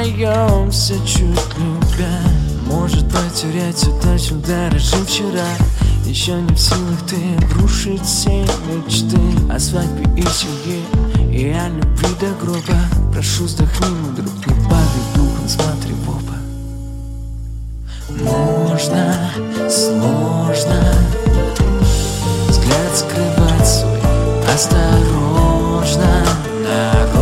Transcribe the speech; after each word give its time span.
Признаемся 0.00 0.94
чуть 1.06 1.58
любя 1.58 2.22
Может 2.64 3.04
потерять 3.12 3.84
чем 4.18 4.40
дорожил 4.40 5.04
вчера. 5.04 5.44
Еще 6.06 6.40
не 6.40 6.54
в 6.54 6.58
силах 6.58 7.00
ты 7.06 7.16
обрушить 7.44 8.02
все 8.02 8.46
мечты. 8.66 9.18
О 9.52 9.58
свадьбе 9.58 10.04
и 10.16 10.26
семье 10.26 10.82
и 11.30 11.52
о 11.52 11.68
любви 11.68 12.08
до 12.18 12.32
гроба. 12.42 12.80
Прошу 13.12 13.44
вздохни, 13.44 13.88
мой 13.88 14.14
друг, 14.16 14.46
не 14.46 14.54
падай 14.64 15.04
духом, 15.14 15.48
смотри 15.48 15.92
в 15.92 16.08
оба. 16.08 16.36
Можно, 18.22 19.30
сложно. 19.68 20.94
Взгляд 22.48 22.96
скрывать 22.96 23.68
свой. 23.68 24.00
Осторожно, 24.54 26.24
нарочно 26.64 27.19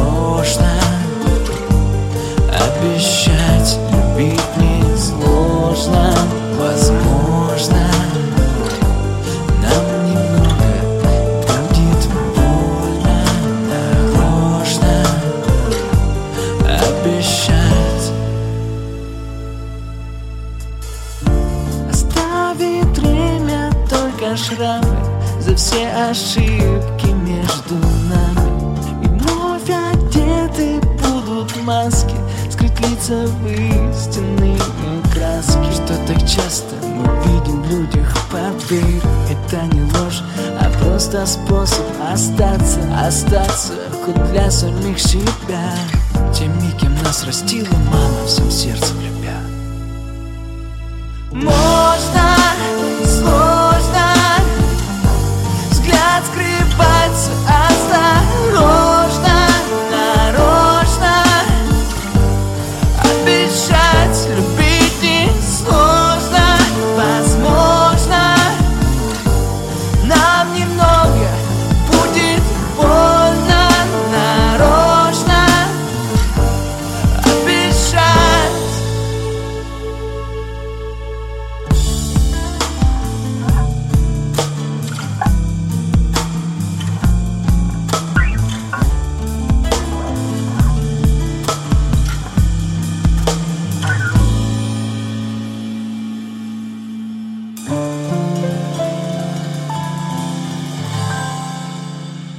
ошибки 26.10 27.06
между 27.06 27.74
нами. 28.08 28.76
И 29.02 29.08
вновь 29.08 29.68
одеты 29.68 30.80
будут 31.02 31.54
маски 31.64 32.14
Скрыть 32.50 32.80
лица 32.80 33.26
в 33.26 33.46
истинные 33.46 34.58
краски. 35.12 35.70
Что 35.72 35.94
так 36.06 36.20
часто 36.26 36.74
мы 36.82 37.04
видим 37.24 37.62
в 37.62 37.70
людях 37.70 38.16
поверь 38.30 39.02
Это 39.30 39.66
не 39.74 39.82
ложь, 39.82 40.22
а 40.60 40.70
просто 40.80 41.26
способ 41.26 41.84
остаться 42.10 42.80
Остаться 43.06 43.74
хоть 44.04 44.30
для 44.30 44.50
самих 44.50 44.98
себя. 44.98 45.74
Теми, 46.34 46.70
кем 46.80 46.94
нас 47.02 47.24
растила 47.24 47.74
мама 47.90 48.26
всем 48.26 48.50
сердцем 48.50 48.96
любя 49.02 49.17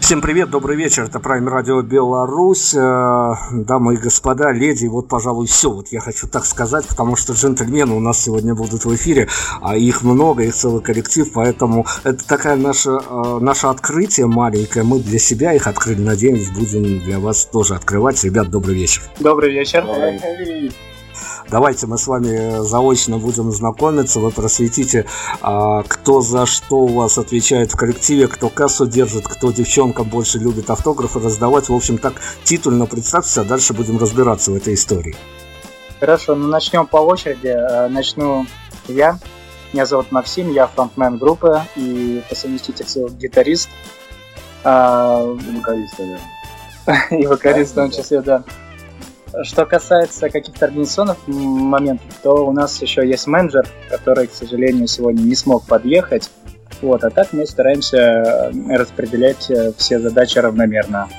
Всем 0.10 0.22
привет, 0.22 0.50
добрый 0.50 0.76
вечер, 0.76 1.04
это 1.04 1.20
Prime 1.20 1.48
Radio 1.48 1.84
Беларусь, 1.84 2.74
Э, 2.74 3.36
дамы 3.52 3.94
и 3.94 3.98
господа, 3.98 4.52
леди, 4.52 4.88
вот, 4.88 5.08
пожалуй, 5.08 5.46
все, 5.46 5.70
вот 5.70 5.90
я 5.90 6.00
хочу 6.00 6.28
так 6.28 6.46
сказать, 6.46 6.88
потому 6.88 7.16
что 7.16 7.34
джентльмены 7.34 7.94
у 7.94 8.00
нас 8.00 8.20
сегодня 8.20 8.56
будут 8.56 8.86
в 8.86 8.96
эфире, 8.96 9.28
а 9.62 9.78
их 9.78 10.02
много, 10.02 10.42
их 10.46 10.56
целый 10.56 10.82
коллектив, 10.82 11.32
поэтому 11.32 11.86
это 12.04 12.28
такая 12.28 12.56
наша, 12.56 13.00
э, 13.08 13.38
наше 13.40 13.68
открытие 13.68 14.26
маленькое, 14.26 14.84
мы 14.84 15.00
для 15.00 15.20
себя 15.20 15.54
их 15.54 15.68
открыли, 15.68 16.02
надеюсь, 16.02 16.50
будем 16.50 17.02
для 17.02 17.20
вас 17.20 17.46
тоже 17.46 17.76
открывать. 17.76 18.24
Ребят, 18.24 18.50
добрый 18.50 18.74
вечер. 18.74 19.04
Добрый 19.20 19.54
вечер. 19.54 19.86
Давайте 21.52 21.88
мы 21.88 21.98
с 21.98 22.06
вами 22.06 22.64
заочно 22.64 23.18
будем 23.18 23.52
знакомиться. 23.52 24.20
Вы 24.20 24.30
просветите, 24.30 25.06
а, 25.42 25.82
кто 25.84 26.22
за 26.22 26.46
что 26.46 26.82
у 26.82 26.88
вас 26.88 27.18
отвечает 27.18 27.72
в 27.72 27.76
коллективе, 27.76 28.28
кто 28.28 28.50
кассу 28.50 28.86
держит, 28.86 29.28
кто 29.28 29.52
девчонкам 29.52 30.08
больше 30.08 30.38
любит 30.38 30.70
автографы 30.70 31.20
раздавать. 31.20 31.70
В 31.70 31.74
общем, 31.74 31.98
так 31.98 32.14
титульно 32.44 32.86
представьтесь, 32.86 33.38
а 33.40 33.44
дальше 33.44 33.74
будем 33.74 33.98
разбираться 33.98 34.52
в 34.52 34.56
этой 34.56 34.76
истории. 34.76 35.16
Хорошо, 36.00 36.36
ну 36.36 36.48
начнем 36.48 36.86
по 36.86 36.98
очереди. 36.98 37.48
Э, 37.48 37.88
Начну 37.90 38.46
я. 38.88 39.18
Меня 39.74 39.86
зовут 39.86 40.12
Максим, 40.12 40.52
я 40.52 40.68
фронтмен 40.68 41.18
группы 41.18 41.62
и 41.76 42.24
по 42.30 42.36
совместительству 42.36 43.10
гитарист. 43.10 43.70
А, 44.64 45.24
Вокалист, 45.24 45.96
да. 45.98 46.20
И 47.12 47.26
вокалист 47.26 47.72
в 47.72 47.76
том 47.76 47.92
числе, 47.92 48.22
да. 48.22 48.44
Что 49.44 49.66
касается 49.66 50.30
каких-то 50.30 50.66
организационных 50.66 51.18
моментов, 51.28 52.08
то 52.24 52.46
у 52.48 52.52
нас 52.52 52.82
еще 52.82 53.08
есть 53.08 53.28
менеджер, 53.28 53.68
который, 53.90 54.28
к 54.28 54.34
сожалению, 54.34 54.88
сегодня 54.88 55.22
не 55.22 55.36
смог 55.36 55.66
подъехать. 55.66 56.30
Вот, 56.82 57.04
а 57.04 57.10
так 57.10 57.34
мы 57.34 57.46
стараемся 57.46 57.98
э, 57.98 58.78
распределять 58.78 59.52
э, 59.52 59.74
все 59.78 60.00
задачи 60.00 60.40
равномерно. 60.40 61.10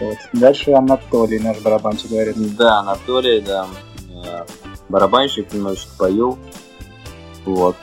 Вот. 0.00 0.16
Дальше 0.32 0.72
Анатолий, 0.72 1.40
наш 1.40 1.58
барабанщик, 1.58 2.10
говорит. 2.10 2.36
Да, 2.56 2.78
Анатолий, 2.78 3.40
да. 3.40 3.66
э, 4.24 4.44
Барабанщик, 4.88 5.52
немножечко 5.52 5.90
пою. 5.98 6.38
Вот. 7.44 7.76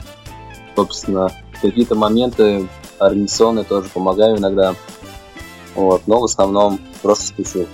Собственно, 0.74 1.30
какие-то 1.60 1.94
моменты 1.94 2.66
организационные 2.98 3.64
тоже 3.64 3.88
помогаю 3.90 4.38
иногда. 4.38 4.74
Вот, 5.74 6.02
но 6.06 6.20
в 6.20 6.24
основном 6.24 6.80
просто 7.02 7.26
спешу. 7.26 7.66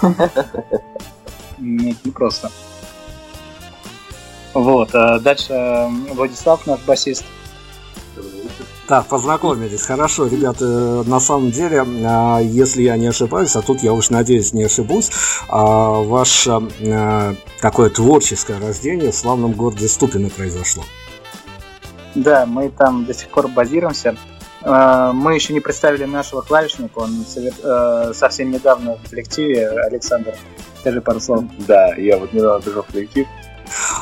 Нет, 1.60 1.96
не 2.04 2.10
просто. 2.10 2.50
Вот, 4.54 4.94
а 4.94 5.20
дальше 5.20 5.88
Владислав, 6.12 6.66
наш 6.66 6.80
басист. 6.80 7.24
Так, 8.90 9.06
познакомились. 9.06 9.82
Хорошо, 9.82 10.26
ребята, 10.26 10.64
на 11.06 11.20
самом 11.20 11.52
деле, 11.52 11.86
а, 12.04 12.40
если 12.40 12.82
я 12.82 12.96
не 12.96 13.06
ошибаюсь, 13.06 13.54
а 13.54 13.62
тут 13.62 13.84
я 13.84 13.92
уж 13.92 14.10
надеюсь 14.10 14.52
не 14.52 14.64
ошибусь, 14.64 15.12
а, 15.48 16.02
ваше 16.02 16.60
э, 16.80 17.34
такое 17.60 17.90
творческое 17.90 18.58
рождение 18.58 19.12
в 19.12 19.14
славном 19.14 19.52
городе 19.52 19.86
Ступино 19.86 20.28
произошло. 20.28 20.82
Да, 22.16 22.46
мы 22.46 22.68
там 22.70 23.04
до 23.04 23.14
сих 23.14 23.28
пор 23.28 23.46
базируемся. 23.46 24.16
Мы 24.62 25.34
еще 25.34 25.54
не 25.54 25.60
представили 25.60 26.04
нашего 26.04 26.42
клавишника, 26.42 26.98
он 26.98 27.24
э, 27.36 28.12
совсем 28.12 28.50
недавно 28.50 28.96
в 28.96 29.08
коллективе. 29.08 29.68
Александр, 29.68 30.34
скажи 30.80 31.00
пару 31.00 31.20
слов. 31.20 31.44
Да, 31.66 31.94
я 31.94 32.18
вот 32.18 32.32
недавно 32.32 32.60
пришел 32.60 32.82
в 32.82 32.86
коллектив. 32.86 33.26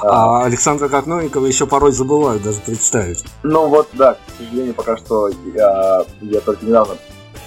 А 0.03 0.45
Александра 0.45 0.89
как 0.89 1.07
новенького 1.07 1.47
еще 1.47 1.67
порой 1.67 1.93
забывают 1.93 2.43
даже 2.43 2.61
представить. 2.61 3.25
Ну 3.43 3.69
вот, 3.69 3.89
да, 3.93 4.15
к 4.15 4.19
сожалению, 4.39 4.75
пока 4.75 4.97
что 4.97 5.29
я, 5.55 6.05
я 6.23 6.41
только 6.41 6.65
недавно 6.65 6.95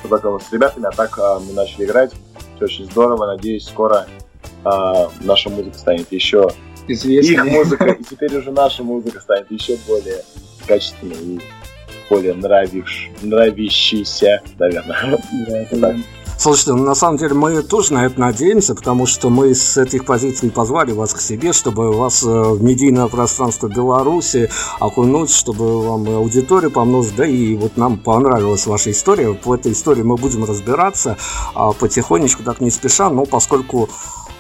познакомился 0.02 0.50
с 0.50 0.54
ребятами, 0.54 0.88
а 0.88 0.92
так 0.92 1.18
а, 1.18 1.40
мы 1.40 1.54
начали 1.54 1.86
играть. 1.86 2.12
Все 2.56 2.66
очень 2.66 2.86
здорово, 2.86 3.26
надеюсь, 3.26 3.66
скоро 3.66 4.06
а, 4.64 5.10
наша 5.22 5.50
музыка 5.50 5.78
станет 5.78 6.12
еще 6.12 6.50
Известный. 6.88 7.34
их 7.34 7.46
музыка, 7.46 7.86
и 7.90 8.04
теперь 8.04 8.36
уже 8.38 8.52
наша 8.52 8.84
музыка 8.84 9.20
станет 9.20 9.50
еще 9.50 9.78
более 9.88 10.24
качественной 10.68 11.16
и 11.16 11.42
более 12.10 12.34
нравивш... 12.34 13.10
нравящейся, 13.22 14.42
наверное. 14.60 15.20
Да, 15.48 15.58
это 15.58 15.80
Так. 15.80 15.96
Слушайте, 16.42 16.74
ну, 16.74 16.86
на 16.86 16.96
самом 16.96 17.18
деле 17.18 17.36
мы 17.36 17.62
тоже 17.62 17.94
на 17.94 18.04
это 18.04 18.20
надеемся, 18.20 18.74
потому 18.74 19.06
что 19.06 19.30
мы 19.30 19.54
с 19.54 19.78
этих 19.78 20.06
позиций 20.06 20.50
позвали 20.50 20.92
вас 20.92 21.14
к 21.14 21.22
себе, 21.22 21.54
чтобы 21.54 21.92
вас 21.92 22.24
э, 22.24 22.28
в 22.28 22.64
медийное 22.64 23.06
пространство 23.06 23.68
Беларуси 23.68 24.50
окунуть, 24.80 25.30
чтобы 25.30 25.88
вам 25.88 26.10
аудиторию 26.10 26.72
помножить, 26.72 27.16
да 27.16 27.28
и 27.28 27.56
вот 27.56 27.78
нам 27.78 28.00
понравилась 28.00 28.66
ваша 28.66 28.90
история. 28.90 29.38
В 29.46 29.52
этой 29.52 29.74
истории 29.74 30.02
мы 30.02 30.16
будем 30.16 30.44
разбираться 30.44 31.16
а, 31.54 31.74
потихонечку, 31.74 32.42
так 32.42 32.60
не 32.60 32.72
спеша, 32.72 33.12
но 33.12 33.26
поскольку 33.26 33.88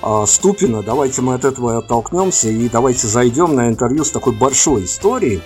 а, 0.01 0.25
Ступина, 0.25 0.81
давайте 0.81 1.21
мы 1.21 1.35
от 1.35 1.45
этого 1.45 1.77
оттолкнемся 1.77 2.49
и 2.49 2.67
давайте 2.67 3.05
зайдем 3.07 3.53
на 3.53 3.69
интервью 3.69 4.03
с 4.03 4.09
такой 4.09 4.33
большой 4.33 4.85
историей. 4.85 5.41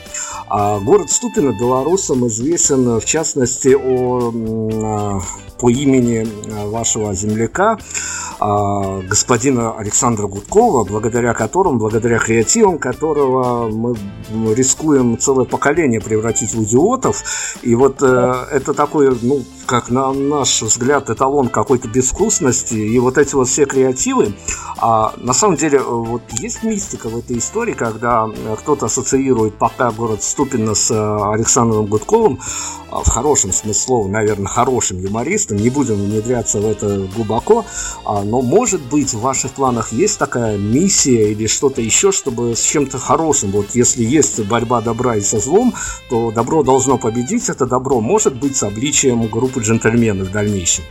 А, 0.47 0.79
Город 0.79 1.11
Ступино 1.11 1.51
белорусам 1.51 2.25
известен, 2.27 3.01
в 3.01 3.05
частности, 3.05 3.75
о, 3.77 5.19
по 5.59 5.69
имени 5.69 6.27
вашего 6.45 7.13
земляка, 7.13 7.77
а, 8.39 9.01
господина 9.01 9.77
Александра 9.77 10.27
Гудкова, 10.27 10.83
благодаря 10.83 11.33
которому, 11.33 11.79
благодаря 11.79 12.19
креативам 12.19 12.77
которого 12.77 13.69
мы 13.69 13.95
рискуем 14.53 15.17
целое 15.17 15.45
поколение 15.45 16.01
превратить 16.01 16.53
в 16.53 16.63
идиотов. 16.63 17.23
И 17.61 17.75
вот 17.75 18.01
э, 18.01 18.33
это 18.51 18.73
такой, 18.73 19.17
ну, 19.21 19.43
как 19.65 19.89
на 19.89 20.13
наш 20.13 20.61
взгляд, 20.61 21.09
эталон 21.09 21.49
какой-то 21.49 21.87
безвкусности. 21.87 22.75
И 22.75 22.99
вот 22.99 23.17
эти 23.17 23.35
вот 23.35 23.47
все 23.47 23.65
креативы, 23.65 24.33
а 24.77 25.13
на 25.17 25.33
самом 25.33 25.55
деле, 25.57 25.79
э, 25.79 25.83
вот 25.83 26.21
есть 26.39 26.63
мистика 26.63 27.09
в 27.09 27.17
этой 27.17 27.37
истории, 27.37 27.73
когда 27.73 28.27
э, 28.27 28.55
кто-то 28.59 28.87
ассоциирует 28.87 29.55
пока 29.55 29.91
город 29.91 30.23
Ступино 30.23 30.75
с 30.75 30.91
э, 30.91 31.33
Александром 31.33 31.85
Гудковым, 31.87 32.39
в 32.91 33.09
хорошем 33.09 33.51
смысле 33.51 33.73
слова, 33.73 34.07
наверное, 34.07 34.47
хорошим 34.47 34.99
юмористом, 34.99 35.57
не 35.57 35.69
будем 35.69 36.09
внедряться 36.35 36.59
в 36.59 36.65
это 36.65 36.97
глубоко, 37.15 37.65
а, 38.05 38.23
но 38.23 38.41
может 38.41 38.81
быть 38.81 39.13
в 39.13 39.21
ваших 39.21 39.51
планах 39.51 39.91
есть 39.91 40.19
такая 40.19 40.57
миссия 40.57 41.31
или 41.31 41.47
что-то 41.47 41.81
еще, 41.81 42.11
чтобы 42.11 42.55
с 42.55 42.61
чем-то 42.61 42.97
хорошим, 42.97 43.51
вот 43.51 43.67
если 43.73 44.03
есть 44.03 44.39
борьба 44.45 44.81
добра 44.81 45.15
и 45.15 45.21
со 45.21 45.39
злом, 45.39 45.73
то 46.09 46.31
добро 46.31 46.63
должно 46.63 46.97
победить, 46.97 47.49
это 47.49 47.65
добро 47.65 48.01
может 48.01 48.35
быть 48.35 48.55
с 48.55 48.63
обличием 48.63 49.27
группы 49.27 49.61
джентльменов 49.61 50.27
в 50.27 50.31
дальнейшем. 50.31 50.83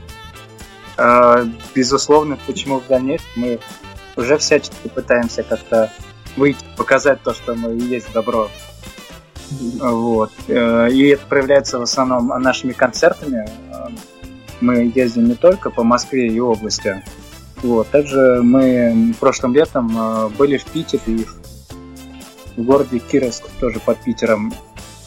А, 0.97 1.45
Безусловно, 1.75 2.39
почему 2.47 2.81
в 2.81 2.87
дальнейшем 2.87 3.27
мы 3.37 3.59
уже 4.17 4.39
всячески 4.39 4.89
пытаемся 4.95 5.43
как-то 5.43 5.91
выйти, 6.37 6.65
показать 6.77 7.23
то, 7.23 7.35
что 7.35 7.55
мы 7.55 7.73
есть 7.73 8.13
добро. 8.13 8.49
Вот. 9.81 10.31
Э, 10.49 10.89
И 10.91 11.09
это 11.09 11.27
проявляется 11.27 11.79
в 11.79 11.83
основном 11.83 12.29
нашими 12.43 12.73
концертами. 12.73 13.49
Мы 14.65 14.91
ездим 14.95 15.29
не 15.29 15.35
только 15.35 15.71
по 15.71 15.83
Москве 15.83 16.29
и 16.29 16.41
области. 16.41 17.05
Вот. 17.63 17.89
Также 17.89 18.41
мы 18.43 19.15
прошлым 19.21 19.55
летом 19.55 19.97
э, 19.97 20.29
были 20.31 20.57
в 20.57 20.65
Питере 20.65 21.03
и 21.07 21.27
в 22.57 22.65
городе 22.65 22.99
Кировск, 22.99 23.45
тоже 23.61 23.81
под 23.81 23.99
Питером. 23.99 24.55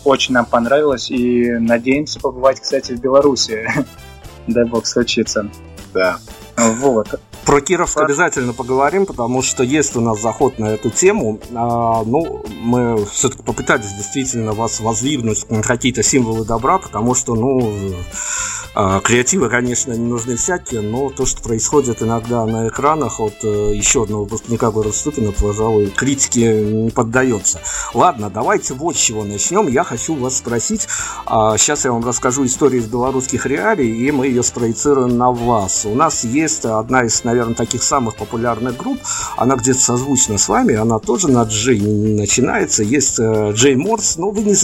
Очень 0.04 0.36
нам 0.36 0.46
понравилось 0.46 1.10
и 1.10 1.52
надеемся 1.54 2.20
побывать, 2.20 2.60
кстати, 2.60 2.94
в 2.94 3.00
Беларуси. 3.00 3.68
Дай 4.48 4.66
бог 4.66 4.86
случится. 4.86 5.50
Да. 5.94 6.20
Вот. 6.56 7.20
Про 7.46 7.62
Кировск 7.62 7.98
обязательно 7.98 8.52
поговорим, 8.52 9.06
потому 9.06 9.42
что 9.42 9.64
есть 9.64 9.96
у 9.96 10.02
нас 10.02 10.22
заход 10.22 10.60
на 10.60 10.66
эту 10.66 10.90
тему. 10.90 11.40
А, 11.56 12.04
ну, 12.04 12.44
мы 12.60 13.06
все-таки 13.06 13.42
попытались 13.42 13.94
действительно 13.94 14.52
вас 14.52 14.82
воздвигнуть 14.82 15.50
на 15.50 15.62
какие-то 15.62 16.04
символы 16.04 16.44
добра, 16.44 16.78
потому 16.78 17.16
что, 17.16 17.36
ну, 17.36 17.74
креативы, 18.74 19.50
конечно, 19.50 19.94
не 19.94 20.08
нужны 20.08 20.36
всякие, 20.36 20.82
но 20.82 21.10
то, 21.10 21.26
что 21.26 21.42
происходит 21.42 22.02
иногда 22.02 22.46
на 22.46 22.68
экранах 22.68 23.20
от 23.20 23.44
э, 23.44 23.74
еще 23.74 24.04
одного 24.04 24.24
выпускника 24.24 24.72
города 24.72 24.96
Ступина, 24.96 25.32
пожалуй, 25.32 25.88
критике 25.88 26.64
не 26.64 26.92
поддается. 26.92 27.60
Ладно, 27.94 28.30
давайте 28.30 28.74
вот 28.74 28.96
с 28.96 29.00
чего 29.00 29.24
начнем. 29.24 29.68
Я 29.68 29.84
хочу 29.84 30.16
вас 30.16 30.38
спросить, 30.38 30.88
а, 31.26 31.58
сейчас 31.58 31.86
я 31.86 31.92
вам 31.92 32.06
расскажу 32.06 32.46
историю 32.46 32.82
из 32.82 32.88
белорусских 32.88 33.46
реалий, 33.46 34.08
и 34.08 34.12
мы 34.12 34.28
ее 34.28 34.44
спроецируем 34.44 35.18
на 35.18 35.32
вас. 35.32 35.86
У 35.86 35.96
нас 35.96 36.24
есть 36.24 36.66
одна 36.66 37.04
из, 37.04 37.24
наверное, 37.24 37.56
таких 37.56 37.84
самых 37.84 38.16
популярных 38.16 38.78
групп, 38.78 39.00
она 39.38 39.56
где-то 39.56 39.80
созвучна 39.80 40.38
с 40.38 40.48
вами, 40.48 40.76
она 40.76 41.00
тоже 41.00 41.30
на 41.30 41.44
Джей 41.44 41.80
начинается, 41.82 42.84
есть 42.84 43.20
э, 43.20 43.52
Джей 43.54 43.76
Морс, 43.76 44.18
но 44.18 44.30
вы 44.30 44.44
не 44.44 44.56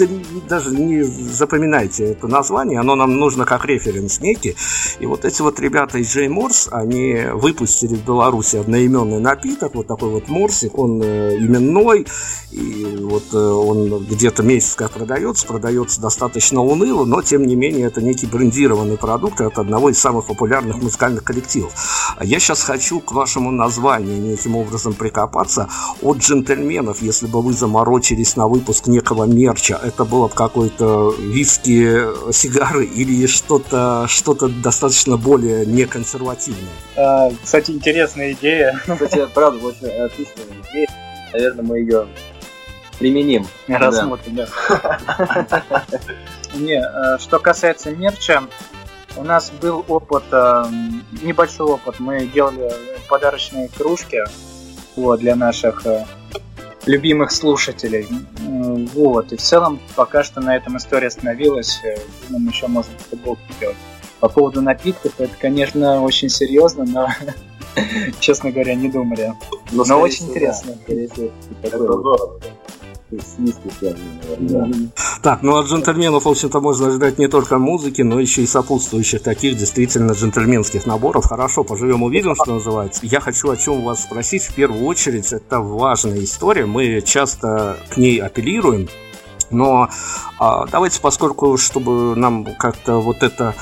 даже 0.47 0.71
не 0.71 1.03
запоминайте 1.03 2.11
это 2.11 2.27
название, 2.27 2.79
оно 2.79 2.95
нам 2.95 3.15
нужно 3.15 3.45
как 3.45 3.65
референс 3.65 4.02
некий. 4.21 4.55
И 4.99 5.05
вот 5.05 5.25
эти 5.25 5.41
вот 5.41 5.59
ребята 5.59 5.97
из 5.97 6.11
Джей 6.11 6.27
Морс, 6.27 6.69
они 6.71 7.25
выпустили 7.33 7.95
в 7.95 8.05
Беларуси 8.05 8.57
одноименный 8.57 9.19
напиток, 9.19 9.75
вот 9.75 9.87
такой 9.87 10.09
вот 10.09 10.27
морсик, 10.27 10.77
он 10.77 11.01
э, 11.03 11.37
именной, 11.37 12.05
и 12.51 12.97
вот 13.01 13.23
э, 13.33 13.37
он 13.37 14.05
где-то 14.05 14.43
месяц 14.43 14.75
как 14.75 14.91
продается, 14.91 15.47
продается 15.47 16.01
достаточно 16.01 16.61
уныло, 16.61 17.05
но 17.05 17.21
тем 17.21 17.45
не 17.45 17.55
менее 17.55 17.87
это 17.87 18.01
некий 18.01 18.27
брендированный 18.27 18.97
продукт 18.97 19.41
от 19.41 19.57
одного 19.57 19.89
из 19.89 19.99
самых 19.99 20.25
популярных 20.25 20.81
музыкальных 20.81 21.23
коллективов. 21.23 21.73
А 22.17 22.25
Я 22.25 22.39
сейчас 22.39 22.63
хочу 22.63 22.99
к 22.99 23.11
вашему 23.11 23.51
названию 23.51 24.21
неким 24.21 24.55
образом 24.55 24.93
прикопаться. 24.93 25.69
От 26.01 26.17
джентльменов, 26.17 27.01
если 27.01 27.27
бы 27.27 27.41
вы 27.41 27.53
заморочились 27.53 28.35
на 28.35 28.47
выпуск 28.47 28.87
некого 28.87 29.25
мерча, 29.25 29.79
это 29.83 30.05
было 30.05 30.27
бы 30.27 30.33
какой-то 30.33 31.13
виски, 31.19 32.31
сигары 32.31 32.85
или 32.85 33.25
что-то 33.25 33.82
что 34.07 34.33
достаточно 34.47 35.17
более 35.17 35.65
неконсервативное. 35.65 36.73
А, 36.95 37.29
Кстати, 37.43 37.71
интересная 37.71 38.33
идея. 38.33 38.79
Кстати, 38.85 39.27
правда, 39.33 39.65
очень 39.65 39.87
отличная 39.87 40.45
идея. 40.69 40.87
Наверное, 41.31 41.63
мы 41.63 41.79
ее 41.79 42.07
применим. 42.99 43.47
Рассмотрим, 43.67 44.35
да. 44.35 45.63
Не, 46.53 46.79
э, 46.79 47.17
что 47.19 47.39
касается 47.39 47.91
мерча, 47.91 48.43
у 49.15 49.23
нас 49.23 49.51
был 49.61 49.83
опыт, 49.87 50.23
э, 50.31 50.65
небольшой 51.21 51.67
опыт. 51.67 51.99
Мы 51.99 52.27
делали 52.27 52.71
подарочные 53.07 53.69
кружки 53.69 54.23
вот, 54.95 55.19
для 55.19 55.35
наших 55.35 55.85
э, 55.85 56.05
любимых 56.85 57.31
слушателей. 57.31 58.07
Вот. 58.39 59.31
И 59.31 59.37
в 59.37 59.41
целом 59.41 59.79
пока 59.95 60.23
что 60.23 60.41
на 60.41 60.55
этом 60.55 60.77
история 60.77 61.07
остановилась. 61.07 61.79
Э, 61.83 61.97
Думаем, 62.29 62.49
еще 62.49 62.67
можно 62.67 62.93
футболку 63.09 63.41
делать. 63.59 63.77
По 64.19 64.29
поводу 64.29 64.61
напитков, 64.61 65.13
это, 65.19 65.33
конечно, 65.39 66.01
очень 66.01 66.29
серьезно, 66.29 66.85
но, 66.85 67.09
честно 68.19 68.51
говоря, 68.51 68.75
не 68.75 68.89
думали. 68.89 69.33
Но, 69.71 69.83
Но 69.85 69.99
очень 69.99 70.29
интересно. 70.29 70.75
Всего, 70.85 71.31
Это 71.61 71.71
такое 71.71 71.87
вот 71.87 71.99
здорово. 71.99 72.39
да. 72.39 72.47
Так, 75.21 75.41
ну 75.41 75.57
от 75.57 75.67
джентльменов, 75.67 76.25
в 76.25 76.29
общем-то, 76.29 76.59
можно 76.59 76.87
ожидать 76.87 77.17
не 77.17 77.27
только 77.27 77.57
музыки, 77.57 78.01
но 78.01 78.19
еще 78.19 78.43
и 78.43 78.47
сопутствующих 78.47 79.21
таких 79.21 79.57
действительно 79.57 80.11
джентльменских 80.11 80.85
наборов. 80.85 81.25
Хорошо, 81.25 81.63
поживем 81.63 82.03
увидим, 82.03 82.35
что 82.35 82.55
называется. 82.55 83.01
Я 83.03 83.19
хочу 83.19 83.49
о 83.49 83.57
чем 83.57 83.83
вас 83.83 84.03
спросить. 84.03 84.43
В 84.43 84.53
первую 84.55 84.85
очередь, 84.85 85.31
это 85.31 85.59
важная 85.59 86.23
история. 86.23 86.65
Мы 86.65 87.01
часто 87.01 87.77
к 87.89 87.97
ней 87.97 88.17
апеллируем. 88.19 88.89
Но 89.49 89.89
а, 90.39 90.65
давайте, 90.67 90.99
поскольку, 90.99 91.57
чтобы 91.57 92.15
нам 92.15 92.45
как-то 92.57 92.99
вот 92.99 93.21
это 93.21 93.53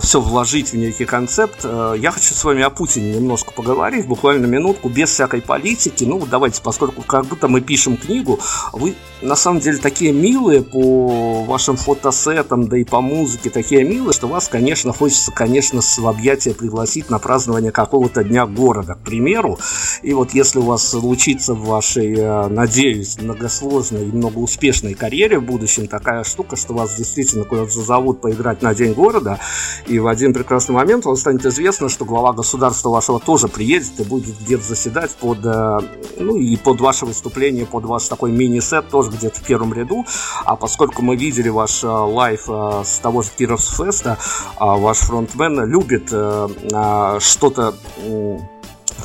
все 0.00 0.20
вложить 0.20 0.72
в 0.72 0.76
некий 0.76 1.04
концепт. 1.04 1.60
э, 1.64 1.94
Я 1.98 2.10
хочу 2.10 2.34
с 2.34 2.44
вами 2.44 2.62
о 2.62 2.70
Путине 2.70 3.14
немножко 3.14 3.52
поговорить, 3.52 4.06
буквально 4.06 4.46
минутку, 4.46 4.88
без 4.88 5.10
всякой 5.10 5.40
политики. 5.40 6.04
Ну, 6.04 6.24
давайте, 6.30 6.60
поскольку 6.62 7.02
как 7.02 7.26
будто 7.26 7.48
мы 7.48 7.60
пишем 7.60 7.96
книгу, 7.96 8.38
вы 8.72 8.94
на 9.22 9.36
самом 9.36 9.60
деле 9.60 9.78
такие 9.78 10.12
милые 10.12 10.62
по 10.62 11.44
вашим 11.44 11.76
фотосетам, 11.76 12.68
да 12.68 12.78
и 12.78 12.84
по 12.84 13.00
музыке, 13.00 13.50
такие 13.50 13.84
милые, 13.84 14.12
что 14.12 14.28
вас, 14.28 14.48
конечно, 14.48 14.92
хочется, 14.92 15.32
конечно, 15.32 15.80
в 15.80 16.06
объятия 16.06 16.54
пригласить 16.54 17.10
на 17.10 17.18
празднование 17.18 17.72
какого-то 17.72 18.22
дня 18.22 18.46
города, 18.46 18.94
к 18.94 19.00
примеру. 19.00 19.58
И 20.02 20.12
вот 20.12 20.34
если 20.34 20.58
у 20.58 20.62
вас 20.62 20.86
случится 20.88 21.54
в 21.54 21.64
вашей, 21.64 22.14
э, 22.16 22.48
надеюсь, 22.48 23.18
многосложной 23.20 24.04
и 24.04 24.12
многоуспешной 24.12 24.94
карьере 24.94 25.38
в 25.38 25.44
будущем 25.44 25.86
такая 25.88 26.24
штука, 26.24 26.56
что 26.56 26.74
вас 26.74 26.94
действительно 26.96 27.44
куда-то 27.44 27.80
зовут 27.80 28.20
поиграть 28.20 28.62
на 28.62 28.74
День 28.74 28.92
города, 28.92 29.38
и 29.86 29.98
в 29.98 30.06
один 30.06 30.34
прекрасный 30.34 30.74
момент 30.74 31.04
вам 31.04 31.16
станет 31.16 31.44
известно, 31.46 31.88
что 31.88 32.04
глава 32.04 32.32
государства 32.32 32.90
вашего 32.90 33.20
тоже 33.20 33.48
приедет 33.48 34.00
и 34.00 34.04
будет 34.04 34.38
где-то 34.40 34.64
заседать 34.64 35.12
под, 35.12 35.44
э, 35.44 35.78
ну 36.18 36.36
и 36.36 36.56
под 36.56 36.80
ваше 36.80 37.06
выступление, 37.06 37.66
под 37.66 37.84
ваш 37.84 38.08
такой 38.08 38.32
мини-сет 38.32 38.88
тоже 38.88 39.10
где-то 39.10 39.40
в 39.40 39.44
первом 39.44 39.72
ряду, 39.72 40.04
а 40.44 40.56
поскольку 40.56 41.02
мы 41.02 41.16
видели 41.16 41.48
ваш 41.48 41.84
э, 41.84 41.86
live 41.86 42.44
э, 42.48 42.82
с 42.84 42.98
того 42.98 43.22
же 43.22 43.30
Кировс 43.36 43.76
Феста, 43.76 44.18
ваш 44.58 44.98
фронтмен 44.98 45.64
любит 45.64 46.08
что-то 46.08 47.74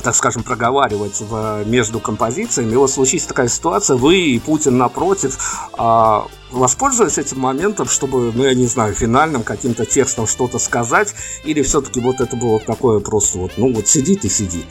так 0.02 0.14
скажем, 0.14 0.42
проговаривать 0.42 1.20
в, 1.20 1.64
между 1.66 2.00
композициями. 2.00 2.72
И 2.72 2.76
вот 2.76 2.90
случится 2.90 3.28
такая 3.28 3.48
ситуация, 3.48 3.96
вы 3.96 4.18
и 4.18 4.38
Путин 4.38 4.78
напротив, 4.78 5.68
а, 5.78 6.26
воспользуясь 6.50 7.18
этим 7.18 7.40
моментом, 7.40 7.86
чтобы, 7.86 8.32
ну, 8.32 8.44
я 8.44 8.54
не 8.54 8.66
знаю, 8.66 8.94
финальным 8.94 9.42
каким-то 9.42 9.86
текстом 9.86 10.26
что-то 10.26 10.58
сказать, 10.58 11.14
или 11.44 11.62
все-таки 11.62 12.00
вот 12.00 12.20
это 12.20 12.36
было 12.36 12.60
такое 12.60 13.00
просто 13.00 13.38
вот, 13.38 13.52
ну, 13.56 13.72
вот 13.72 13.86
сидит 13.86 14.24
и 14.24 14.28
сидит? 14.28 14.66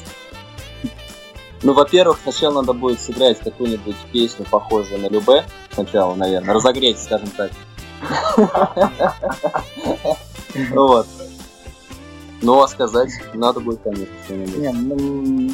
Ну, 1.64 1.74
во-первых, 1.74 2.20
сначала 2.24 2.56
надо 2.56 2.74
будет 2.74 3.00
сыграть 3.00 3.40
какую-нибудь 3.40 3.96
песню, 4.12 4.46
похожую 4.50 5.00
на 5.00 5.08
Любе. 5.08 5.46
Сначала, 5.74 6.14
наверное, 6.14 6.54
разогреть, 6.54 7.00
скажем 7.00 7.30
так. 7.30 7.52
Вот. 10.70 11.08
Ну, 12.44 12.62
а 12.62 12.68
сказать 12.68 13.10
надо 13.34 13.62
будет, 13.62 13.80
конечно, 13.84 14.14
что-нибудь. 14.26 14.58
Не, 14.58 14.70
мы, 14.74 15.54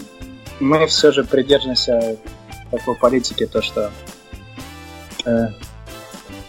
мы 0.59 0.87
все 0.87 1.11
же 1.11 1.23
придерживаемся 1.23 2.17
такой 2.71 2.95
политики, 2.95 3.45
то 3.45 3.61
что... 3.61 3.91
Э, 5.25 5.49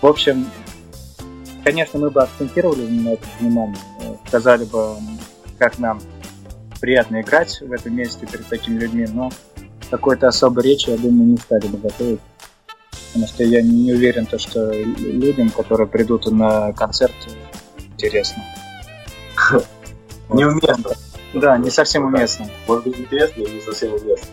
в 0.00 0.06
общем, 0.06 0.50
конечно, 1.62 1.98
мы 1.98 2.08
бы 2.08 2.22
акцентировали 2.22 2.86
на 2.86 3.10
это 3.10 3.26
внимание, 3.38 3.76
сказали 4.28 4.64
бы, 4.64 4.96
как 5.58 5.78
нам 5.78 6.00
приятно 6.80 7.20
играть 7.20 7.60
в 7.60 7.70
этом 7.70 7.94
месте 7.94 8.26
перед 8.26 8.46
такими 8.46 8.78
людьми, 8.78 9.06
но 9.12 9.30
какой-то 9.90 10.28
особой 10.28 10.64
речи, 10.64 10.88
я 10.88 10.96
думаю, 10.96 11.32
не 11.32 11.36
стали 11.36 11.66
бы 11.66 11.76
готовить. 11.76 12.20
Потому 13.08 13.26
что 13.26 13.44
я 13.44 13.60
не 13.60 13.92
уверен, 13.92 14.24
то, 14.24 14.38
что 14.38 14.72
людям, 14.72 15.50
которые 15.50 15.86
придут 15.86 16.30
на 16.30 16.72
концерт, 16.72 17.12
интересно. 17.92 18.42
Неуместно. 20.32 20.92
Да, 21.34 21.58
не 21.58 21.70
совсем 21.70 22.04
уместно. 22.04 22.46
Может 22.66 22.84
быть 22.84 22.98
интересно, 22.98 23.44
но 23.44 23.48
не 23.48 23.60
совсем 23.60 23.92
уместно. 23.94 24.28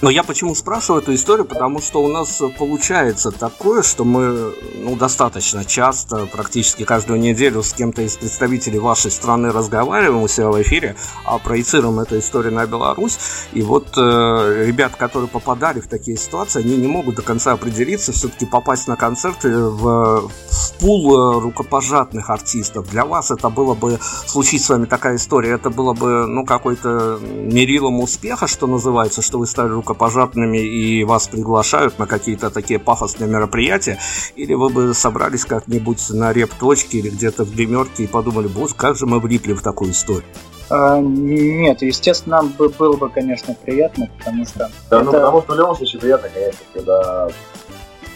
Но 0.00 0.10
я 0.10 0.22
почему 0.22 0.54
спрашиваю 0.54 1.02
эту 1.02 1.14
историю, 1.14 1.44
потому 1.44 1.80
что 1.80 2.02
у 2.02 2.08
нас 2.08 2.42
получается 2.58 3.30
такое, 3.30 3.82
что 3.82 4.04
мы 4.04 4.54
ну, 4.74 4.96
достаточно 4.96 5.64
часто, 5.64 6.26
практически 6.26 6.84
каждую 6.84 7.20
неделю 7.20 7.62
с 7.62 7.72
кем-то 7.72 8.02
из 8.02 8.16
представителей 8.16 8.78
вашей 8.78 9.10
страны 9.10 9.52
разговариваем 9.52 10.22
у 10.22 10.28
себя 10.28 10.48
в 10.48 10.62
эфире, 10.62 10.96
а 11.24 11.38
проецируем 11.38 12.00
эту 12.00 12.18
историю 12.18 12.52
на 12.52 12.66
Беларусь. 12.66 13.18
И 13.52 13.62
вот 13.62 13.96
э, 13.96 14.64
ребят, 14.66 14.96
которые 14.96 15.28
попадали 15.28 15.80
в 15.80 15.88
такие 15.88 16.16
ситуации, 16.16 16.62
они 16.62 16.76
не 16.76 16.86
могут 16.86 17.16
до 17.16 17.22
конца 17.22 17.52
определиться, 17.52 18.12
все-таки 18.12 18.46
попасть 18.46 18.88
на 18.88 18.96
концерты 18.96 19.58
в, 19.58 20.28
в 20.28 20.72
пул 20.80 21.12
э, 21.12 21.40
рукопожатных 21.40 22.30
артистов. 22.30 22.88
Для 22.90 23.04
вас 23.04 23.30
это 23.30 23.48
было 23.48 23.74
бы, 23.74 23.98
случись 24.26 24.64
с 24.64 24.68
вами 24.68 24.86
такая 24.86 25.16
история, 25.16 25.52
это 25.52 25.70
было 25.70 25.94
бы 25.94 26.26
ну, 26.26 26.44
какой-то 26.44 27.18
мерилом 27.20 28.00
успеха, 28.00 28.46
что 28.46 28.66
называется, 28.66 29.22
что 29.22 29.38
вы 29.38 29.46
стали 29.46 29.65
рукопожатными 29.74 30.58
и 30.58 31.04
вас 31.04 31.28
приглашают 31.28 31.98
на 31.98 32.06
какие-то 32.06 32.50
такие 32.50 32.78
пафосные 32.78 33.28
мероприятия, 33.28 33.98
или 34.34 34.54
вы 34.54 34.68
бы 34.68 34.94
собрались 34.94 35.44
как-нибудь 35.44 36.10
на 36.10 36.32
реп-точке 36.32 36.98
или 36.98 37.10
где-то 37.10 37.44
в 37.44 37.54
гримерке 37.54 38.04
и 38.04 38.06
подумали, 38.06 38.48
боже, 38.48 38.74
как 38.74 38.96
же 38.96 39.06
мы 39.06 39.20
влипли 39.20 39.52
в 39.52 39.62
такую 39.62 39.92
историю? 39.92 40.24
А, 40.68 40.98
нет, 40.98 41.82
естественно, 41.82 42.36
нам 42.36 42.48
бы, 42.48 42.68
было 42.68 42.96
бы, 42.96 43.08
конечно, 43.08 43.54
приятно, 43.54 44.10
потому 44.18 44.44
что... 44.44 44.70
Да, 44.90 45.02
ну, 45.02 45.10
это... 45.10 45.12
ну, 45.12 45.12
потому 45.12 45.42
что 45.42 45.52
в 45.52 45.56
любом 45.56 45.76
случае 45.76 46.00
приятно, 46.00 46.28
конечно, 46.28 46.60
когда 46.72 47.28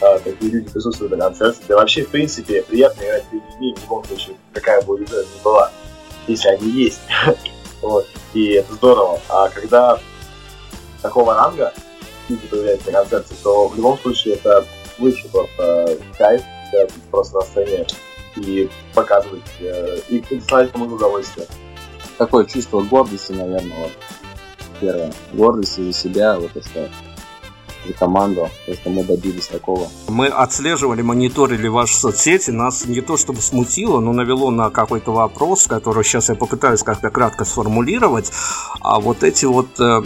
а, 0.01 0.19
такие 0.19 0.51
люди 0.51 0.71
присутствуют 0.71 1.13
на 1.13 1.19
концерте. 1.19 1.61
Да 1.69 1.77
вообще, 1.77 2.05
в 2.05 2.09
принципе, 2.09 2.63
приятно 2.63 3.03
играть 3.03 3.25
перед 3.31 3.45
людьми, 3.45 3.75
в 3.77 3.83
любом 3.83 4.05
случае, 4.05 4.37
какая 4.53 4.83
бы 4.83 4.95
аудитория 4.95 5.27
ни 5.27 5.43
была, 5.43 5.71
если 6.27 6.49
они 6.49 6.71
есть. 6.71 7.01
вот. 7.83 8.07
И 8.33 8.47
это 8.53 8.75
здорово. 8.75 9.21
А 9.29 9.49
когда 9.49 9.99
такого 11.03 11.35
ранга 11.35 11.73
люди 12.29 12.47
появляются 12.47 12.91
на 12.91 13.01
концерте, 13.01 13.35
то 13.43 13.69
в 13.69 13.77
любом 13.77 13.99
случае 13.99 14.35
это 14.35 14.65
выше 14.99 15.29
просто 15.29 15.99
кайф, 16.17 16.43
просто 17.11 17.39
на 17.39 17.43
сцене 17.43 17.87
и 18.37 18.69
показывать, 18.95 19.43
э, 19.61 19.99
и 20.09 20.21
доставить 20.31 20.73
кому-то 20.73 20.95
удовольствие. 20.95 21.47
Такое 22.19 22.45
чувство 22.45 22.81
гордости, 22.83 23.33
наверное, 23.33 23.77
вот. 23.79 23.93
Первое. 24.81 25.13
Гордости 25.33 25.81
за 25.81 25.93
себя, 25.93 26.39
вот 26.39 26.51
это 26.55 26.91
за 27.87 27.93
команду, 27.95 28.49
то, 28.67 28.75
что 28.75 28.91
мы 28.91 29.05
добились 29.05 29.47
такого. 29.47 29.89
Мы 30.09 30.27
отслеживали, 30.27 31.03
мониторили 31.03 31.69
ваши 31.69 31.97
соцсети, 31.97 32.51
нас 32.51 32.87
не 32.87 33.01
то 33.01 33.17
чтобы 33.17 33.41
смутило, 33.41 34.01
но 34.01 34.13
навело 34.13 34.51
на 34.51 34.71
какой-то 34.71 35.13
вопрос, 35.13 35.67
который 35.67 36.05
сейчас 36.05 36.29
я 36.29 36.35
попытаюсь 36.35 36.83
как-то 36.83 37.11
кратко 37.11 37.45
сформулировать. 37.45 38.31
А 38.81 39.01
вот 39.01 39.23
эти 39.23 39.45
вот, 39.45 39.79
э, 39.79 40.03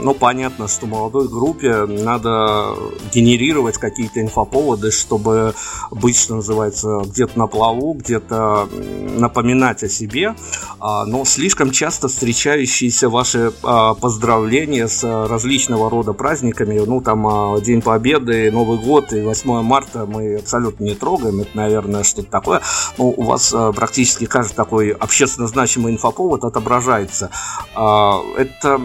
ну 0.00 0.14
понятно, 0.14 0.68
что 0.68 0.86
молодой 0.86 1.28
группе 1.28 1.86
надо 1.86 2.74
генерировать 3.12 3.78
какие-то 3.78 4.20
инфоповоды, 4.20 4.90
чтобы 4.90 5.54
быть, 5.90 6.16
что 6.16 6.36
называется, 6.36 7.02
где-то 7.04 7.38
на 7.38 7.46
плаву, 7.46 7.94
где-то 7.94 8.68
напоминать 9.16 9.82
о 9.82 9.88
себе, 9.88 10.34
а, 10.78 11.04
но 11.04 11.24
слишком 11.24 11.70
часто 11.70 12.08
встречающиеся 12.08 13.08
ваши 13.08 13.52
а, 13.62 13.94
поздравления 13.94 14.88
с 14.88 15.02
различного 15.04 15.90
рода 15.90 16.12
праздниками, 16.12 16.78
ну 16.86 17.00
там 17.06 17.24
а, 17.26 17.60
День 17.60 17.80
Победы, 17.80 18.50
Новый 18.50 18.78
год 18.78 19.12
и 19.12 19.22
8 19.22 19.62
марта 19.62 20.06
мы 20.06 20.34
абсолютно 20.34 20.82
не 20.82 20.96
трогаем. 20.96 21.40
Это, 21.40 21.50
наверное, 21.54 22.02
что-то 22.02 22.28
такое. 22.28 22.62
Ну, 22.98 23.14
у 23.16 23.22
вас 23.22 23.54
а, 23.54 23.72
практически 23.72 24.26
каждый 24.26 24.54
такой 24.54 24.90
общественно 24.90 25.46
значимый 25.46 25.92
инфоповод 25.92 26.42
отображается. 26.42 27.30
А, 27.76 28.20
это 28.36 28.80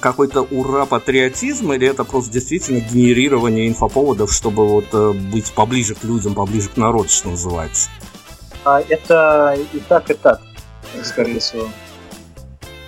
какой-то 0.00 0.42
ура-патриотизм 0.42 1.72
или 1.72 1.86
это 1.86 2.02
просто 2.02 2.32
действительно 2.32 2.80
генерирование 2.80 3.68
инфоповодов, 3.68 4.32
чтобы 4.32 4.66
вот 4.66 4.86
э, 4.92 5.12
быть 5.12 5.52
поближе 5.52 5.94
к 5.94 6.02
людям, 6.02 6.34
поближе 6.34 6.68
к 6.70 6.76
народу, 6.76 7.08
что 7.08 7.28
называется? 7.28 7.88
Это 8.64 9.56
и 9.72 9.78
так, 9.78 10.10
и 10.10 10.14
так, 10.14 10.40
скорее 11.04 11.38
всего. 11.38 11.68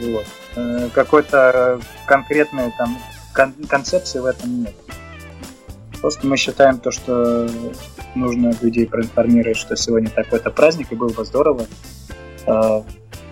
Вот. 0.00 0.26
Э, 0.56 0.88
какой-то 0.92 1.80
конкретный 2.06 2.72
там 2.76 2.98
кон- 3.32 3.54
концепции 3.68 4.20
в 4.20 4.26
этом 4.26 4.62
нет. 4.62 4.74
Просто 6.00 6.26
мы 6.26 6.36
считаем 6.36 6.78
то, 6.78 6.90
что 6.90 7.48
нужно 8.14 8.52
людей 8.60 8.86
проинформировать, 8.86 9.56
что 9.56 9.76
сегодня 9.76 10.10
такой-то 10.10 10.50
праздник, 10.50 10.90
и 10.90 10.96
было 10.96 11.10
бы 11.10 11.24
здорово 11.24 11.66
э, 12.46 12.82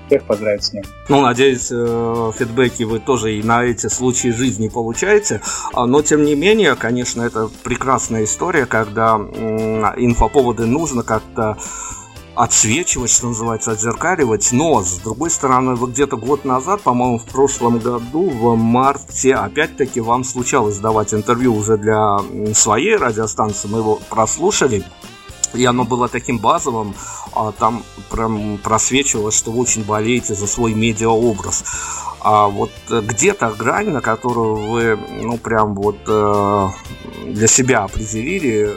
всех 0.06 0.24
поздравить 0.24 0.64
с 0.64 0.72
ним. 0.72 0.84
Ну, 1.08 1.20
надеюсь, 1.20 1.68
э, 1.70 2.32
фидбэки 2.36 2.84
вы 2.84 3.00
тоже 3.00 3.34
и 3.34 3.42
на 3.42 3.64
эти 3.64 3.88
случаи 3.88 4.28
жизни 4.28 4.68
получаете. 4.68 5.40
А, 5.72 5.86
но, 5.86 6.02
тем 6.02 6.24
не 6.24 6.34
менее, 6.34 6.76
конечно, 6.76 7.22
это 7.22 7.48
прекрасная 7.64 8.24
история, 8.24 8.66
когда 8.66 9.16
инфоповоды 9.16 10.66
нужно 10.66 11.02
как-то 11.02 11.58
отсвечивать, 12.34 13.10
что 13.10 13.28
называется, 13.28 13.72
отзеркаливать. 13.72 14.50
Но, 14.52 14.82
с 14.82 14.98
другой 14.98 15.30
стороны, 15.30 15.74
вы 15.74 15.90
где-то 15.90 16.16
год 16.16 16.44
назад, 16.44 16.82
по-моему, 16.82 17.18
в 17.18 17.24
прошлом 17.24 17.78
году, 17.78 18.30
в 18.30 18.56
марте, 18.56 19.34
опять-таки, 19.34 20.00
вам 20.00 20.24
случалось 20.24 20.78
давать 20.78 21.12
интервью 21.12 21.54
уже 21.54 21.76
для 21.76 22.18
своей 22.54 22.96
радиостанции. 22.96 23.68
Мы 23.68 23.78
его 23.78 24.00
прослушали. 24.08 24.84
И 25.52 25.64
оно 25.64 25.84
было 25.84 26.08
таким 26.08 26.38
базовым, 26.38 26.94
а 27.32 27.50
там 27.50 27.82
прям 28.08 28.58
просвечивалось, 28.58 29.36
что 29.36 29.50
вы 29.50 29.62
очень 29.62 29.82
болеете 29.82 30.34
за 30.34 30.46
свой 30.46 30.74
медиаобраз. 30.74 31.64
А 32.20 32.46
вот 32.46 32.70
где-то 32.88 33.50
грань, 33.58 33.90
на 33.90 34.00
которую 34.00 34.70
вы, 34.70 34.98
ну, 35.22 35.38
прям 35.38 35.74
вот 35.74 35.96
э, 36.06 36.68
для 37.26 37.46
себя 37.48 37.84
определили, 37.84 38.76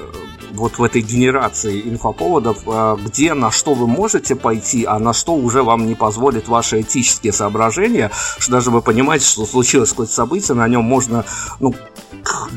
вот 0.53 0.77
в 0.77 0.83
этой 0.83 1.01
генерации 1.01 1.81
инфоповодов, 1.81 2.63
а, 2.67 2.95
где 2.95 3.33
на 3.33 3.51
что 3.51 3.73
вы 3.73 3.87
можете 3.87 4.35
пойти, 4.35 4.85
а 4.85 4.99
на 4.99 5.13
что 5.13 5.33
уже 5.33 5.63
вам 5.63 5.87
не 5.87 5.95
позволит 5.95 6.47
ваши 6.47 6.81
этические 6.81 7.33
соображения, 7.33 8.11
что 8.37 8.51
даже 8.51 8.71
вы 8.71 8.81
понимаете, 8.81 9.25
что 9.25 9.45
случилось 9.45 9.89
какое-то 9.89 10.13
событие, 10.13 10.55
на 10.55 10.67
нем 10.67 10.83
можно, 10.83 11.25
ну, 11.59 11.73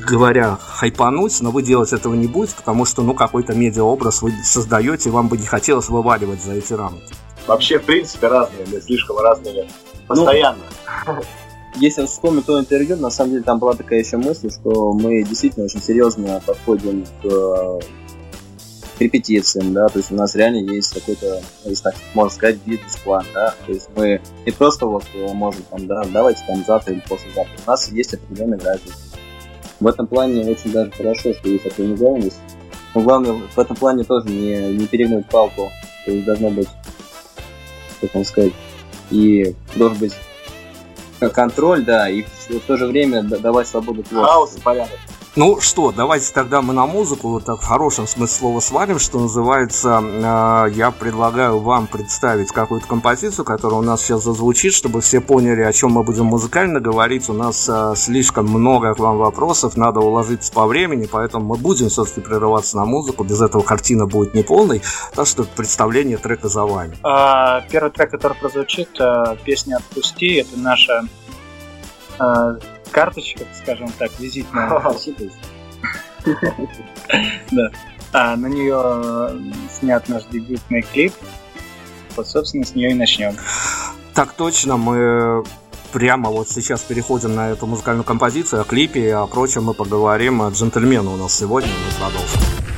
говоря, 0.06 0.58
хайпануть, 0.60 1.40
но 1.40 1.50
вы 1.50 1.62
делать 1.62 1.92
этого 1.92 2.14
не 2.14 2.26
будете, 2.26 2.56
потому 2.56 2.84
что, 2.84 3.02
ну, 3.02 3.14
какой-то 3.14 3.54
медиаобраз 3.54 4.22
вы 4.22 4.32
создаете, 4.44 5.10
вам 5.10 5.28
бы 5.28 5.38
не 5.38 5.46
хотелось 5.46 5.88
вываливать 5.88 6.42
за 6.42 6.52
эти 6.52 6.74
рамки. 6.74 7.14
Вообще, 7.46 7.78
в 7.78 7.84
принципе, 7.84 8.28
разные, 8.28 8.66
мы 8.70 8.80
слишком 8.80 9.18
разные 9.18 9.68
постоянно. 10.06 10.58
Ну, 11.06 11.22
если 11.76 12.06
вспомнить 12.06 12.46
то 12.46 12.58
интервью, 12.58 12.96
на 12.96 13.10
самом 13.10 13.32
деле 13.32 13.42
там 13.42 13.58
была 13.58 13.74
такая 13.74 14.00
еще 14.00 14.16
мысль, 14.16 14.50
что 14.50 14.92
мы 14.92 15.22
действительно 15.22 15.66
очень 15.66 15.82
серьезно 15.82 16.40
подходим 16.44 17.04
к 17.22 17.80
репетициям, 18.98 19.74
да, 19.74 19.88
то 19.88 19.98
есть 19.98 20.10
у 20.10 20.14
нас 20.14 20.34
реально 20.34 20.70
есть 20.72 20.94
какой-то, 20.94 21.42
можно 22.14 22.30
сказать, 22.30 22.56
бизнес-план, 22.64 23.26
да, 23.34 23.54
то 23.66 23.72
есть 23.72 23.88
мы 23.94 24.22
не 24.46 24.52
просто 24.52 24.86
вот 24.86 25.04
э, 25.14 25.32
можем 25.34 25.62
там, 25.70 25.86
да, 25.86 26.02
давайте 26.10 26.42
там 26.46 26.64
завтра 26.66 26.94
или 26.94 27.02
послезавтра, 27.06 27.54
у 27.66 27.70
нас 27.70 27.90
есть 27.92 28.14
определенный 28.14 28.56
график. 28.56 28.92
В 29.80 29.86
этом 29.86 30.06
плане 30.06 30.50
очень 30.50 30.72
даже 30.72 30.90
хорошо, 30.92 31.34
что 31.34 31.48
есть 31.50 31.66
организованность. 31.66 32.40
Но 32.94 33.02
главное 33.02 33.32
в 33.32 33.58
этом 33.58 33.76
плане 33.76 34.04
тоже 34.04 34.30
не, 34.30 34.72
не 34.72 34.86
перегнуть 34.86 35.28
палку, 35.28 35.70
то 36.06 36.10
есть 36.10 36.24
должно 36.24 36.50
быть, 36.50 36.68
как 38.00 38.14
вам 38.14 38.24
сказать, 38.24 38.54
и 39.10 39.54
должен 39.74 39.98
быть 39.98 40.14
контроль, 41.20 41.84
да, 41.84 42.08
и 42.08 42.22
в 42.22 42.60
то 42.66 42.76
же 42.76 42.86
время 42.86 43.22
давать 43.22 43.68
свободу 43.68 44.02
творчеству. 44.02 44.24
Хаос 44.24 44.56
и 44.56 44.60
порядок. 44.60 44.98
Ну 45.36 45.60
что, 45.60 45.92
давайте 45.92 46.32
тогда 46.32 46.62
мы 46.62 46.72
на 46.72 46.86
музыку, 46.86 47.28
вот 47.28 47.44
так 47.44 47.60
в 47.60 47.66
хорошем 47.66 48.06
смысле 48.06 48.34
слова 48.38 48.60
свалим, 48.60 48.98
что 48.98 49.18
называется. 49.18 50.02
Э, 50.02 50.72
я 50.72 50.90
предлагаю 50.90 51.58
вам 51.58 51.88
представить 51.88 52.48
какую-то 52.48 52.86
композицию, 52.86 53.44
которая 53.44 53.80
у 53.80 53.82
нас 53.82 54.00
сейчас 54.00 54.24
зазвучит, 54.24 54.72
чтобы 54.72 55.02
все 55.02 55.20
поняли, 55.20 55.60
о 55.60 55.74
чем 55.74 55.92
мы 55.92 56.04
будем 56.04 56.24
музыкально 56.24 56.80
говорить. 56.80 57.28
У 57.28 57.34
нас 57.34 57.68
э, 57.68 57.92
слишком 57.96 58.46
много 58.46 58.94
к 58.94 58.98
вам 58.98 59.18
вопросов, 59.18 59.76
надо 59.76 60.00
уложиться 60.00 60.50
по 60.50 60.66
времени, 60.66 61.06
поэтому 61.06 61.44
мы 61.44 61.56
будем 61.56 61.90
все-таки 61.90 62.22
прерываться 62.22 62.78
на 62.78 62.86
музыку. 62.86 63.22
Без 63.22 63.42
этого 63.42 63.60
картина 63.60 64.06
будет 64.06 64.32
неполной. 64.32 64.80
Так 65.14 65.26
что 65.26 65.44
представление 65.44 66.16
трека 66.16 66.48
за 66.48 66.64
вами. 66.64 66.96
А, 67.02 67.60
первый 67.70 67.90
трек, 67.90 68.10
который 68.10 68.38
прозвучит, 68.38 68.88
э, 68.98 69.36
песня 69.44 69.76
«Отпусти», 69.76 70.36
это 70.36 70.58
наша 70.58 71.02
э, 72.86 72.90
карточка, 72.90 73.44
скажем 73.62 73.90
так, 73.98 74.10
визитная. 74.18 74.68
Да. 77.52 77.70
А 78.12 78.36
на 78.36 78.46
нее 78.46 79.40
снят 79.70 80.08
наш 80.08 80.24
дебютный 80.24 80.82
клип. 80.82 81.12
Вот, 82.16 82.26
собственно, 82.26 82.64
с 82.64 82.74
нее 82.74 82.90
и 82.90 82.94
начнем. 82.94 83.36
Так 84.14 84.32
точно, 84.32 84.76
мы 84.76 85.44
прямо 85.92 86.30
вот 86.30 86.48
сейчас 86.48 86.82
переходим 86.82 87.34
на 87.34 87.50
эту 87.50 87.66
музыкальную 87.66 88.04
композицию, 88.04 88.62
о 88.62 88.64
клипе 88.64 89.00
и 89.00 89.10
о 89.10 89.26
прочем 89.26 89.64
мы 89.64 89.74
поговорим. 89.74 90.48
Джентльмены 90.48 91.10
у 91.10 91.16
нас 91.16 91.34
сегодня, 91.34 91.70
мы 91.70 92.00
продолжим. 92.00 92.75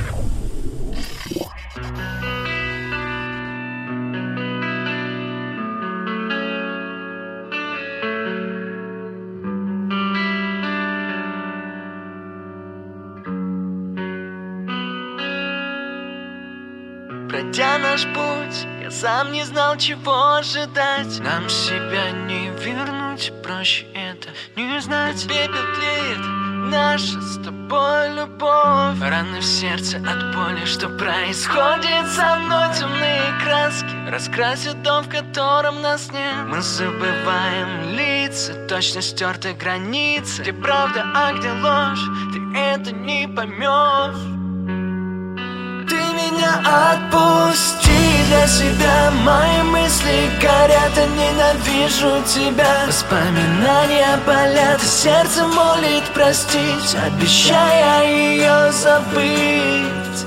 Сам 18.99 19.31
не 19.31 19.45
знал, 19.45 19.77
чего 19.77 20.35
ожидать. 20.35 21.19
Нам 21.21 21.47
себя 21.47 22.11
не 22.11 22.49
вернуть, 22.49 23.31
проще 23.41 23.85
это 23.93 24.29
не 24.57 24.81
знать. 24.81 25.25
Пепел 25.25 25.63
тлеет, 25.75 26.19
наша 26.69 27.21
с 27.21 27.37
тобой 27.37 28.13
любовь. 28.13 28.99
Раны 28.99 29.39
в 29.39 29.45
сердце 29.45 29.97
от 29.97 30.35
боли, 30.35 30.65
что 30.65 30.89
происходит 30.89 32.07
со 32.09 32.35
мной. 32.35 32.67
Темные 32.77 33.39
краски 33.41 34.09
раскрасят 34.09 34.83
дом, 34.83 35.05
в 35.05 35.09
котором 35.09 35.81
нас 35.81 36.11
нет. 36.11 36.47
Мы 36.47 36.61
забываем 36.61 37.95
лица, 37.95 38.53
точно 38.67 39.01
стерты 39.01 39.53
границы. 39.53 40.41
Где 40.41 40.51
правда, 40.51 41.05
а 41.15 41.31
где 41.31 41.51
ложь, 41.53 42.05
ты 42.33 42.59
это 42.59 42.91
не 42.91 43.29
поймешь. 43.29 44.39
Ты 45.87 45.95
меня 45.95 46.59
отпусти 46.65 47.88
для 48.29 48.47
себя. 48.47 49.11
Мои 49.23 49.61
мысли 49.63 50.29
горят, 50.41 50.93
я 50.95 51.05
ненавижу 51.07 52.23
тебя. 52.25 52.85
Воспоминания 52.87 54.19
болят, 54.25 54.81
сердце 54.81 55.45
молит 55.47 56.03
простить. 56.13 56.95
Обещая 57.05 58.05
ее 58.05 58.71
забыть. 58.71 60.19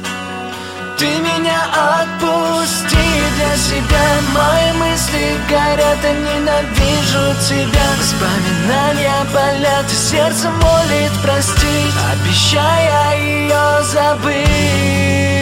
Ты 0.99 1.07
меня 1.07 1.61
отпусти 2.01 3.09
для 3.37 3.57
себя. 3.57 4.07
Мои 4.35 4.73
мысли 4.83 5.37
горят, 5.49 5.99
я 6.03 6.13
ненавижу 6.13 7.27
тебя. 7.49 7.87
Воспоминания 7.99 9.21
болят, 9.33 9.89
сердце 9.91 10.51
молит 10.51 11.13
простить. 11.23 11.95
Обещая 12.13 13.17
ее 13.17 13.85
забыть 13.85 15.42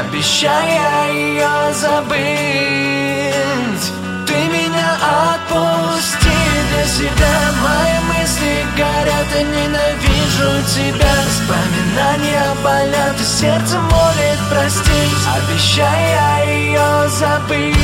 обещая 0.00 1.12
ее 1.12 1.74
забыть. 1.74 2.12
Ты 4.26 4.34
меня 4.34 4.90
отпусти. 5.34 6.28
Для 6.72 6.84
себя 6.86 7.34
Мои 7.62 7.98
мысли 8.08 8.66
горят, 8.76 9.26
я 9.34 9.42
ненавижу 9.42 10.52
тебя. 10.74 11.12
Воспоминания 11.26 12.46
болят, 12.64 13.20
и 13.20 13.24
сердце 13.24 13.78
молит 13.78 14.40
простить 14.50 15.22
Обещая 15.36 16.46
ее 16.46 17.08
забыть. 17.08 17.74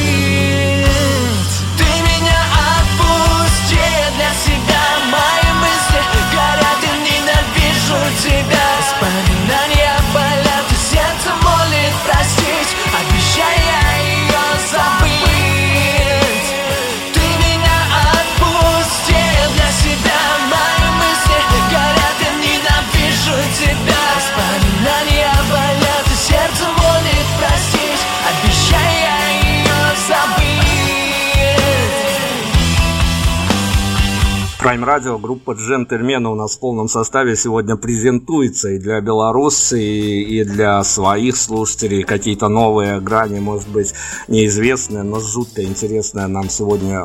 Ты 1.79 1.89
меня 2.09 2.41
отпусти. 2.73 3.89
Для 4.17 4.33
себя 4.45 4.85
Мои 5.13 5.51
мысли 5.63 6.01
горят, 6.33 6.81
я 6.83 6.95
ненавижу 7.07 8.01
тебя. 8.23 8.67
Воспоминания 8.79 9.38
Prime 34.61 34.85
Radio, 34.85 35.21
группа 35.21 35.53
«Джентльмены» 35.53 36.31
у 36.31 36.35
нас 36.35 36.57
в 36.57 36.59
полном 36.59 36.89
составе 36.89 37.37
сегодня 37.37 37.77
презентуется 37.77 38.71
и 38.71 38.79
для 38.81 39.01
белорусы, 39.01 39.81
и, 39.81 40.43
для 40.43 40.83
своих 40.83 41.37
слушателей. 41.37 42.03
Какие-то 42.03 42.49
новые 42.49 43.01
грани, 43.01 43.39
может 43.39 43.69
быть, 43.69 43.95
неизвестные, 44.27 45.05
но 45.05 45.21
жутко 45.21 45.63
интересные 45.63 46.27
нам 46.27 46.51
сегодня, 46.51 47.05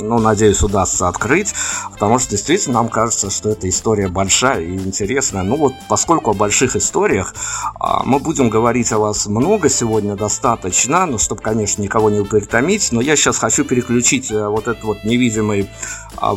ну, 0.00 0.20
надеюсь, 0.20 0.62
удастся 0.62 1.08
открыть. 1.08 1.52
Потому 1.90 2.20
что 2.20 2.30
действительно 2.30 2.74
нам 2.74 2.88
кажется, 2.88 3.30
что 3.30 3.48
эта 3.48 3.68
история 3.68 4.06
большая 4.06 4.60
и 4.62 4.72
интересная. 4.72 5.42
Ну 5.42 5.56
вот, 5.56 5.72
поскольку 5.88 6.30
о 6.30 6.34
больших 6.34 6.76
историях, 6.76 7.34
а, 7.80 8.04
мы 8.04 8.20
будем 8.20 8.48
говорить 8.48 8.92
о 8.92 8.98
вас 8.98 9.26
много 9.26 9.68
сегодня 9.68 10.14
достаточно, 10.14 11.06
ну, 11.06 11.18
чтобы, 11.18 11.42
конечно, 11.42 11.82
никого 11.82 12.10
не 12.10 12.24
перетомить, 12.24 12.92
но 12.92 13.00
я 13.00 13.16
сейчас 13.16 13.38
хочу 13.38 13.64
переключить 13.64 14.30
э, 14.30 14.46
вот 14.46 14.68
этот 14.68 14.84
вот 14.84 15.02
невидимый 15.02 15.68
а, 16.16 16.34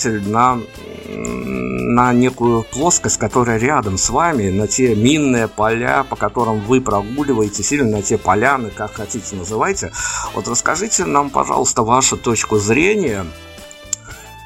выключатель 0.00 0.28
на, 0.28 0.60
на 1.08 2.12
некую 2.12 2.62
плоскость, 2.62 3.18
которая 3.18 3.58
рядом 3.58 3.98
с 3.98 4.10
вами, 4.10 4.50
на 4.50 4.66
те 4.66 4.94
минные 4.94 5.48
поля, 5.48 6.04
по 6.08 6.16
которым 6.16 6.60
вы 6.60 6.80
прогуливаетесь, 6.80 7.72
или 7.72 7.82
на 7.82 8.02
те 8.02 8.18
поляны, 8.18 8.70
как 8.70 8.94
хотите 8.94 9.36
называйте. 9.36 9.92
Вот 10.34 10.48
расскажите 10.48 11.04
нам, 11.04 11.30
пожалуйста, 11.30 11.82
вашу 11.82 12.16
точку 12.16 12.58
зрения– 12.58 13.26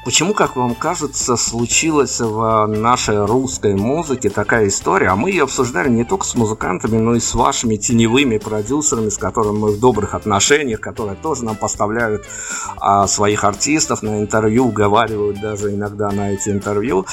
Почему, 0.05 0.35
как 0.35 0.55
вам 0.55 0.75
кажется, 0.75 1.35
случилась 1.35 2.19
в 2.19 2.67
нашей 2.67 3.25
русской 3.25 3.73
музыке 3.73 4.29
такая 4.29 4.67
история? 4.67 5.07
А 5.07 5.15
мы 5.15 5.31
ее 5.31 5.45
обсуждали 5.45 5.89
не 5.89 6.03
только 6.03 6.27
с 6.27 6.35
музыкантами, 6.35 6.97
но 6.97 7.15
и 7.15 7.19
с 7.19 7.33
вашими 7.33 7.75
теневыми 7.75 8.37
продюсерами, 8.37 9.09
с 9.09 9.17
которыми 9.17 9.57
мы 9.57 9.71
в 9.71 9.79
добрых 9.79 10.13
отношениях, 10.13 10.79
которые 10.79 11.15
тоже 11.15 11.43
нам 11.43 11.55
поставляют 11.55 12.27
а, 12.77 13.07
своих 13.07 13.43
артистов 13.43 14.03
на 14.03 14.19
интервью, 14.21 14.67
уговаривают 14.67 15.41
даже 15.41 15.73
иногда 15.73 16.11
на 16.11 16.33
эти 16.33 16.49
интервью. 16.49 17.07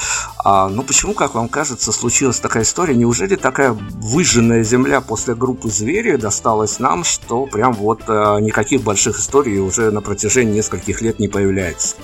А, 0.45 0.69
ну 0.69 0.83
почему, 0.83 1.15
как 1.15 1.33
вам 1.33 1.49
кажется, 1.49 1.91
случилась 1.91 2.39
такая 2.39 2.61
история? 2.61 2.93
Неужели 2.93 3.37
такая 3.37 3.71
выжженная 3.71 4.63
земля 4.63 5.01
после 5.01 5.33
группы 5.33 5.67
«Звери» 5.67 6.15
досталась 6.15 6.77
нам, 6.77 7.03
что 7.03 7.47
прям 7.47 7.73
вот 7.73 8.03
а, 8.05 8.37
никаких 8.37 8.83
больших 8.83 9.17
историй 9.17 9.57
уже 9.57 9.89
на 9.89 10.01
протяжении 10.01 10.53
нескольких 10.53 11.01
лет 11.01 11.17
не 11.17 11.27
появляется? 11.27 11.95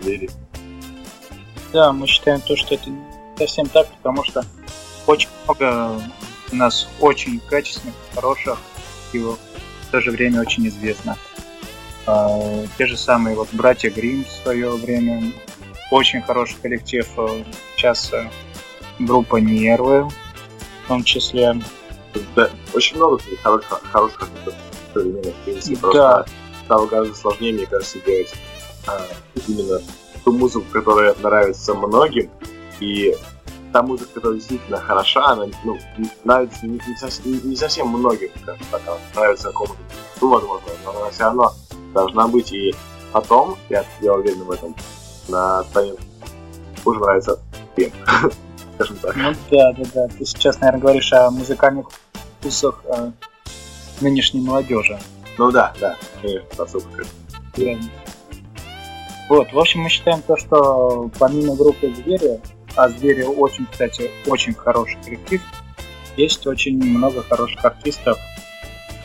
Звери. 0.00 0.30
Да, 1.72 1.92
мы 1.92 2.06
считаем 2.06 2.40
то, 2.40 2.56
что 2.56 2.74
это 2.74 2.90
не 2.90 3.00
совсем 3.36 3.66
так, 3.66 3.88
потому 3.88 4.24
что 4.24 4.44
очень 5.06 5.28
много 5.44 6.00
у 6.52 6.56
нас 6.56 6.88
очень 7.00 7.40
качественных, 7.40 7.94
хороших 8.14 8.58
и 9.12 9.18
в 9.18 9.36
то 9.90 10.00
же 10.00 10.10
время 10.10 10.40
очень 10.40 10.66
известно. 10.68 11.16
А, 12.06 12.40
те 12.78 12.86
же 12.86 12.96
самые 12.96 13.36
вот 13.36 13.48
братья 13.52 13.90
Грим 13.90 14.24
в 14.24 14.42
свое 14.42 14.70
время, 14.70 15.32
очень 15.90 16.22
хороший 16.22 16.56
коллектив, 16.60 17.06
а, 17.16 17.44
сейчас 17.76 18.12
а, 18.12 18.30
группа 18.98 19.36
Нервы, 19.36 20.08
в 20.84 20.88
том 20.88 21.04
числе. 21.04 21.60
Да, 22.34 22.50
очень 22.72 22.96
много 22.96 23.20
хороших, 23.42 23.82
хороших 23.92 24.28
современных 24.94 25.34
песен. 25.44 25.74
Да. 25.74 25.80
Просто 25.80 26.26
стало 26.64 26.86
гораздо 26.86 27.14
сложнее, 27.14 27.52
мне 27.52 27.66
кажется, 27.66 27.98
делать 28.00 28.32
а, 28.32 28.57
именно 29.46 29.80
ту 30.24 30.32
музыку, 30.32 30.66
которая 30.72 31.14
нравится 31.22 31.74
многим, 31.74 32.30
и 32.80 33.16
та 33.72 33.82
музыка, 33.82 34.14
которая 34.14 34.38
действительно 34.38 34.78
хороша, 34.78 35.26
она 35.26 35.46
ну, 35.64 35.78
нравится 36.24 36.66
не, 36.66 36.80
не, 36.86 36.96
совсем, 36.96 37.48
не 37.48 37.56
совсем 37.56 37.88
многим, 37.88 38.30
как 38.44 38.56
так, 38.70 38.80
она 38.86 38.96
нравится 39.14 39.48
какому-то, 39.48 39.80
ну, 40.20 40.28
возможно, 40.28 40.66
но 40.84 40.90
она 41.00 41.10
все 41.10 41.24
равно 41.24 41.52
должна 41.92 42.28
быть, 42.28 42.52
и 42.52 42.74
потом, 43.12 43.56
я, 43.68 43.84
я 44.00 44.14
уверен 44.14 44.44
в 44.44 44.50
этом, 44.50 44.74
на 45.28 45.64
станет 45.64 45.98
уже 46.84 47.00
нравится 47.00 47.38
всем, 47.76 47.92
скажем 48.74 48.96
так. 48.98 49.16
Ну 49.16 49.34
да, 49.50 49.72
да, 49.72 49.84
да, 49.94 50.08
ты 50.08 50.24
сейчас, 50.24 50.60
наверное, 50.60 50.80
говоришь 50.80 51.12
о 51.12 51.30
музыкальных 51.30 51.88
вкусах 52.40 52.82
э, 52.84 53.10
нынешней 54.00 54.40
молодежи. 54.40 54.98
Ну 55.36 55.50
да, 55.50 55.72
да, 55.80 55.96
конечно, 56.20 56.48
поскольку 56.56 56.88
да. 57.56 57.76
Вот, 59.28 59.52
в 59.52 59.58
общем, 59.58 59.80
мы 59.80 59.90
считаем 59.90 60.22
то, 60.22 60.36
что 60.36 61.10
помимо 61.18 61.54
группы 61.54 61.92
Звери, 61.94 62.40
а 62.76 62.88
Звери 62.88 63.22
очень, 63.22 63.66
кстати, 63.66 64.10
очень 64.26 64.54
хороший 64.54 64.96
коллектив, 65.04 65.42
есть 66.16 66.46
очень 66.46 66.82
много 66.82 67.22
хороших 67.22 67.64
артистов. 67.64 68.18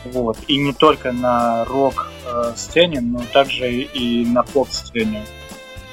Вот. 0.06 0.36
И 0.48 0.58
не 0.58 0.72
только 0.72 1.12
на 1.12 1.64
рок-сцене, 1.64 3.00
но 3.00 3.22
также 3.32 3.72
и 3.72 4.26
на 4.26 4.42
поп-сцене. 4.42 5.24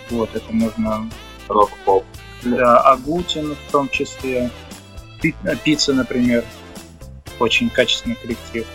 Вот, 0.09 0.35
это 0.35 0.51
можно... 0.51 1.09
Рок-поп. 1.47 2.05
Да, 2.43 2.79
Агутин 2.81 3.55
в 3.55 3.71
том 3.71 3.89
числе. 3.89 4.49
Пицца, 5.63 5.93
например. 5.93 6.43
Очень 7.39 7.69
качественный 7.69 8.15
коллектив. 8.15 8.65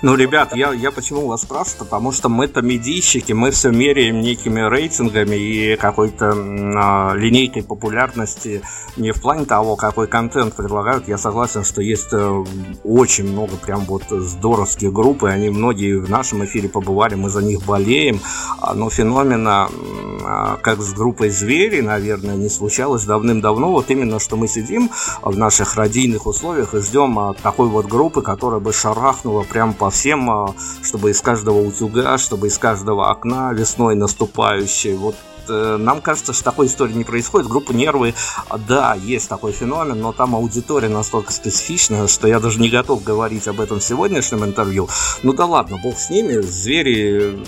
Ну, 0.00 0.14
ребят, 0.14 0.54
я, 0.54 0.72
я 0.72 0.92
почему 0.92 1.26
вас 1.26 1.42
спрашиваю? 1.42 1.80
Потому 1.80 2.12
что 2.12 2.28
мы-то 2.28 2.62
медийщики, 2.62 3.32
мы 3.32 3.50
все 3.50 3.70
меряем 3.70 4.20
некими 4.20 4.60
рейтингами 4.60 5.34
и 5.34 5.76
какой-то 5.76 6.26
э, 6.26 7.18
линейкой 7.18 7.64
популярности 7.64 8.62
не 8.96 9.10
в 9.10 9.20
плане 9.20 9.44
того, 9.44 9.74
какой 9.74 10.06
контент 10.06 10.54
предлагают. 10.54 11.08
Я 11.08 11.18
согласен, 11.18 11.64
что 11.64 11.82
есть 11.82 12.12
э, 12.12 12.44
очень 12.84 13.32
много 13.32 13.56
прям 13.56 13.80
вот 13.86 14.04
здоровских 14.08 14.92
групп, 14.92 15.24
и 15.24 15.28
они 15.28 15.50
многие 15.50 15.98
в 15.98 16.08
нашем 16.08 16.44
эфире 16.44 16.68
побывали, 16.68 17.16
мы 17.16 17.28
за 17.28 17.42
них 17.42 17.64
болеем. 17.64 18.20
А, 18.60 18.74
но 18.74 18.90
феномена, 18.90 19.68
э, 19.68 20.56
как 20.62 20.80
с 20.80 20.92
группой 20.92 21.30
«Звери», 21.30 21.80
наверное, 21.80 22.36
не 22.36 22.48
случалось 22.48 23.02
давным-давно. 23.02 23.72
Вот 23.72 23.90
именно, 23.90 24.20
что 24.20 24.36
мы 24.36 24.46
сидим 24.46 24.90
в 25.22 25.36
наших 25.36 25.74
родийных 25.74 26.28
условиях 26.28 26.74
и 26.74 26.80
ждем 26.80 27.34
такой 27.42 27.66
вот 27.66 27.86
группы, 27.86 28.22
которая 28.22 28.60
бы 28.60 28.72
шарахнула 28.72 29.42
прям 29.42 29.74
по 29.74 29.87
всем, 29.90 30.30
а, 30.30 30.54
чтобы 30.82 31.10
из 31.10 31.20
каждого 31.20 31.58
утюга, 31.58 32.18
чтобы 32.18 32.48
из 32.48 32.58
каждого 32.58 33.10
окна 33.10 33.52
весной 33.52 33.94
наступающей. 33.94 34.94
Вот 34.94 35.16
э, 35.48 35.76
нам 35.78 36.00
кажется, 36.00 36.32
что 36.32 36.44
такой 36.44 36.66
истории 36.66 36.92
не 36.92 37.04
происходит. 37.04 37.48
Группа 37.48 37.72
«Нервы», 37.72 38.14
да, 38.66 38.94
есть 38.94 39.28
такой 39.28 39.52
феномен, 39.52 40.00
но 40.00 40.12
там 40.12 40.34
аудитория 40.34 40.88
настолько 40.88 41.32
специфичная, 41.32 42.06
что 42.06 42.28
я 42.28 42.40
даже 42.40 42.60
не 42.60 42.68
готов 42.68 43.02
говорить 43.02 43.48
об 43.48 43.60
этом 43.60 43.80
в 43.80 43.84
сегодняшнем 43.84 44.44
интервью. 44.44 44.88
Ну 45.22 45.32
да 45.32 45.46
ладно, 45.46 45.78
бог 45.82 45.98
с 45.98 46.10
ними, 46.10 46.40
звери 46.40 47.42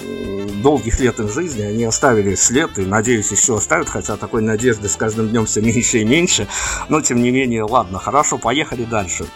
долгих 0.61 1.01
лет 1.01 1.19
их 1.21 1.33
жизни, 1.33 1.63
они 1.63 1.85
оставили 1.85 2.35
след 2.35 2.79
и, 2.79 2.83
надеюсь, 2.83 3.31
еще 3.31 3.57
оставят, 3.57 3.89
хотя 3.89 4.17
такой 4.17 4.43
надежды 4.43 4.89
с 4.89 4.97
каждым 4.97 5.29
днем 5.29 5.47
все 5.47 5.61
меньше 5.61 5.99
и 5.99 6.05
меньше. 6.05 6.47
Но, 6.89 7.01
тем 7.01 7.23
не 7.23 7.31
менее, 7.31 7.65
ладно, 7.65 7.99
хорошо, 7.99 8.39
поехали 8.39 8.85
дальше. 8.85 9.27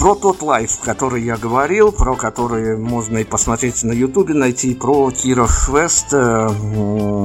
Про 0.00 0.14
тот 0.14 0.40
лайф, 0.40 0.78
который 0.80 1.22
я 1.22 1.36
говорил, 1.36 1.92
про 1.92 2.16
который 2.16 2.78
можно 2.78 3.18
и 3.18 3.24
посмотреть 3.24 3.82
на 3.84 3.92
ютубе, 3.92 4.32
найти, 4.32 4.74
про 4.74 5.10
Киров 5.10 5.50
Фест. 5.66 6.14
Э, 6.14 6.48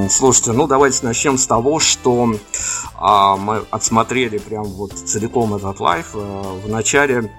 слушайте, 0.09 0.51
ну 0.51 0.67
давайте 0.67 1.05
начнем 1.05 1.37
с 1.37 1.47
того, 1.47 1.79
что 1.79 2.35
а, 2.95 3.37
мы 3.37 3.63
отсмотрели 3.71 4.39
прям 4.39 4.65
вот 4.65 4.91
целиком 4.91 5.55
этот 5.55 5.79
лайф. 5.79 6.15
А, 6.15 6.59
в 6.65 6.67
начале, 6.67 7.31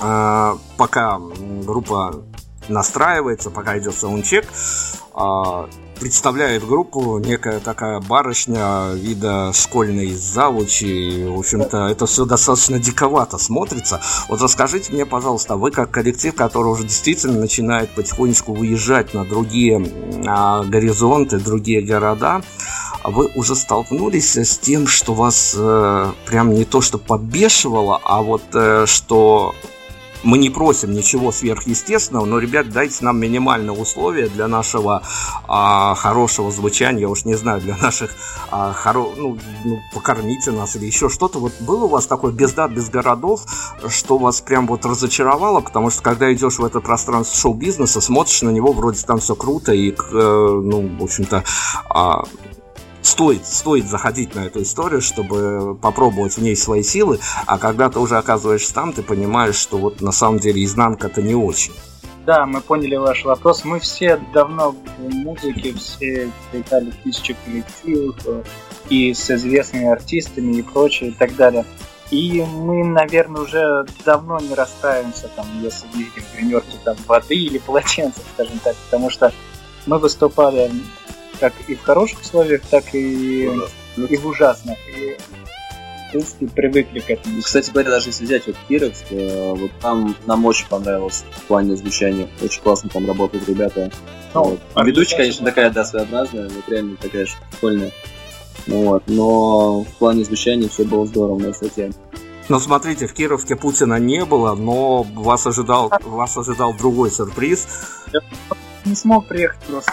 а, 0.00 0.58
пока 0.76 1.20
группа 1.64 2.24
настраивается, 2.66 3.50
пока 3.52 3.78
идет 3.78 3.94
саундчек, 3.94 4.48
а, 5.14 5.68
представляет 5.98 6.66
группу 6.66 7.18
некая 7.18 7.60
такая 7.60 8.00
барышня 8.00 8.92
вида 8.92 9.52
школьной 9.54 10.14
завучи. 10.14 11.26
В 11.26 11.38
общем-то, 11.38 11.88
это 11.88 12.06
все 12.06 12.24
достаточно 12.24 12.78
диковато 12.78 13.38
смотрится. 13.38 14.00
Вот 14.28 14.40
расскажите 14.40 14.92
мне, 14.92 15.06
пожалуйста, 15.06 15.56
вы 15.56 15.70
как 15.70 15.90
коллектив, 15.90 16.34
который 16.34 16.68
уже 16.68 16.84
действительно 16.84 17.40
начинает 17.40 17.90
потихонечку 17.90 18.54
выезжать 18.54 19.14
на 19.14 19.24
другие 19.24 19.84
а, 20.26 20.64
горизонты, 20.64 21.38
другие 21.38 21.82
города, 21.82 22.42
вы 23.04 23.30
уже 23.34 23.54
столкнулись 23.54 24.36
с 24.36 24.58
тем, 24.58 24.86
что 24.86 25.14
вас 25.14 25.54
э, 25.56 26.12
прям 26.26 26.52
не 26.52 26.64
то 26.64 26.80
что 26.80 26.98
подбешивало, 26.98 28.00
а 28.02 28.20
вот 28.20 28.42
э, 28.54 28.84
что 28.86 29.54
мы 30.22 30.38
не 30.38 30.50
просим 30.50 30.92
ничего 30.92 31.32
сверхъестественного, 31.32 32.24
но, 32.24 32.38
ребят, 32.38 32.70
дайте 32.70 33.04
нам 33.04 33.18
минимальные 33.18 33.72
условия 33.72 34.28
для 34.28 34.48
нашего 34.48 35.02
а, 35.48 35.94
хорошего 35.94 36.50
звучания, 36.50 37.02
я 37.02 37.08
уж 37.08 37.24
не 37.24 37.34
знаю, 37.34 37.60
для 37.60 37.76
наших 37.76 38.14
а, 38.50 38.72
хоро... 38.72 39.06
ну, 39.16 39.38
ну, 39.64 39.80
покормите 39.92 40.50
нас 40.50 40.76
или 40.76 40.86
еще 40.86 41.08
что-то. 41.08 41.38
Вот 41.38 41.52
было 41.60 41.84
у 41.84 41.88
вас 41.88 42.06
такое 42.06 42.32
без 42.32 42.52
дат, 42.52 42.70
без 42.72 42.88
городов, 42.88 43.44
что 43.88 44.18
вас 44.18 44.40
прям 44.40 44.66
вот 44.66 44.84
разочаровало, 44.84 45.60
потому 45.60 45.90
что 45.90 46.02
когда 46.02 46.32
идешь 46.32 46.58
в 46.58 46.64
это 46.64 46.80
пространство 46.80 47.36
шоу-бизнеса, 47.36 48.00
смотришь 48.00 48.42
на 48.42 48.50
него, 48.50 48.72
вроде 48.72 49.02
там 49.02 49.18
все 49.18 49.34
круто 49.34 49.72
и, 49.72 49.90
э, 49.92 49.94
ну, 50.12 50.96
в 50.98 51.02
общем-то, 51.02 51.44
а, 51.88 52.24
стоит, 53.06 53.46
стоит 53.46 53.88
заходить 53.88 54.34
на 54.34 54.40
эту 54.40 54.62
историю, 54.62 55.00
чтобы 55.00 55.76
попробовать 55.76 56.36
в 56.36 56.42
ней 56.42 56.56
свои 56.56 56.82
силы, 56.82 57.20
а 57.46 57.58
когда 57.58 57.88
ты 57.88 57.98
уже 57.98 58.18
оказываешься 58.18 58.74
там, 58.74 58.92
ты 58.92 59.02
понимаешь, 59.02 59.54
что 59.54 59.78
вот 59.78 60.00
на 60.00 60.12
самом 60.12 60.38
деле 60.38 60.64
изнанка-то 60.64 61.22
не 61.22 61.34
очень. 61.34 61.72
Да, 62.26 62.44
мы 62.44 62.60
поняли 62.60 62.96
ваш 62.96 63.24
вопрос. 63.24 63.64
Мы 63.64 63.78
все 63.78 64.20
давно 64.34 64.72
в 64.72 65.14
музыке, 65.14 65.72
все 65.74 66.32
летали 66.52 66.92
тысячи 67.04 67.36
коллективов 67.44 68.16
э, 68.26 68.42
и 68.88 69.14
с 69.14 69.30
известными 69.30 69.86
артистами 69.86 70.56
и 70.56 70.62
прочее 70.62 71.10
и 71.10 71.12
так 71.12 71.36
далее. 71.36 71.64
И 72.10 72.44
мы, 72.44 72.84
наверное, 72.84 73.42
уже 73.42 73.86
давно 74.04 74.40
не 74.40 74.54
расстраиваемся, 74.54 75.28
там, 75.36 75.46
если 75.62 75.86
видим 75.94 76.24
гримерки 76.34 76.76
там 76.84 76.96
воды 77.06 77.36
или 77.36 77.58
полотенца, 77.58 78.20
скажем 78.34 78.58
так, 78.58 78.74
потому 78.86 79.08
что 79.08 79.32
мы 79.86 79.98
выступали 79.98 80.70
как 81.38 81.52
и 81.68 81.74
в 81.74 81.82
хороших 81.82 82.20
условиях, 82.20 82.62
так 82.70 82.94
и, 82.94 83.50
и 83.96 84.16
в 84.16 84.26
ужасных. 84.26 84.78
И 84.88 85.16
в 86.06 86.10
принципе, 86.12 86.46
привыкли 86.46 87.00
к 87.00 87.10
этому. 87.10 87.42
Кстати 87.42 87.70
говоря, 87.70 87.90
даже 87.90 88.10
если 88.10 88.24
взять 88.24 88.46
вот 88.46 88.56
Кировск, 88.68 89.04
э, 89.10 89.54
вот 89.54 89.70
там 89.80 90.14
нам 90.26 90.44
очень 90.44 90.66
понравилось 90.68 91.24
в 91.30 91.42
плане 91.42 91.76
звучания. 91.76 92.28
Очень 92.40 92.62
классно 92.62 92.88
там 92.90 93.06
работают 93.06 93.48
ребята. 93.48 93.90
Ну, 94.32 94.44
вот. 94.44 94.60
а 94.74 94.84
Ведущая, 94.84 95.16
конечно, 95.16 95.44
такая, 95.44 95.70
да, 95.70 95.84
своеобразная, 95.84 96.48
вот 96.48 96.68
реально 96.68 96.96
такая 96.96 97.26
прикольная. 97.50 97.90
Ну, 98.66 98.84
вот. 98.84 99.02
Но 99.06 99.80
в 99.80 99.92
плане 99.98 100.24
звучания 100.24 100.68
все 100.68 100.84
было 100.84 101.06
здорово 101.06 101.38
на 101.38 101.48
высоте. 101.48 101.90
Ну, 102.48 102.60
смотрите, 102.60 103.08
в 103.08 103.12
Кировске 103.12 103.56
Путина 103.56 103.98
не 103.98 104.24
было, 104.24 104.54
но 104.54 105.02
вас 105.02 105.46
ожидал, 105.46 105.92
вас 106.04 106.36
ожидал 106.36 106.74
другой 106.74 107.10
сюрприз 107.10 107.66
не 108.86 108.94
смог 108.94 109.26
приехать 109.26 109.60
просто. 109.68 109.92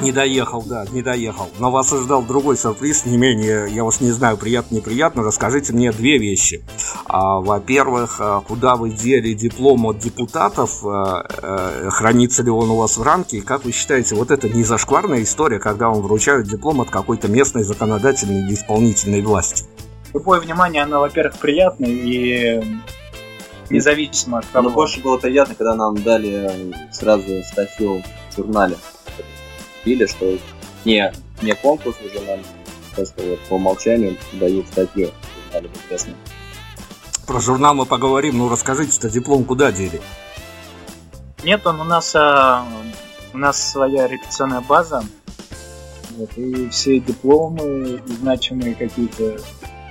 Не 0.00 0.12
доехал, 0.12 0.62
да, 0.62 0.86
не 0.92 1.02
доехал. 1.02 1.48
Но 1.58 1.70
вас 1.70 1.92
ожидал 1.92 2.22
другой 2.22 2.56
сюрприз, 2.56 3.04
не 3.04 3.16
менее, 3.16 3.68
я 3.70 3.84
уж 3.84 4.00
не 4.00 4.12
знаю, 4.12 4.36
приятно, 4.36 4.76
неприятно. 4.76 5.22
Расскажите 5.22 5.72
мне 5.72 5.92
две 5.92 6.18
вещи. 6.18 6.64
А, 7.06 7.40
во-первых, 7.40 8.16
а, 8.20 8.40
куда 8.40 8.76
вы 8.76 8.90
дели 8.90 9.34
диплом 9.34 9.86
от 9.86 9.98
депутатов? 9.98 10.84
А, 10.84 11.26
а, 11.42 11.90
хранится 11.90 12.42
ли 12.42 12.50
он 12.50 12.70
у 12.70 12.76
вас 12.76 12.96
в 12.96 13.02
рамке? 13.02 13.38
И 13.38 13.40
как 13.40 13.64
вы 13.64 13.72
считаете, 13.72 14.14
вот 14.14 14.30
это 14.30 14.48
не 14.48 14.64
зашкварная 14.64 15.22
история, 15.22 15.58
когда 15.58 15.88
вам 15.88 16.00
вручают 16.00 16.46
диплом 16.46 16.80
от 16.80 16.90
какой-то 16.90 17.28
местной 17.28 17.64
законодательной 17.64 18.40
или 18.46 18.54
исполнительной 18.54 19.22
власти? 19.22 19.64
Любое 20.14 20.40
внимание, 20.40 20.82
оно, 20.82 21.00
во-первых, 21.00 21.38
приятное 21.38 21.90
и 21.90 22.64
независимо 23.70 24.38
от 24.38 24.46
того. 24.46 24.68
Но 24.68 24.74
больше 24.74 25.00
было 25.00 25.16
приятно, 25.16 25.54
когда 25.54 25.74
нам 25.74 25.96
дали 26.02 26.74
сразу 26.92 27.42
статью 27.44 28.02
в 28.30 28.36
журнале. 28.36 28.76
Или 29.84 30.06
что 30.06 30.38
не, 30.84 31.12
не 31.42 31.54
конкурс 31.54 31.96
в 31.96 32.12
журнале, 32.12 32.42
просто 32.94 33.22
вот 33.22 33.40
по 33.40 33.54
умолчанию 33.54 34.16
дают 34.32 34.66
статью 34.68 35.10
в 35.10 35.44
журнале 35.44 35.68
«Прекрасно». 35.68 36.14
Про 37.26 37.40
журнал 37.40 37.74
мы 37.74 37.86
поговорим, 37.86 38.38
ну 38.38 38.48
расскажите-то, 38.48 39.08
диплом 39.08 39.44
куда 39.44 39.70
дели? 39.70 40.00
Нет, 41.44 41.66
он 41.66 41.80
у 41.80 41.84
нас, 41.84 42.14
а, 42.16 42.66
у 43.32 43.38
нас 43.38 43.70
своя 43.70 44.08
репетиционная 44.08 44.60
база, 44.60 45.04
вот, 46.16 46.30
и 46.36 46.68
все 46.70 46.98
дипломы 46.98 48.02
и 48.06 48.12
значимые 48.12 48.74
какие-то 48.74 49.38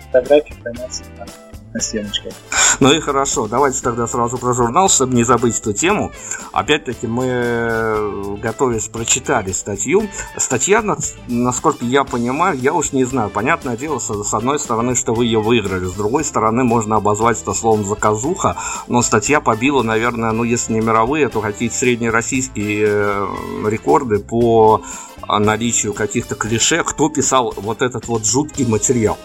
фотографии 0.06 0.54
хранятся 0.62 1.04
там 1.17 1.28
на 1.73 1.80
стеночке. 1.80 2.32
Ну 2.79 2.93
и 2.93 3.01
хорошо, 3.01 3.47
давайте 3.47 3.81
тогда 3.81 4.07
сразу 4.07 4.37
про 4.37 4.53
журнал, 4.53 4.87
чтобы 4.87 5.13
не 5.13 5.25
забыть 5.25 5.59
эту 5.59 5.73
тему. 5.73 6.13
Опять-таки 6.53 7.07
мы, 7.07 7.25
э, 7.27 8.35
готовясь, 8.41 8.87
прочитали 8.87 9.51
статью. 9.51 10.07
Статья, 10.37 10.81
насколько 11.27 11.83
я 11.83 12.05
понимаю, 12.05 12.57
я 12.57 12.73
уж 12.73 12.93
не 12.93 13.03
знаю. 13.03 13.31
Понятное 13.31 13.75
дело, 13.75 13.99
с 13.99 14.33
одной 14.33 14.59
стороны, 14.59 14.95
что 14.95 15.13
вы 15.13 15.25
ее 15.25 15.41
выиграли, 15.41 15.85
с 15.85 15.93
другой 15.93 16.23
стороны, 16.23 16.63
можно 16.63 16.95
обозвать 16.95 17.41
это 17.41 17.53
словом 17.53 17.83
заказуха, 17.83 18.55
но 18.87 19.01
статья 19.01 19.41
побила, 19.41 19.83
наверное, 19.83 20.31
ну 20.31 20.43
если 20.43 20.73
не 20.73 20.79
мировые, 20.79 21.27
то 21.27 21.41
какие-то 21.41 21.75
среднероссийские 21.75 22.85
э, 22.87 23.27
рекорды 23.67 24.19
по 24.19 24.81
наличию 25.27 25.93
каких-то 25.93 26.35
клише, 26.35 26.83
кто 26.85 27.09
писал 27.09 27.53
вот 27.57 27.81
этот 27.81 28.07
вот 28.07 28.25
жуткий 28.25 28.65
материал. 28.65 29.17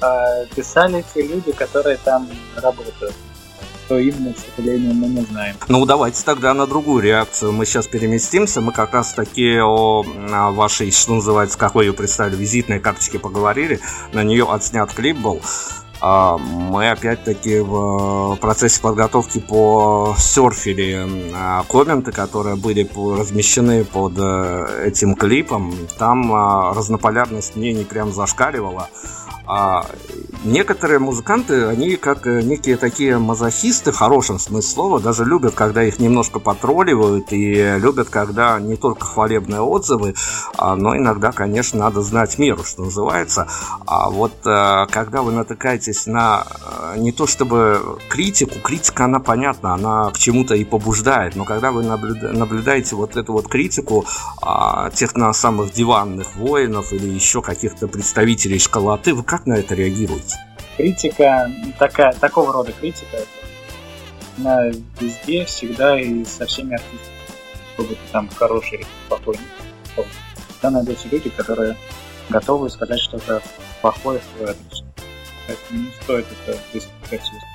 А, 0.00 0.44
писали 0.54 1.04
те 1.14 1.22
люди, 1.22 1.52
которые 1.52 1.96
там 1.98 2.28
работают. 2.56 3.14
Кто 3.84 3.98
именно, 3.98 4.34
к 4.34 4.36
сожалению, 4.54 4.94
мы 4.94 5.06
не 5.06 5.22
знаем. 5.22 5.56
Ну, 5.68 5.86
давайте 5.86 6.22
тогда 6.22 6.52
на 6.52 6.66
другую 6.66 7.02
реакцию. 7.02 7.52
Мы 7.52 7.64
сейчас 7.64 7.86
переместимся. 7.86 8.60
Мы 8.60 8.72
как 8.72 8.92
раз 8.92 9.14
таки 9.14 9.58
о 9.58 10.02
вашей, 10.52 10.90
что 10.90 11.14
называется, 11.14 11.58
как 11.58 11.74
вы 11.74 11.84
ее 11.84 11.94
представили, 11.94 12.36
визитной 12.36 12.80
карточке 12.80 13.18
поговорили. 13.18 13.80
На 14.12 14.22
нее 14.22 14.46
отснят 14.50 14.92
клип 14.92 15.16
был. 15.16 15.40
А, 16.00 16.36
мы 16.36 16.90
опять-таки 16.90 17.60
в 17.60 18.36
процессе 18.36 18.80
подготовки 18.80 19.40
по 19.40 20.14
серфили 20.18 21.32
а, 21.34 21.64
комменты, 21.64 22.12
которые 22.12 22.56
были 22.56 22.88
размещены 23.18 23.84
под 23.84 24.12
э, 24.18 24.84
этим 24.86 25.16
клипом. 25.16 25.74
Там 25.98 26.72
разнополярность 26.72 27.56
мнений 27.56 27.84
прям 27.84 28.12
зашкаливала. 28.12 28.88
А 29.48 29.86
некоторые 30.44 30.98
музыканты, 30.98 31.64
они 31.64 31.96
как 31.96 32.26
э, 32.26 32.42
некие 32.42 32.76
такие 32.76 33.18
мазохисты, 33.18 33.92
в 33.92 33.96
хорошем 33.96 34.38
смысле 34.38 34.70
слова, 34.70 35.00
даже 35.00 35.24
любят, 35.24 35.54
когда 35.54 35.82
их 35.82 35.98
немножко 35.98 36.38
потролливают, 36.38 37.32
и 37.32 37.78
любят, 37.78 38.10
когда 38.10 38.60
не 38.60 38.76
только 38.76 39.06
хвалебные 39.06 39.60
отзывы, 39.60 40.14
а, 40.56 40.76
но 40.76 40.96
иногда, 40.96 41.32
конечно, 41.32 41.78
надо 41.78 42.02
знать 42.02 42.38
меру, 42.38 42.62
что 42.64 42.84
называется. 42.84 43.48
А 43.86 44.10
вот 44.10 44.32
э, 44.44 44.86
когда 44.90 45.22
вы 45.22 45.32
натыкаетесь 45.32 46.06
на 46.06 46.44
э, 46.94 46.98
не 46.98 47.12
то 47.12 47.26
чтобы 47.26 47.98
критику, 48.10 48.60
критика, 48.60 49.06
она 49.06 49.18
понятна, 49.18 49.74
она 49.74 50.10
к 50.10 50.18
чему-то 50.18 50.54
и 50.54 50.64
побуждает, 50.64 51.36
но 51.36 51.44
когда 51.44 51.72
вы 51.72 51.82
наблюдаете 51.82 52.96
вот 52.96 53.16
эту 53.16 53.32
вот 53.32 53.48
критику 53.48 54.04
а, 54.42 54.90
тех 54.90 55.16
на 55.16 55.32
самых 55.32 55.72
диванных 55.72 56.36
воинов 56.36 56.92
или 56.92 57.08
еще 57.08 57.40
каких-то 57.40 57.88
представителей 57.88 58.58
школоты, 58.58 59.14
вы 59.14 59.22
как 59.22 59.37
как 59.38 59.46
на 59.46 59.54
это 59.54 59.74
реагируете? 59.74 60.36
Критика, 60.76 61.50
такая, 61.78 62.12
такого 62.12 62.52
рода 62.52 62.72
критика, 62.72 63.18
она 64.36 64.66
везде, 65.00 65.44
всегда 65.44 66.00
и 66.00 66.24
со 66.24 66.46
всеми 66.46 66.74
артистами. 66.74 67.16
Чтобы 67.74 67.94
ты 67.94 68.00
там 68.12 68.28
хороший, 68.34 68.84
плохой. 69.08 69.36
Всегда 70.48 70.70
найдутся 70.70 71.08
люди, 71.08 71.30
которые 71.30 71.76
готовы 72.28 72.68
сказать 72.70 73.00
что-то 73.00 73.40
плохое 73.80 74.20
в 74.38 74.42
адрес. 74.42 74.84
Поэтому 75.46 75.80
не 75.82 75.92
стоит 76.02 76.26
это 76.46 76.58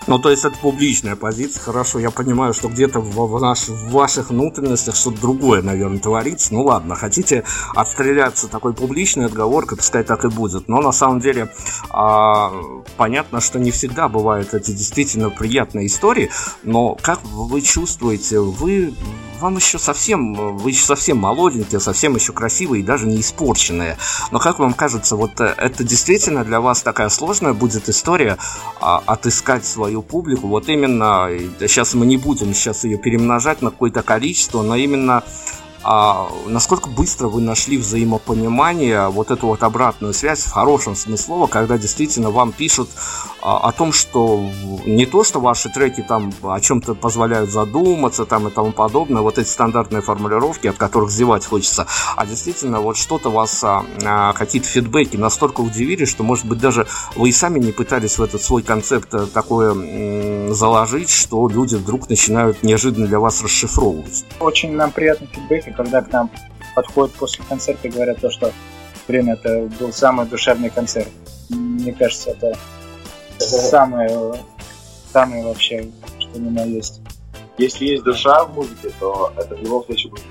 ну, 0.08 0.20
то 0.20 0.30
есть 0.30 0.46
это 0.46 0.58
публичная 0.58 1.16
позиция, 1.16 1.62
хорошо, 1.62 2.00
я 2.00 2.12
понимаю, 2.12 2.54
что 2.54 2.68
где-то 2.68 3.00
в, 3.00 3.16
в, 3.16 3.40
наш, 3.40 3.68
в 3.68 3.92
ваших 3.92 4.30
внутренностях 4.30 4.96
что-то 4.96 5.22
другое, 5.22 5.62
наверное, 5.62 6.00
творится. 6.00 6.54
Ну 6.54 6.64
ладно, 6.64 6.96
хотите 6.96 7.44
отстреляться 7.76 8.48
такой 8.48 8.74
публичной 8.74 9.26
отговоркой, 9.26 9.78
пускай 9.78 10.04
так 10.04 10.26
и 10.26 10.30
будет. 10.30 10.68
Но 10.68 10.82
на 10.82 10.92
самом 10.92 11.20
деле 11.20 11.50
а, 11.90 12.52
понятно, 12.98 13.42
что 13.42 13.60
не 13.60 13.72
всегда 13.72 14.10
бывают 14.10 14.54
эти 14.54 14.72
действительно 14.72 15.30
приятные 15.30 15.88
истории, 15.88 16.30
но 16.64 16.98
как 17.02 17.24
вы 17.24 17.62
чувствуете, 17.62 18.40
вы 18.40 18.94
вам 19.44 19.58
еще 19.58 19.78
совсем, 19.78 20.58
вы 20.58 20.70
еще 20.70 20.86
совсем 20.86 21.18
молоденькие, 21.18 21.82
совсем 21.82 22.16
еще 22.16 22.32
красивые 22.32 22.82
и 22.82 22.86
даже 22.86 23.06
не 23.06 23.20
испорченные. 23.20 23.98
Но 24.32 24.40
как 24.40 24.60
вам 24.60 24.74
кажется, 24.74 25.18
вот 25.18 25.40
э, 25.42 25.54
это 25.58 25.84
действительно 25.84 26.46
для 26.46 26.62
вас 26.62 26.82
такая 26.82 27.10
сложная 27.10 27.54
будет 27.54 27.90
история 27.90 28.38
а, 28.80 29.04
отыскать 29.06 29.66
свою 29.66 29.93
публику? 30.02 30.48
Вот 30.48 30.70
именно, 30.70 31.30
сейчас 31.60 31.94
мы 31.94 32.06
не 32.06 32.18
будем 32.18 32.54
сейчас 32.54 32.84
ее 32.84 32.98
перемножать 32.98 33.62
на 33.62 33.72
какое-то 33.72 34.02
количество, 34.02 34.62
но 34.62 34.76
именно 34.76 35.24
а 35.84 36.30
насколько 36.48 36.90
быстро 36.90 37.28
вы 37.28 37.42
нашли 37.42 37.78
взаимопонимание, 37.78 39.08
вот 39.10 39.32
эту 39.32 39.48
вот 39.48 39.64
обратную 39.64 40.14
связь 40.14 40.44
в 40.44 40.52
хорошем 40.52 40.96
смысле 40.96 41.24
слова, 41.24 41.48
когда 41.48 41.78
действительно 41.78 42.30
вам 42.32 42.52
пишут 42.52 42.90
а, 43.42 43.58
о 43.58 43.72
том, 43.72 43.92
что 43.92 44.50
не 44.86 45.06
то, 45.06 45.24
что 45.24 45.40
ваши 45.40 45.70
треки 45.70 46.02
там 46.02 46.32
о 46.44 46.60
чем-то 46.60 46.96
позволяют 46.96 47.50
задуматься 47.50 48.26
там 48.26 48.48
и 48.48 48.52
тому 48.52 48.72
подобное, 48.72 49.22
вот 49.22 49.38
эти 49.38 49.48
стандартные 49.48 50.02
формулировки, 50.02 50.68
от 50.68 50.78
которых 50.78 51.10
зевать 51.10 51.46
хочется, 51.46 51.88
а 52.16 52.26
действительно 52.26 52.82
вот 52.82 52.98
что-то 52.98 53.30
вас, 53.30 53.64
а, 53.64 53.86
а, 54.06 54.34
какие-то 54.34 54.68
фидбэки 54.68 55.18
настолько 55.18 55.62
удивили, 55.62 56.06
что, 56.06 56.24
может 56.24 56.46
быть, 56.46 56.60
даже 56.60 56.88
вы 57.16 57.30
и 57.30 57.32
сами 57.32 57.60
не 57.60 57.72
пытались 57.72 58.18
в 58.18 58.24
этот 58.24 58.42
свой 58.42 58.64
концепт 58.64 59.14
э, 59.14 59.26
такое 59.34 59.72
м- 59.72 60.54
заложить, 60.54 61.10
что 61.10 61.48
люди 61.48 61.76
вдруг 61.76 62.10
начинают 62.10 62.64
неожиданно 62.64 63.08
для 63.08 63.20
вас 63.20 63.42
расшифровывать. 63.42 64.26
Очень 64.40 64.74
нам 64.76 64.92
приятный 64.92 65.28
фидбэк, 65.28 65.68
когда 65.74 66.02
к 66.02 66.12
нам 66.12 66.30
подходят 66.76 67.14
после 67.16 67.44
концерта 67.46 67.88
и 67.88 67.92
говорят 67.92 68.20
то, 68.20 68.30
что 68.30 68.52
блин, 69.08 69.30
это 69.30 69.70
был 69.80 69.92
самый 69.92 70.26
душевный 70.26 70.70
концерт. 70.70 71.10
Мне 71.50 71.94
кажется, 71.94 72.32
это 72.32 72.54
самое, 73.38 74.36
самое 75.12 75.44
вообще, 75.44 75.90
что 76.20 76.40
ни 76.40 76.50
на 76.50 76.64
есть. 76.64 77.02
Если 77.58 77.86
есть 77.86 78.04
душа 78.04 78.46
в 78.46 78.56
музыке, 78.56 78.92
то 79.00 79.32
это 79.38 79.56
в 79.56 79.62
любом 79.62 79.86
случае 79.86 80.12
будет. 80.12 80.24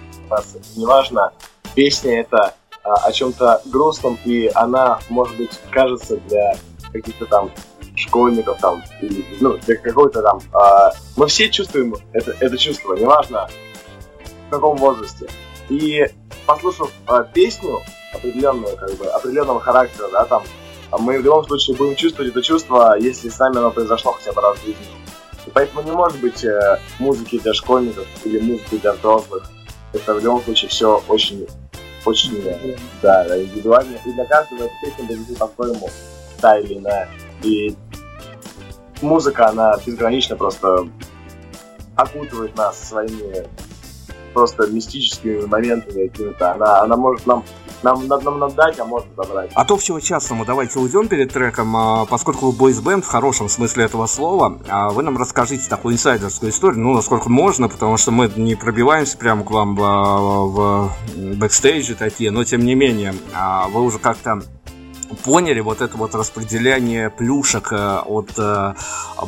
Неважно, 0.77 1.33
песня 1.75 2.21
это 2.21 2.55
а, 2.83 2.95
о 3.07 3.13
чем-то 3.13 3.63
грустном, 3.67 4.19
и 4.25 4.51
она, 4.55 4.99
может 5.09 5.37
быть, 5.37 5.61
кажется 5.71 6.17
для 6.29 6.57
каких-то 6.91 7.27
там 7.27 7.51
школьников 7.95 8.59
там, 8.59 8.83
или, 9.03 9.25
ну, 9.41 9.59
для 9.59 9.77
какой-то 9.77 10.23
там... 10.23 10.41
Э, 10.55 10.91
мы 11.17 11.27
все 11.27 11.51
чувствуем 11.51 11.95
это, 12.13 12.35
это 12.41 12.57
чувство, 12.57 12.95
неважно 12.95 13.49
каком 14.53 14.77
возрасте. 14.77 15.27
И 15.69 16.07
послушав 16.47 16.91
э, 17.09 17.25
песню 17.33 17.81
определенную, 18.15 18.77
как 18.77 18.93
бы, 18.97 19.07
определенного 19.07 19.61
характера, 19.61 20.09
да, 20.13 20.25
там, 20.25 20.43
мы 20.99 21.19
в 21.19 21.25
любом 21.25 21.45
случае 21.47 21.77
будем 21.77 21.97
чувствовать 21.97 22.31
это 22.31 22.43
чувство, 22.43 22.97
если 22.99 23.29
с 23.29 23.39
нами 23.39 23.59
оно 23.59 23.71
произошло 23.71 24.13
хотя 24.13 24.33
бы 24.33 24.43
раз 24.43 24.59
в 24.59 24.65
жизни. 24.65 24.87
И 25.47 25.51
поэтому 25.51 25.83
не 25.83 25.91
может 25.91 26.21
быть 26.21 26.45
э, 26.45 26.79
музыки 26.99 27.39
для 27.39 27.55
школьников 27.55 28.07
или 28.25 28.39
музыки 28.39 28.77
для 28.77 28.93
взрослых. 28.93 29.51
Это 29.93 30.15
в 30.15 30.21
любом 30.21 30.43
случае 30.43 30.69
все 30.69 31.03
очень, 31.09 31.47
очень, 32.05 32.43
да, 33.03 33.43
индивидуально. 33.43 33.99
И 34.07 34.13
для 34.13 34.25
каждого 34.25 34.65
эта 34.65 34.73
песня 34.83 35.17
будет 35.17 35.39
по-своему, 35.39 35.91
та 36.41 36.59
или 36.59 36.79
иная. 36.79 37.09
И 37.43 37.75
музыка, 39.01 39.49
она 39.49 39.77
безгранично 39.85 40.37
просто 40.37 40.89
окутывает 41.97 42.57
нас 42.57 42.89
своими 42.89 43.47
просто 44.33 44.67
мистическими 44.67 45.45
моментами 45.47 46.09
какими-то. 46.09 46.53
Она, 46.53 46.81
она 46.81 46.97
может 46.97 47.27
нам 47.27 47.45
нам, 47.83 48.07
нам, 48.07 48.23
нам, 48.23 48.39
нам 48.39 48.55
дать, 48.55 48.79
а 48.79 48.85
может 48.85 49.09
забрать. 49.17 49.51
От 49.55 49.71
общего 49.71 50.01
частному 50.01 50.45
давайте 50.45 50.79
уйдем 50.79 51.09
перед 51.09 51.33
треком, 51.33 51.77
а, 51.77 52.07
поскольку 52.07 52.47
вы 52.47 52.53
boys 52.53 52.79
band 52.79 53.05
в 53.05 53.09
хорошем 53.09 53.49
смысле 53.49 53.85
этого 53.85 54.07
слова, 54.07 54.61
а 54.69 54.91
вы 54.91 55.03
нам 55.03 55.17
расскажите 55.17 55.69
такую 55.69 55.95
инсайдерскую 55.95 56.51
историю, 56.51 56.81
ну, 56.81 56.95
насколько 56.95 57.29
можно, 57.29 57.69
потому 57.69 57.97
что 57.97 58.11
мы 58.11 58.31
не 58.37 58.55
пробиваемся 58.55 59.19
прямо 59.19 59.45
к 59.45 59.51
вам 59.51 59.75
в, 59.75 59.81
в 59.83 60.93
бэкстейджи 61.37 61.95
такие, 61.95 62.31
но 62.31 62.45
тем 62.45 62.65
не 62.65 62.75
менее, 62.75 63.15
а, 63.35 63.69
вы 63.69 63.83
уже 63.83 63.99
как-то 63.99 64.43
поняли 65.13 65.61
вот 65.61 65.81
это 65.81 65.97
вот 65.97 66.15
распределение 66.15 67.11
плюшек 67.11 67.73
э, 67.73 67.99
от 68.05 68.31
э, 68.39 68.75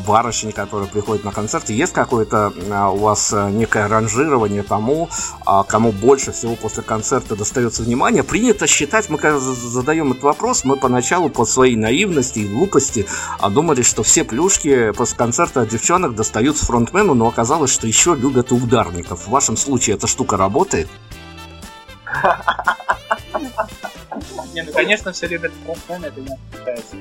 барышни, 0.07 0.51
которые 0.51 0.89
приходят 0.89 1.25
на 1.25 1.33
концерты? 1.33 1.73
Есть 1.73 1.93
какое-то 1.93 2.53
э, 2.57 2.89
у 2.89 2.97
вас 2.97 3.33
некое 3.33 3.89
ранжирование 3.89 4.63
тому, 4.63 5.09
а, 5.47 5.63
кому 5.65 5.93
больше 5.93 6.33
всего 6.33 6.57
после 6.57 6.83
концерта 6.83 7.37
достается 7.37 7.83
внимание? 7.83 8.23
Принято 8.23 8.67
считать, 8.67 9.09
мы 9.09 9.19
когда 9.19 9.39
задаем 9.39 10.13
этот 10.13 10.23
вопрос, 10.23 10.65
мы 10.65 10.77
поначалу 10.77 11.29
по 11.29 11.45
своей 11.45 11.77
наивности 11.77 12.41
и 12.41 12.49
глупости 12.49 13.07
а, 13.39 13.51
думали, 13.51 13.83
что 13.83 14.03
все 14.03 14.25
плюшки 14.25 14.93
после 14.93 15.17
концерта 15.17 15.63
от 15.63 15.69
девчонок 15.69 16.15
достаются 16.15 16.67
фронтмену, 16.67 17.15
но 17.15 17.29
оказалось, 17.29 17.71
что 17.71 17.87
еще 17.87 18.15
любят 18.15 18.53
ударников. 18.53 19.27
В 19.27 19.31
вашем 19.31 19.57
случае 19.57 19.97
эта 19.97 20.07
штука 20.07 20.37
работает? 20.37 20.89
Не, 24.55 24.63
ну 24.63 24.73
конечно 24.73 25.13
все 25.13 25.27
любят 25.27 25.53
фронтмен, 25.65 26.05
это 26.05 26.21
не 26.21 26.29
считается. 26.53 26.97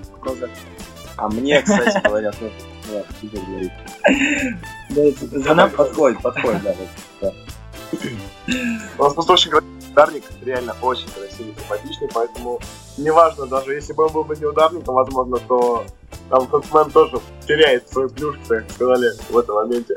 А 1.15 1.29
мне, 1.29 1.61
кстати, 1.61 2.01
говорят, 2.05 2.35
ну, 2.41 2.49
нет, 2.91 3.05
тебе 3.21 3.39
говорит. 3.39 5.19
Звонок 5.43 5.75
подходит, 5.75 6.21
подходит, 6.21 6.61
да. 7.21 7.33
У 8.97 9.03
нас 9.03 9.13
просто 9.13 9.33
очень 9.33 9.51
ударник, 9.91 10.23
реально 10.43 10.75
очень 10.81 11.07
красивый, 11.09 11.53
симпатичный, 11.55 12.09
поэтому 12.13 12.59
неважно, 12.97 13.45
даже 13.45 13.73
если 13.73 13.93
бы 13.93 14.05
он 14.05 14.11
был 14.11 14.23
бы 14.23 14.35
не 14.35 14.45
ударником, 14.45 14.95
возможно, 14.95 15.37
то 15.47 15.85
там 16.29 16.47
фронтмен 16.47 16.91
тоже 16.91 17.19
теряет 17.47 17.87
свою 17.89 18.09
плюшку, 18.09 18.41
как 18.47 18.69
сказали 18.71 19.11
в 19.29 19.37
этом 19.37 19.55
моменте. 19.55 19.95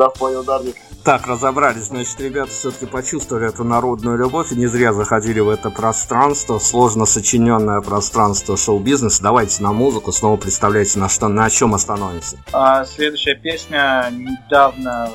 Да, 0.00 0.08
в 0.08 0.14
плане 0.14 0.38
ударника. 0.38 0.78
Так, 1.04 1.26
разобрались. 1.26 1.84
Значит, 1.84 2.18
ребята 2.22 2.50
все-таки 2.50 2.86
почувствовали 2.86 3.48
эту 3.48 3.64
народную 3.64 4.16
любовь 4.16 4.50
и 4.50 4.54
не 4.54 4.66
зря 4.66 4.94
заходили 4.94 5.40
в 5.40 5.50
это 5.50 5.68
пространство, 5.68 6.58
сложно 6.58 7.04
сочиненное 7.04 7.82
пространство 7.82 8.56
шоу-бизнеса. 8.56 9.22
Давайте 9.22 9.62
на 9.62 9.72
музыку, 9.72 10.10
снова 10.10 10.38
представляйте, 10.38 10.98
на, 10.98 11.10
что, 11.10 11.28
на 11.28 11.50
чем 11.50 11.74
остановимся. 11.74 12.38
А, 12.50 12.86
следующая 12.86 13.34
песня 13.34 14.10
недавно 14.10 15.10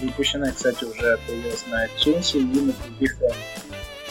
выпущена, 0.00 0.52
кстати, 0.52 0.84
уже 0.84 1.18
появилась 1.26 1.64
на 1.66 1.86
iTunes 1.86 2.38
и 2.38 2.44
на 2.44 2.72
других 2.72 3.20
э, 3.20 3.32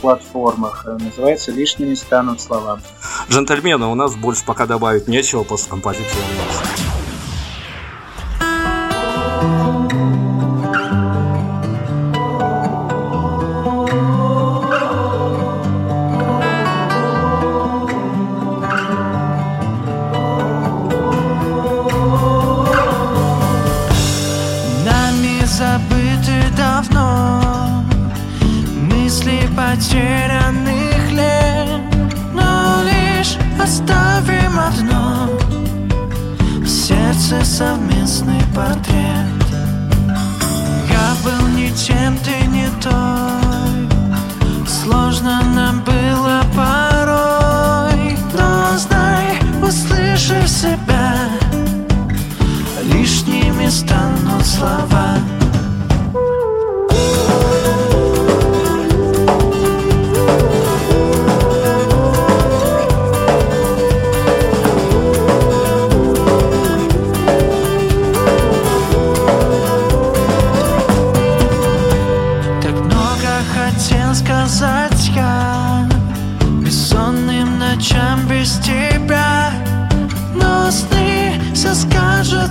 платформах. 0.02 0.86
Называется 0.86 1.54
«Лишними 1.54 1.94
станут 1.94 2.42
слова». 2.42 2.82
Джентльмены, 3.30 3.86
у 3.86 3.96
нас 3.96 4.14
больше 4.14 4.44
пока 4.44 4.66
добавить 4.66 5.08
нечего 5.08 5.44
после 5.44 5.70
композиции. 5.70 6.20
потерянных 9.48 9.77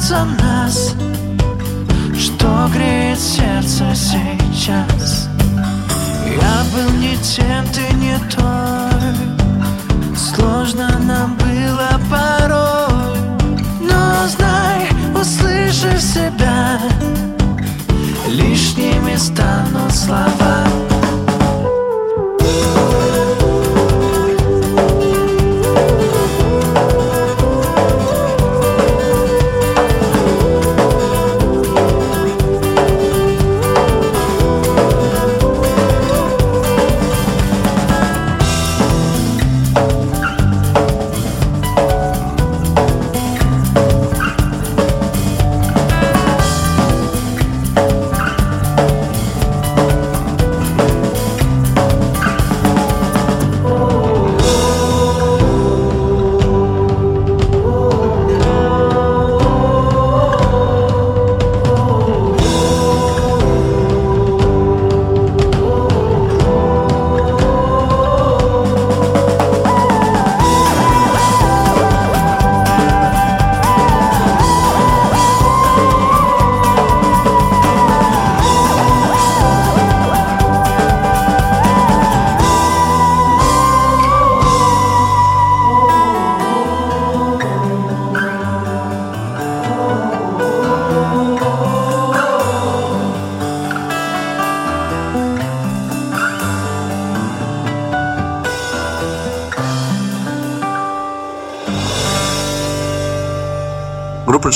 за 0.06 0.24
нас. 0.24 0.94
Что 2.16 2.68
греет 2.72 3.18
сердце 3.18 3.84
сейчас? 3.94 5.28
Я 6.24 6.64
был 6.72 6.90
не 6.98 7.16
тем, 7.16 7.64
ты 7.72 7.92
не 7.96 8.16
той. 8.30 9.16
Сложно 10.16 10.88
нам 11.00 11.36
было 11.36 11.90
порой. 12.08 13.18
Но 13.80 14.28
знай, 14.28 14.88
услышав 15.12 16.00
себя. 16.00 16.78
Лишними 18.28 19.16
станут 19.16 19.92
слова 19.92 20.55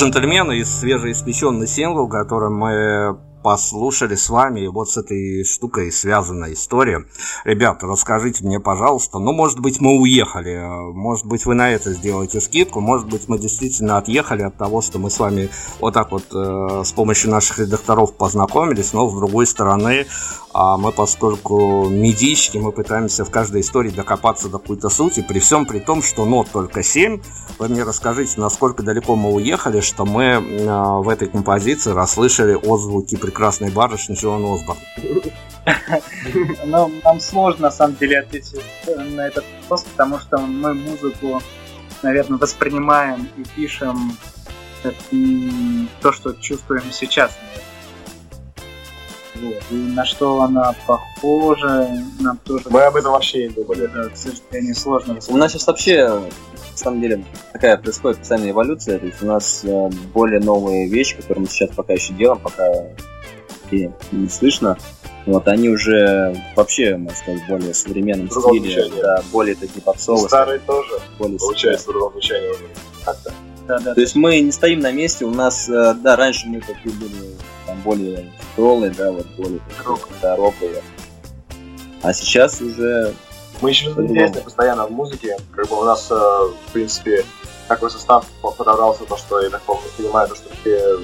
джентльмены 0.00 0.60
из 0.60 0.80
свежеиспеченный 0.80 1.66
сингл, 1.66 2.08
который 2.08 2.48
мы 2.48 3.18
послушали 3.42 4.14
с 4.14 4.28
вами, 4.28 4.66
вот 4.66 4.88
с 4.90 4.96
этой 4.96 5.44
штукой 5.44 5.92
связана 5.92 6.52
история. 6.52 7.04
Ребята, 7.44 7.86
расскажите 7.86 8.44
мне, 8.44 8.60
пожалуйста, 8.60 9.18
ну, 9.18 9.32
может 9.32 9.60
быть, 9.60 9.80
мы 9.80 9.98
уехали, 9.98 10.92
может 10.92 11.26
быть, 11.26 11.46
вы 11.46 11.54
на 11.54 11.70
это 11.70 11.92
сделаете 11.92 12.40
скидку, 12.40 12.80
может 12.80 13.08
быть, 13.08 13.28
мы 13.28 13.38
действительно 13.38 13.98
отъехали 13.98 14.42
от 14.42 14.56
того, 14.56 14.82
что 14.82 14.98
мы 14.98 15.10
с 15.10 15.18
вами 15.18 15.48
вот 15.80 15.94
так 15.94 16.12
вот 16.12 16.24
э, 16.34 16.82
с 16.84 16.92
помощью 16.92 17.30
наших 17.30 17.58
редакторов 17.58 18.14
познакомились, 18.14 18.92
но 18.92 19.08
с 19.08 19.14
другой 19.14 19.46
стороны, 19.46 20.06
а 20.62 20.76
мы, 20.76 20.92
поскольку 20.92 21.88
медийщики, 21.88 22.58
мы 22.58 22.70
пытаемся 22.70 23.24
в 23.24 23.30
каждой 23.30 23.62
истории 23.62 23.88
докопаться 23.88 24.50
до 24.50 24.58
какой-то 24.58 24.90
сути, 24.90 25.24
при 25.26 25.38
всем 25.38 25.64
при 25.64 25.78
том, 25.78 26.02
что 26.02 26.26
нот 26.26 26.48
только 26.52 26.82
7. 26.82 27.22
Вы 27.58 27.68
мне 27.68 27.82
расскажите, 27.82 28.38
насколько 28.38 28.82
далеко 28.82 29.16
мы 29.16 29.32
уехали, 29.32 29.80
что 29.80 30.04
мы 30.04 30.24
э, 30.24 30.38
в 31.00 31.08
этой 31.08 31.28
композиции 31.28 31.92
расслышали 31.92 32.52
отзвуки 32.52 33.16
прекрасной 33.16 33.70
барышни 33.70 34.14
Джон 34.14 34.44
Осборн. 34.44 34.80
Ну, 36.66 36.92
нам 37.04 37.20
сложно, 37.20 37.62
на 37.62 37.70
самом 37.70 37.96
деле, 37.96 38.18
ответить 38.18 38.60
на 38.86 39.28
этот 39.28 39.44
вопрос, 39.62 39.84
потому 39.84 40.18
что 40.18 40.38
мы 40.40 40.74
музыку, 40.74 41.40
наверное, 42.02 42.38
воспринимаем 42.38 43.30
и 43.38 43.44
пишем 43.56 44.12
то, 46.02 46.12
что 46.12 46.34
чувствуем 46.34 46.84
сейчас, 46.92 47.32
наверное. 47.42 47.69
Вот. 49.42 49.62
И 49.70 49.74
на 49.74 50.04
что 50.04 50.42
она 50.42 50.74
похожа, 50.86 51.88
нам 52.20 52.38
тоже... 52.38 52.64
Мы 52.70 52.82
об 52.82 52.96
этом 52.96 53.12
вообще 53.12 53.48
не 53.48 53.54
думали. 53.54 53.86
Да, 53.86 54.08
к 54.08 54.16
сожалению, 54.16 54.74
сложно. 54.74 55.18
У 55.28 55.36
нас 55.36 55.52
сейчас 55.52 55.66
вообще, 55.66 56.08
на 56.08 56.76
самом 56.76 57.00
деле, 57.00 57.24
такая 57.52 57.76
происходит 57.78 58.18
постоянная 58.18 58.50
эволюция. 58.50 58.98
То 58.98 59.06
есть 59.06 59.22
у 59.22 59.26
нас 59.26 59.64
э, 59.64 59.90
более 60.12 60.40
новые 60.40 60.88
вещи, 60.88 61.16
которые 61.16 61.42
мы 61.42 61.48
сейчас 61.48 61.70
пока 61.74 61.94
еще 61.94 62.12
делаем, 62.14 62.40
пока 62.40 62.64
и 63.70 63.90
не 64.12 64.28
слышно. 64.28 64.76
Вот 65.26 65.46
они 65.48 65.68
уже 65.68 66.34
вообще, 66.56 66.96
можно 66.96 67.16
сказать, 67.16 67.42
более 67.48 67.74
современном 67.74 68.28
другом 68.28 68.58
стиле, 68.58 68.82
звучании. 68.82 69.02
да, 69.02 69.22
более 69.30 69.54
такие 69.54 69.82
попсовые. 69.82 70.28
Старые 70.28 70.58
тоже, 70.60 70.98
более 71.18 71.38
получается, 71.38 71.88
в 71.88 71.92
другом 71.92 72.12
звучании 72.12 72.48
уже. 72.48 72.68
Как-то. 73.04 73.32
Да, 73.68 73.78
да, 73.78 73.94
То 73.94 74.00
есть 74.00 74.16
мы 74.16 74.40
не 74.40 74.50
стоим 74.50 74.80
на 74.80 74.90
месте, 74.90 75.24
у 75.24 75.30
нас, 75.30 75.68
э, 75.68 75.94
да, 76.02 76.16
раньше 76.16 76.48
мы 76.48 76.60
такие 76.60 76.94
были 76.96 77.36
более 77.84 78.32
тяжелые, 78.56 78.90
да, 78.92 79.12
вот 79.12 79.26
более 79.36 79.60
да, 80.22 80.36
роковые. 80.36 80.82
А 82.02 82.12
сейчас 82.12 82.60
уже 82.60 83.14
Мы 83.60 83.70
еще 83.70 83.86
интересны 83.90 84.40
постоянно 84.40 84.86
в 84.86 84.90
музыке. 84.90 85.36
Как 85.54 85.68
бы 85.68 85.78
у 85.78 85.84
нас, 85.84 86.10
э, 86.10 86.14
в 86.14 86.72
принципе, 86.72 87.24
такой 87.68 87.90
состав 87.90 88.26
по- 88.40 88.52
подобрался, 88.52 89.04
то, 89.04 89.16
что 89.16 89.40
я 89.40 89.50
так 89.50 89.62
понимаю, 89.96 90.28
то, 90.28 90.34
что 90.34 90.48
все, 90.60 90.98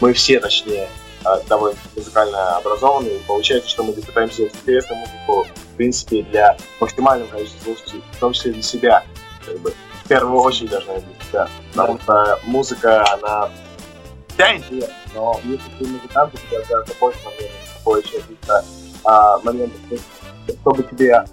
мы 0.00 0.12
все, 0.12 0.40
точнее, 0.40 0.88
э, 1.24 1.28
довольно 1.48 1.78
музыкально 1.94 2.56
образованы. 2.56 3.08
И 3.08 3.18
получается, 3.26 3.70
что 3.70 3.84
мы 3.84 3.92
пытаемся 3.92 4.38
делать 4.38 4.54
интересную 4.56 5.00
музыку, 5.00 5.46
в 5.54 5.76
принципе, 5.76 6.22
для 6.22 6.56
максимального 6.80 7.28
количества 7.28 7.64
слушателей, 7.64 8.02
в 8.12 8.18
том 8.18 8.32
числе 8.32 8.52
для 8.52 8.62
себя. 8.62 9.04
Как 9.46 9.58
бы, 9.60 9.72
в 10.04 10.08
первую 10.08 10.40
очередь 10.42 10.72
наверное, 10.72 11.00
для 11.02 11.26
себя. 11.26 11.48
Потому 11.72 12.00
что 12.00 12.40
музыка, 12.44 13.04
она 13.14 13.48
вся 14.34 14.56
интересна, 14.56 14.94
но 15.14 15.38
если 15.44 15.70
ты 15.78 15.86
музыкант, 15.86 16.34
у 16.34 16.36
тебя 16.36 16.60
гораздо 16.68 16.94
больше 17.00 17.18
моментов, 17.24 17.82
больше 17.84 18.20
каких-то 18.20 18.64
а, 19.04 19.38
моментов, 19.38 19.80
чтобы 20.62 20.82
тебе 20.84 21.24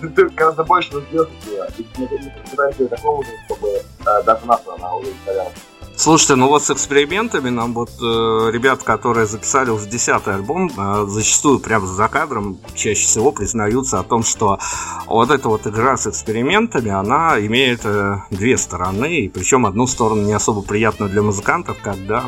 ты, 0.00 0.08
ты 0.14 0.28
гораздо 0.30 0.64
больше 0.64 0.94
разбьешь 0.94 1.28
ее. 1.46 1.66
И 1.78 1.86
мы 1.98 2.06
пытаемся 2.50 2.78
делать 2.78 2.90
такую 2.90 3.16
музыку, 3.16 3.36
чтобы 3.46 3.68
э, 3.68 4.22
даже 4.24 4.46
нас 4.46 4.62
она 4.66 4.94
удовлетворяла. 4.94 5.52
Слушайте, 5.98 6.34
ну 6.34 6.48
вот 6.48 6.62
с 6.62 6.70
экспериментами 6.70 7.48
нам 7.48 7.72
вот 7.72 7.88
э, 8.02 8.50
ребят, 8.52 8.82
которые 8.82 9.26
записали 9.26 9.70
уже 9.70 9.88
десятый 9.88 10.34
альбом, 10.34 10.70
э, 10.76 11.06
зачастую 11.08 11.58
прямо 11.58 11.86
за 11.86 12.06
кадром 12.08 12.58
чаще 12.74 13.02
всего 13.06 13.32
признаются 13.32 13.98
о 13.98 14.02
том, 14.02 14.22
что 14.22 14.58
вот 15.06 15.30
эта 15.30 15.48
вот 15.48 15.66
игра 15.66 15.96
с 15.96 16.06
экспериментами, 16.06 16.90
она 16.90 17.40
имеет 17.40 17.80
э, 17.84 18.18
две 18.30 18.58
стороны, 18.58 19.20
и 19.20 19.28
причем 19.30 19.64
одну 19.64 19.86
сторону 19.86 20.22
не 20.22 20.34
особо 20.34 20.60
приятную 20.60 21.10
для 21.10 21.22
музыкантов, 21.22 21.78
когда 21.82 22.24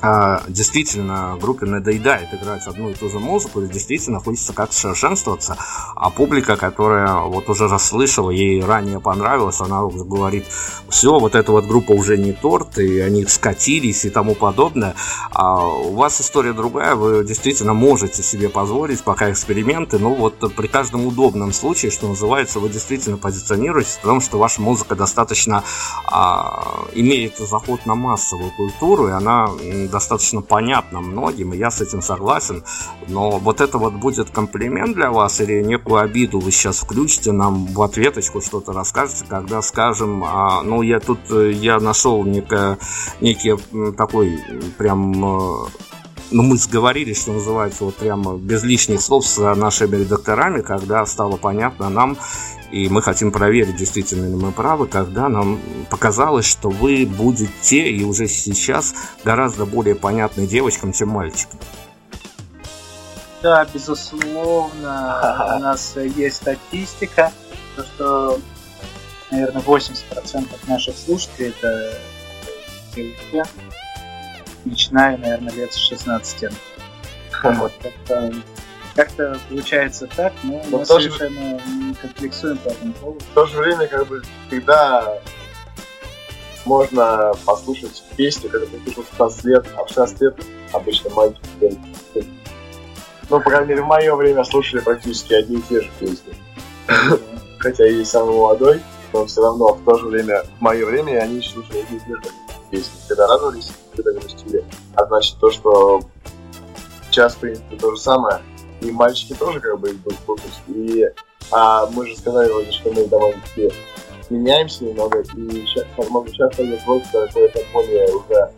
а, 0.00 0.42
действительно 0.48 1.36
группе 1.40 1.66
надоедает 1.66 2.32
играть 2.32 2.66
одну 2.66 2.90
и 2.90 2.94
ту 2.94 3.08
же 3.08 3.18
музыку, 3.18 3.60
и 3.62 3.68
действительно 3.68 4.20
хочется 4.20 4.52
как-то 4.52 4.74
совершенствоваться, 4.74 5.56
а 5.96 6.10
публика, 6.10 6.56
которая 6.56 7.22
вот 7.22 7.48
уже 7.48 7.68
расслышала, 7.68 8.30
ей 8.30 8.62
ранее 8.62 9.00
понравилось, 9.00 9.60
она 9.60 9.82
говорит, 9.82 10.46
все, 10.88 11.18
вот 11.18 11.34
эта 11.34 11.50
вот 11.50 11.66
группа 11.66 11.92
уже 11.92 12.16
не 12.16 12.32
торт, 12.32 12.78
и 12.78 13.00
они 13.00 13.26
скатились 13.26 14.04
и 14.04 14.10
тому 14.10 14.34
подобное. 14.34 14.94
А 15.32 15.66
у 15.66 15.94
вас 15.94 16.20
история 16.20 16.52
другая, 16.52 16.94
вы 16.94 17.24
действительно 17.24 17.74
можете 17.74 18.22
себе 18.22 18.48
позволить 18.48 19.02
пока 19.02 19.30
эксперименты, 19.32 19.98
ну 19.98 20.14
вот 20.14 20.54
при 20.54 20.68
каждом 20.68 21.06
удобном 21.06 21.52
случае, 21.52 21.90
что 21.90 22.08
называется, 22.08 22.60
вы 22.60 22.68
действительно 22.68 23.16
позиционируетесь, 23.16 23.98
потому 24.00 24.20
что 24.20 24.38
ваша 24.38 24.62
музыка 24.62 24.94
достаточно 24.94 25.64
а, 26.06 26.86
имеет 26.92 27.36
заход 27.38 27.84
на 27.86 27.94
массовую 27.94 28.52
культуру, 28.52 29.08
и 29.08 29.12
она 29.12 29.48
достаточно 29.90 30.42
понятна 30.42 31.00
многим, 31.00 31.52
и 31.52 31.56
я 31.56 31.70
с 31.70 31.80
этим 31.80 32.02
согласен. 32.02 32.64
Но 33.08 33.38
вот 33.38 33.60
это 33.60 33.78
вот 33.78 33.94
будет 33.94 34.30
комплимент 34.30 34.94
для 34.94 35.10
вас 35.10 35.40
или 35.40 35.62
некую 35.62 36.00
обиду 36.00 36.40
вы 36.40 36.50
сейчас 36.50 36.78
включите 36.80 37.32
нам 37.32 37.66
в 37.66 37.82
ответочку 37.82 38.40
что-то 38.40 38.72
расскажете, 38.72 39.24
когда 39.28 39.62
скажем, 39.62 40.24
а, 40.24 40.62
ну 40.62 40.82
я 40.82 41.00
тут 41.00 41.18
э, 41.30 41.52
я 41.52 41.78
нашел 41.80 42.24
некое, 42.24 42.78
некий 43.20 43.56
такой 43.96 44.38
прям 44.76 45.24
э, 45.24 45.68
ну, 46.30 46.42
мы 46.42 46.56
сговорились, 46.58 47.22
что 47.22 47.32
называется, 47.32 47.84
вот 47.84 47.96
прямо 47.96 48.36
без 48.36 48.62
лишних 48.62 49.00
слов 49.00 49.26
с 49.26 49.54
нашими 49.54 49.96
редакторами, 49.96 50.60
когда 50.60 51.04
стало 51.06 51.36
понятно 51.36 51.88
нам, 51.88 52.18
и 52.70 52.88
мы 52.88 53.02
хотим 53.02 53.32
проверить, 53.32 53.76
действительно 53.76 54.26
ли 54.26 54.34
мы 54.34 54.52
правы, 54.52 54.86
когда 54.86 55.28
нам 55.28 55.60
показалось, 55.90 56.46
что 56.46 56.68
вы 56.68 57.06
будете 57.06 57.88
и 57.88 58.04
уже 58.04 58.28
сейчас 58.28 58.94
гораздо 59.24 59.64
более 59.64 59.94
понятны 59.94 60.46
девочкам, 60.46 60.92
чем 60.92 61.08
мальчикам. 61.08 61.58
Да, 63.42 63.64
безусловно, 63.72 65.56
у 65.56 65.58
нас 65.62 65.96
есть 65.96 66.36
статистика, 66.36 67.32
то, 67.76 67.84
что, 67.84 68.40
наверное, 69.30 69.62
80% 69.62 70.48
наших 70.66 70.96
слушателей 70.96 71.48
это 71.50 71.98
девушки, 72.94 73.44
начиная, 74.64 75.16
наверное, 75.16 75.52
лет 75.52 75.72
с 75.72 75.76
16. 75.76 76.44
Вот, 77.44 77.72
как-то, 77.80 78.32
как-то 78.98 79.38
получается 79.48 80.08
так, 80.16 80.32
но 80.42 80.60
Но 80.70 80.78
мы 80.78 80.84
в 80.84 80.88
то 80.88 80.98
же- 80.98 81.08
совершенно 81.08 81.60
не 81.68 81.94
комплексуем 81.94 82.58
по 82.58 82.68
этому 82.70 82.92
поводу. 82.94 83.20
В 83.20 83.34
то 83.34 83.46
же 83.46 83.58
время, 83.58 83.86
как 83.86 84.08
бы, 84.08 84.22
когда 84.50 85.20
можно 86.64 87.32
послушать 87.46 88.02
песню, 88.16 88.50
когда 88.50 88.66
ты 88.66 88.90
в 88.90 89.06
16 89.10 89.44
лет, 89.44 89.66
а 89.76 89.84
в 89.84 89.88
16 89.88 90.20
лет 90.20 90.34
обычно 90.72 91.10
мальчики. 91.10 91.78
Ну, 93.30 93.40
по 93.40 93.50
крайней 93.50 93.68
мере, 93.68 93.82
в 93.82 93.86
мое 93.86 94.16
время 94.16 94.42
слушали 94.42 94.80
практически 94.80 95.32
одни 95.34 95.58
и 95.58 95.62
те 95.62 95.80
же 95.82 95.90
песни. 96.00 96.34
Хотя 97.60 97.84
я 97.84 98.00
и 98.00 98.04
самый 98.04 98.34
молодой, 98.34 98.82
но 99.12 99.26
все 99.26 99.42
равно 99.42 99.74
в 99.74 99.84
то 99.84 99.96
же 99.96 100.06
время, 100.06 100.42
в 100.58 100.60
мое 100.60 100.84
время, 100.84 101.20
они 101.20 101.40
слушали 101.40 101.82
одни 101.82 101.98
и 101.98 102.00
те 102.00 102.16
же 102.16 102.22
песни. 102.72 102.98
Когда 103.06 103.28
радовались, 103.28 103.70
когда 103.94 104.10
грустили. 104.10 104.64
А 104.96 105.04
значит, 105.04 105.36
то, 105.38 105.52
что 105.52 106.00
сейчас, 107.08 107.36
в 107.36 107.38
принципе, 107.38 107.76
то 107.76 107.94
же 107.94 108.00
самое. 108.00 108.40
И 108.80 108.90
мальчики 108.90 109.34
тоже 109.34 109.60
как 109.60 109.78
бы 109.80 109.92
будут 109.92 110.18
слушать. 110.24 110.52
И 110.68 111.04
а, 111.50 111.86
мы 111.86 112.06
же 112.06 112.16
сказали 112.16 112.50
вроде, 112.50 112.72
что 112.72 112.92
мы 112.92 113.06
довольно-таки 113.06 113.70
меняемся 114.30 114.84
немного, 114.84 115.20
и 115.20 115.50
сейчас, 115.66 115.84
возможно, 115.96 116.30
сейчас 116.30 116.54
пойдет 116.56 116.84
просто 116.84 117.26
какое-то 117.26 117.60
более 117.72 118.14
уже... 118.14 118.50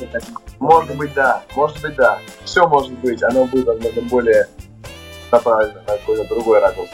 Это 0.00 0.20
Может 0.60 0.96
быть, 0.96 1.12
да, 1.14 1.42
может 1.54 1.80
быть, 1.80 1.96
да. 1.96 2.18
Все 2.44 2.66
может 2.68 2.92
быть, 2.98 3.22
оно 3.22 3.46
будет, 3.46 3.66
возможно, 3.66 4.02
более 4.02 4.48
направлено 5.32 5.80
на 5.86 5.96
какой-то 5.96 6.24
другой 6.28 6.60
ракурс. 6.60 6.90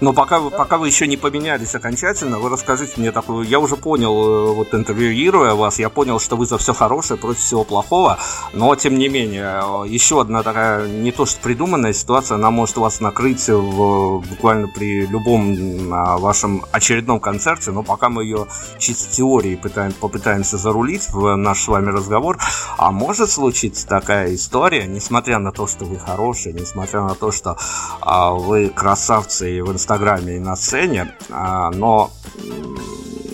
Но 0.00 0.12
пока 0.12 0.38
вы, 0.38 0.50
пока 0.50 0.78
вы 0.78 0.86
еще 0.86 1.06
не 1.06 1.16
поменялись 1.16 1.74
окончательно, 1.74 2.38
вы 2.38 2.48
расскажите 2.48 2.94
мне 2.96 3.12
такую... 3.12 3.46
Я 3.46 3.60
уже 3.60 3.76
понял, 3.76 4.12
э, 4.12 4.52
вот 4.54 4.74
интервьюируя 4.74 5.54
вас, 5.54 5.78
я 5.78 5.90
понял, 5.90 6.18
что 6.18 6.36
вы 6.36 6.46
за 6.46 6.58
все 6.58 6.72
хорошее 6.72 7.18
против 7.18 7.40
всего 7.40 7.64
плохого, 7.64 8.18
но 8.52 8.74
тем 8.76 8.98
не 8.98 9.08
менее, 9.08 9.60
э, 9.62 9.88
еще 9.88 10.20
одна 10.20 10.42
такая 10.42 10.88
не 10.88 11.12
то 11.12 11.26
что 11.26 11.40
придуманная 11.40 11.92
ситуация, 11.92 12.36
она 12.36 12.50
может 12.50 12.76
вас 12.76 13.00
накрыть 13.00 13.48
в, 13.48 14.20
буквально 14.30 14.68
при 14.68 15.06
любом 15.06 15.88
вашем 15.88 16.64
очередном 16.72 17.20
концерте, 17.20 17.70
но 17.70 17.82
пока 17.82 18.08
мы 18.08 18.24
ее 18.24 18.46
чисто 18.78 19.14
теорией 19.14 19.56
пытаем, 19.56 19.92
попытаемся 19.92 20.56
зарулить 20.56 21.08
в 21.10 21.36
наш 21.36 21.66
с 21.66 21.68
вами 21.68 21.90
разговор, 21.90 22.38
а 22.78 22.92
может 22.92 23.28
случиться 23.28 23.88
такая 23.88 24.36
история, 24.36 24.86
несмотря 24.86 25.40
на 25.40 25.50
то, 25.50 25.66
что 25.66 25.84
вы 25.84 25.98
хорошие, 25.98 26.52
несмотря 26.52 27.00
на 27.00 27.16
то, 27.16 27.32
что 27.32 27.58
а, 28.00 28.30
вы 28.30 28.68
красавцы 28.68 29.58
и 29.58 29.60
в 29.60 29.70
Инстаграме, 29.86 30.36
и 30.36 30.38
на 30.40 30.56
сцене, 30.56 31.12
а, 31.30 31.70
но 31.70 32.10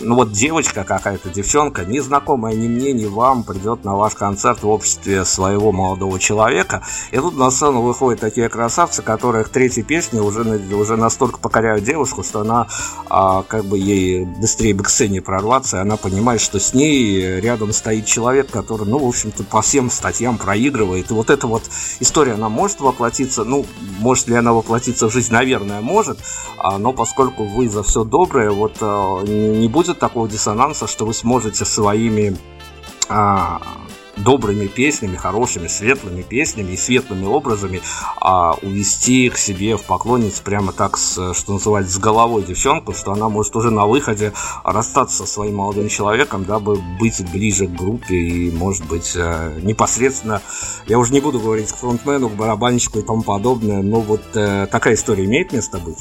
ну 0.03 0.15
вот 0.15 0.31
девочка 0.31 0.83
какая-то, 0.83 1.29
девчонка, 1.29 1.85
незнакомая 1.85 2.53
ни 2.55 2.67
мне, 2.67 2.93
ни 2.93 3.05
вам, 3.05 3.43
придет 3.43 3.83
на 3.83 3.95
ваш 3.95 4.13
концерт 4.15 4.61
в 4.63 4.69
обществе 4.69 5.25
своего 5.25 5.71
молодого 5.71 6.19
человека, 6.19 6.83
и 7.11 7.17
тут 7.17 7.37
на 7.37 7.49
сцену 7.51 7.81
выходят 7.81 8.19
такие 8.19 8.49
красавцы, 8.49 9.01
которые 9.01 9.45
к 9.45 9.49
третьей 9.49 9.83
песне 9.83 10.21
уже, 10.21 10.41
уже 10.73 10.97
настолько 10.97 11.39
покоряют 11.39 11.83
девушку, 11.83 12.23
что 12.23 12.41
она 12.41 12.67
а, 13.09 13.43
как 13.43 13.65
бы 13.65 13.77
ей 13.77 14.25
быстрее 14.25 14.73
бы 14.73 14.83
к 14.83 14.89
сцене 14.89 15.21
прорваться, 15.21 15.77
и 15.77 15.79
она 15.79 15.97
понимает, 15.97 16.41
что 16.41 16.59
с 16.59 16.73
ней 16.73 17.39
рядом 17.39 17.71
стоит 17.71 18.05
человек, 18.05 18.49
который, 18.49 18.87
ну, 18.87 18.99
в 18.99 19.07
общем-то, 19.07 19.43
по 19.43 19.61
всем 19.61 19.89
статьям 19.89 20.37
проигрывает. 20.37 21.11
И 21.11 21.13
вот 21.13 21.29
эта 21.29 21.47
вот 21.47 21.63
история, 21.99 22.33
она 22.33 22.49
может 22.49 22.81
воплотиться, 22.81 23.43
ну, 23.43 23.65
может 23.99 24.27
ли 24.27 24.35
она 24.35 24.53
воплотиться 24.53 25.09
в 25.09 25.13
жизнь, 25.13 25.31
наверное, 25.33 25.81
может, 25.81 26.19
но 26.77 26.93
поскольку 26.93 27.45
вы 27.45 27.69
за 27.69 27.83
все 27.83 28.03
доброе, 28.03 28.51
вот 28.51 28.77
а, 28.81 29.21
не 29.23 29.67
будет 29.67 29.99
такого 29.99 30.27
диссонанса, 30.27 30.87
что 30.87 31.05
вы 31.05 31.13
сможете 31.13 31.65
своими 31.65 32.37
а, 33.09 33.61
добрыми 34.17 34.67
песнями, 34.67 35.15
хорошими, 35.15 35.67
светлыми 35.67 36.21
песнями 36.21 36.73
и 36.73 36.77
светлыми 36.77 37.25
образами 37.25 37.81
а, 38.21 38.53
увести 38.61 39.29
к 39.29 39.37
себе 39.37 39.75
в 39.77 39.83
поклонниц 39.83 40.39
прямо 40.39 40.71
так, 40.71 40.97
с, 40.97 41.33
что 41.33 41.53
называется, 41.53 41.93
с 41.93 41.97
головой 41.97 42.43
девчонку, 42.43 42.93
что 42.93 43.11
она 43.11 43.29
может 43.29 43.55
уже 43.55 43.71
на 43.71 43.85
выходе 43.85 44.33
расстаться 44.63 45.17
со 45.17 45.25
своим 45.25 45.55
молодым 45.55 45.89
человеком, 45.89 46.45
дабы 46.45 46.79
быть 46.99 47.23
ближе 47.31 47.67
к 47.67 47.71
группе 47.71 48.15
и, 48.15 48.51
может 48.51 48.85
быть, 48.85 49.13
э, 49.15 49.59
непосредственно, 49.61 50.41
я 50.87 50.99
уже 50.99 51.13
не 51.13 51.19
буду 51.19 51.39
говорить 51.39 51.71
к 51.71 51.75
фронтмену, 51.75 52.29
к 52.29 52.33
барабанщику 52.33 52.99
и 52.99 53.01
тому 53.01 53.23
подобное, 53.23 53.81
но 53.81 53.99
вот 53.99 54.23
э, 54.35 54.67
такая 54.71 54.93
история 54.93 55.25
имеет 55.25 55.51
место 55.53 55.79
быть? 55.79 55.99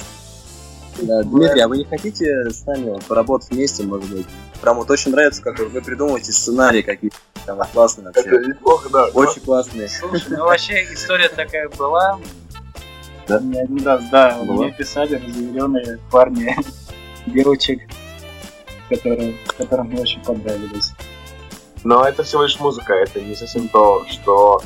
Да, 1.01 1.22
Дмитрий, 1.22 1.61
а 1.61 1.68
вы 1.68 1.78
не 1.78 1.84
хотите 1.84 2.51
с 2.51 2.64
нами 2.66 2.99
поработать 3.09 3.51
вместе, 3.51 3.82
может 3.82 4.11
быть? 4.11 4.26
Прям 4.61 4.76
вот 4.76 4.90
очень 4.90 5.11
нравится, 5.11 5.43
как 5.43 5.59
вы 5.59 5.80
придумываете 5.80 6.32
сценарии 6.32 6.82
какие-то 6.82 7.16
там 7.47 7.59
классные 7.72 8.07
вообще. 8.07 8.28
Это 8.28 8.49
неплохо, 8.49 8.88
да. 8.90 9.07
Очень 9.07 9.43
классные. 9.43 9.88
Слушай, 9.88 10.36
ну 10.36 10.45
вообще 10.45 10.84
история 10.93 11.28
такая 11.28 11.68
была. 11.70 12.18
Да? 13.26 13.40
Не 13.40 13.61
один 13.61 13.84
раз, 13.86 14.03
да, 14.11 14.38
Была? 14.43 14.64
мне 14.64 14.72
писали 14.72 15.14
разъяренные 15.14 15.99
парни, 16.11 16.57
девочек, 17.26 17.80
которые, 18.88 19.36
которым 19.57 19.88
мне 19.88 20.01
очень 20.01 20.20
понравились. 20.22 20.93
Но 21.84 22.07
это 22.07 22.22
всего 22.22 22.43
лишь 22.43 22.59
музыка, 22.61 22.95
это 22.95 23.20
не 23.20 23.34
совсем 23.34 23.68
то, 23.68 24.05
что 24.09 24.61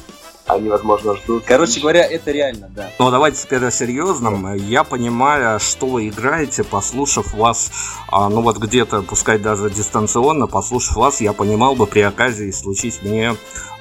они, 0.46 0.68
возможно, 0.68 1.16
ждут. 1.16 1.44
Короче 1.44 1.80
говоря, 1.80 2.04
это 2.04 2.30
реально, 2.30 2.70
да. 2.74 2.90
Но 2.98 3.10
давайте 3.10 3.42
теперь 3.42 3.64
о 3.64 3.70
серьезном. 3.70 4.54
Я 4.54 4.84
понимаю, 4.84 5.58
что 5.60 5.86
вы 5.86 6.08
играете, 6.08 6.64
послушав 6.64 7.34
вас, 7.34 7.70
а, 8.08 8.28
ну 8.28 8.40
вот 8.42 8.58
где-то, 8.58 9.02
пускай 9.02 9.38
даже 9.38 9.70
дистанционно, 9.70 10.46
послушав 10.46 10.96
вас, 10.96 11.20
я 11.20 11.32
понимал 11.32 11.74
бы 11.74 11.86
при 11.86 12.00
оказии 12.00 12.50
случить 12.50 13.02
мне 13.02 13.34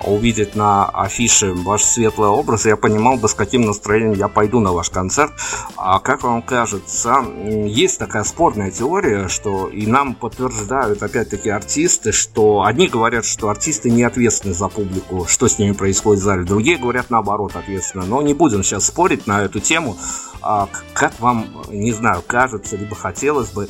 увидеть 0.03 0.55
на 0.55 0.85
афише 0.85 1.53
ваш 1.53 1.83
светлый 1.83 2.29
образ, 2.29 2.65
я 2.65 2.75
понимал 2.77 3.17
бы, 3.17 3.29
с 3.29 3.33
каким 3.33 3.61
настроением 3.61 4.13
я 4.13 4.27
пойду 4.27 4.59
на 4.59 4.71
ваш 4.73 4.89
концерт. 4.89 5.31
А 5.77 5.99
как 5.99 6.23
вам 6.23 6.41
кажется, 6.41 7.23
есть 7.45 7.99
такая 7.99 8.23
спорная 8.23 8.71
теория, 8.71 9.27
что 9.27 9.67
и 9.67 9.85
нам 9.87 10.15
подтверждают 10.15 11.01
опять-таки 11.01 11.49
артисты, 11.49 12.11
что 12.11 12.63
одни 12.63 12.87
говорят, 12.87 13.25
что 13.25 13.49
артисты 13.49 13.89
не 13.89 14.03
ответственны 14.03 14.53
за 14.53 14.67
публику, 14.67 15.25
что 15.27 15.47
с 15.47 15.59
ними 15.59 15.73
происходит 15.73 16.21
в 16.21 16.25
зале, 16.25 16.43
другие 16.55 16.77
говорят 16.77 17.09
наоборот 17.09 17.53
ответственно. 17.57 18.05
Но 18.05 18.21
не 18.21 18.33
будем 18.33 18.63
сейчас 18.63 18.85
спорить 18.85 19.27
на 19.27 19.41
эту 19.41 19.59
тему. 19.59 19.97
А, 20.41 20.69
как 20.93 21.19
вам, 21.19 21.47
не 21.67 21.91
знаю, 21.91 22.23
кажется, 22.25 22.77
либо 22.77 22.95
хотелось 22.95 23.51
бы, 23.51 23.67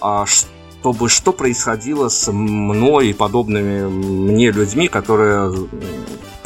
а, 0.00 0.26
чтобы 0.86 1.08
что 1.08 1.32
происходило 1.32 2.08
с 2.08 2.30
мной 2.30 3.08
и 3.08 3.12
подобными 3.12 3.88
мне 3.88 4.52
людьми, 4.52 4.86
которые 4.86 5.52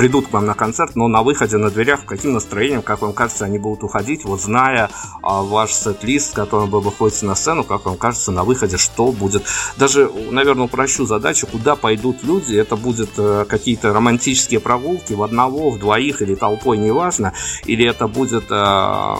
придут 0.00 0.28
к 0.28 0.32
вам 0.32 0.46
на 0.46 0.54
концерт, 0.54 0.96
но 0.96 1.08
на 1.08 1.22
выходе 1.22 1.58
на 1.58 1.70
дверях 1.70 2.06
каким 2.06 2.32
настроением, 2.32 2.80
как 2.80 3.02
вам 3.02 3.12
кажется, 3.12 3.44
они 3.44 3.58
будут 3.58 3.84
уходить, 3.84 4.24
вот 4.24 4.40
зная 4.40 4.88
а, 5.22 5.42
ваш 5.42 5.74
сет-лист, 5.74 6.32
которым 6.32 6.70
вы 6.70 6.80
выходите 6.80 7.26
на 7.26 7.34
сцену, 7.34 7.64
как 7.64 7.84
вам 7.84 7.98
кажется, 7.98 8.32
на 8.32 8.42
выходе 8.42 8.78
что 8.78 9.12
будет. 9.12 9.42
Даже, 9.76 10.10
наверное, 10.30 10.64
упрощу 10.64 11.04
задачу, 11.04 11.46
куда 11.46 11.76
пойдут 11.76 12.24
люди, 12.24 12.54
это 12.54 12.76
будут 12.76 13.10
э, 13.18 13.44
какие-то 13.46 13.92
романтические 13.92 14.60
прогулки 14.60 15.12
в 15.12 15.22
одного, 15.22 15.68
в 15.68 15.78
двоих 15.78 16.22
или 16.22 16.34
толпой, 16.34 16.78
неважно, 16.78 17.34
или 17.66 17.86
это 17.86 18.08
будет 18.08 18.44
э, 18.48 19.16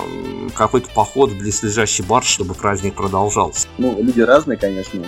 какой-то 0.57 0.89
поход 0.95 1.33
в 1.33 1.39
близлежащий 1.39 2.05
бар, 2.05 2.25
чтобы 2.25 2.55
праздник 2.55 2.95
продолжался. 2.95 3.69
Ну, 3.77 4.03
люди 4.03 4.23
разные, 4.23 4.57
конечно. 4.57 5.05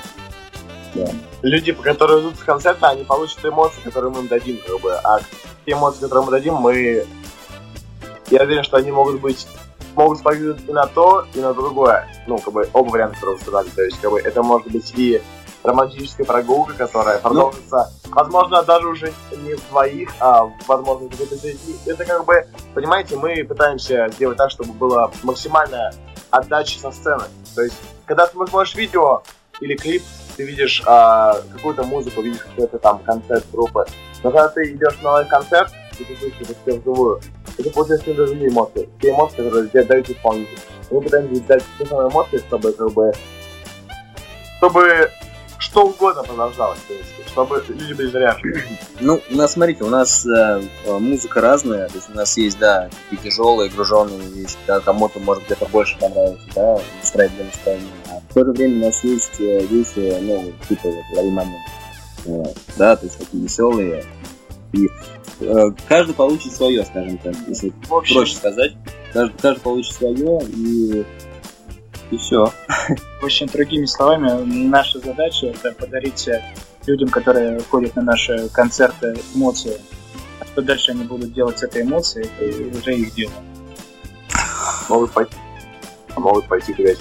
Люди, 1.42 1.72
которые 1.72 2.20
идут 2.20 2.36
с 2.36 2.42
концерта, 2.42 2.90
они 2.90 3.04
получат 3.04 3.44
эмоции, 3.44 3.80
которые 3.82 4.12
мы 4.12 4.20
им 4.20 4.28
дадим, 4.28 4.58
как 4.66 4.80
бы. 4.80 4.92
А 4.92 5.20
те 5.64 5.72
эмоции, 5.72 6.02
которые 6.02 6.24
мы 6.24 6.30
дадим, 6.30 6.54
мы... 6.54 7.06
Я 8.30 8.42
уверен, 8.42 8.62
что 8.62 8.76
они 8.76 8.90
могут 8.90 9.20
быть 9.20 9.46
могут 9.94 10.18
сподвигнуть 10.18 10.66
и 10.66 10.72
на 10.72 10.86
то, 10.86 11.26
и 11.34 11.40
на 11.40 11.52
другое. 11.52 12.08
Ну, 12.26 12.38
как 12.38 12.54
бы, 12.54 12.68
оба 12.72 12.90
варианта, 12.90 13.16
которые 13.16 13.36
вы 13.36 13.42
сказали. 13.42 13.68
То 13.68 13.82
есть, 13.82 14.00
как 14.00 14.10
бы, 14.10 14.20
это 14.20 14.42
может 14.42 14.68
быть 14.68 14.92
и 14.96 15.20
романтическая 15.62 16.26
прогулка, 16.26 16.72
которая 16.74 17.18
продолжится, 17.18 17.92
возможно, 18.06 18.62
даже 18.62 18.88
уже 18.88 19.12
не 19.44 19.54
в 19.54 19.68
двоих, 19.68 20.10
а, 20.18 20.50
возможно, 20.66 21.08
где-то 21.08 21.36
среди. 21.36 21.76
Это 21.86 22.04
как 22.04 22.24
бы, 22.24 22.46
понимаете, 22.74 23.16
мы 23.16 23.44
пытаемся 23.44 24.08
сделать 24.12 24.38
так, 24.38 24.50
чтобы 24.50 24.72
была 24.72 25.10
максимальная 25.22 25.94
отдача 26.30 26.78
со 26.78 26.90
сцены. 26.90 27.24
То 27.54 27.62
есть, 27.62 27.76
когда 28.06 28.26
ты 28.26 28.32
смотришь 28.32 28.74
видео 28.74 29.22
или 29.62 29.76
клип, 29.76 30.02
ты 30.36 30.44
видишь 30.44 30.82
а, 30.86 31.40
какую-то 31.52 31.84
музыку, 31.84 32.22
видишь 32.22 32.40
какой-то 32.40 32.78
там 32.78 32.98
концерт 33.00 33.44
группы. 33.52 33.84
Но 34.22 34.30
когда 34.30 34.48
ты 34.48 34.72
идешь 34.72 34.98
на 35.02 35.12
лайв-концерт, 35.12 35.72
и 35.98 36.04
ты 36.04 36.16
слышишь 36.16 36.40
это 36.40 36.54
все 36.62 36.78
вживую, 36.80 37.20
это 37.58 37.70
получается 37.70 38.14
другие 38.14 38.48
эмоции. 38.48 38.88
Те 39.00 39.10
эмоции, 39.10 39.36
которые 39.36 39.68
тебе 39.68 39.84
дают 39.84 40.10
исполнитель. 40.10 40.58
Мы 40.90 41.00
пытаемся 41.00 41.42
дать 41.44 41.64
те 41.78 41.86
самые 41.86 42.10
эмоции, 42.10 42.38
чтобы 42.38 42.72
как 42.72 42.92
бы 42.92 43.12
чтобы 44.58 45.10
что 45.62 45.86
угодно 45.86 46.24
продолжалось, 46.24 46.78
в 46.78 46.86
принципе, 46.86 47.22
чтобы 47.28 47.64
люди 47.68 47.92
были 47.92 48.10
заряжены. 48.10 48.62
Ну, 49.00 49.20
у 49.30 49.36
нас, 49.36 49.52
смотрите, 49.52 49.84
у 49.84 49.88
нас 49.88 50.26
э, 50.26 50.62
э, 50.86 50.98
музыка 50.98 51.40
разная, 51.40 51.88
то 51.88 51.94
есть 51.94 52.10
у 52.10 52.14
нас 52.14 52.36
есть, 52.36 52.58
да, 52.58 52.90
такие 53.08 53.30
тяжелые, 53.30 53.70
груженные 53.70 54.28
вещи, 54.28 54.56
да, 54.66 54.80
кому-то 54.80 55.20
может 55.20 55.44
где-то 55.44 55.66
больше 55.66 55.96
понравится, 55.98 56.44
да, 56.54 56.80
настроение 57.00 57.36
для 57.36 57.44
настроения. 57.46 57.92
А 58.10 58.20
в 58.28 58.34
то 58.34 58.44
же 58.44 58.52
время 58.52 58.82
у 58.82 58.86
нас 58.86 59.04
есть 59.04 59.40
э, 59.40 59.64
вещи, 59.66 60.18
ну, 60.20 60.52
типа 60.68 60.88
вот 60.88 61.16
лови 61.16 61.30
момент, 61.30 61.66
Вот, 62.24 62.56
да, 62.76 62.96
то 62.96 63.06
есть 63.06 63.18
такие 63.18 63.44
веселые. 63.44 64.04
И 64.72 64.88
э, 65.40 65.70
каждый 65.88 66.14
получит 66.14 66.52
свое, 66.52 66.84
скажем 66.84 67.18
так, 67.18 67.36
если 67.46 67.72
общем, 67.88 68.14
проще 68.16 68.36
сказать. 68.36 68.72
Каждый, 69.12 69.38
каждый 69.40 69.60
получит 69.60 69.94
свое, 69.94 70.40
и, 70.48 71.04
и 72.12 72.18
все. 72.18 72.52
в 73.20 73.24
общем, 73.24 73.46
другими 73.46 73.86
словами, 73.86 74.44
наша 74.44 75.00
задача 75.00 75.46
это 75.46 75.72
подарить 75.72 76.28
э, 76.28 76.42
людям, 76.86 77.08
которые 77.08 77.60
ходят 77.62 77.96
на 77.96 78.02
наши 78.02 78.48
концерты, 78.50 79.16
эмоции. 79.34 79.80
А 80.38 80.44
что 80.44 80.62
дальше 80.62 80.92
они 80.92 81.04
будут 81.04 81.32
делать 81.32 81.58
с 81.58 81.62
этой 81.62 81.82
эмоцией, 81.82 82.28
это 82.38 82.78
уже 82.78 82.94
их 82.94 83.14
дело. 83.14 83.32
Могут 84.88 85.12
пойти, 85.12 85.34
могут 86.16 86.46
пойти 86.46 86.74
гулять. 86.74 86.98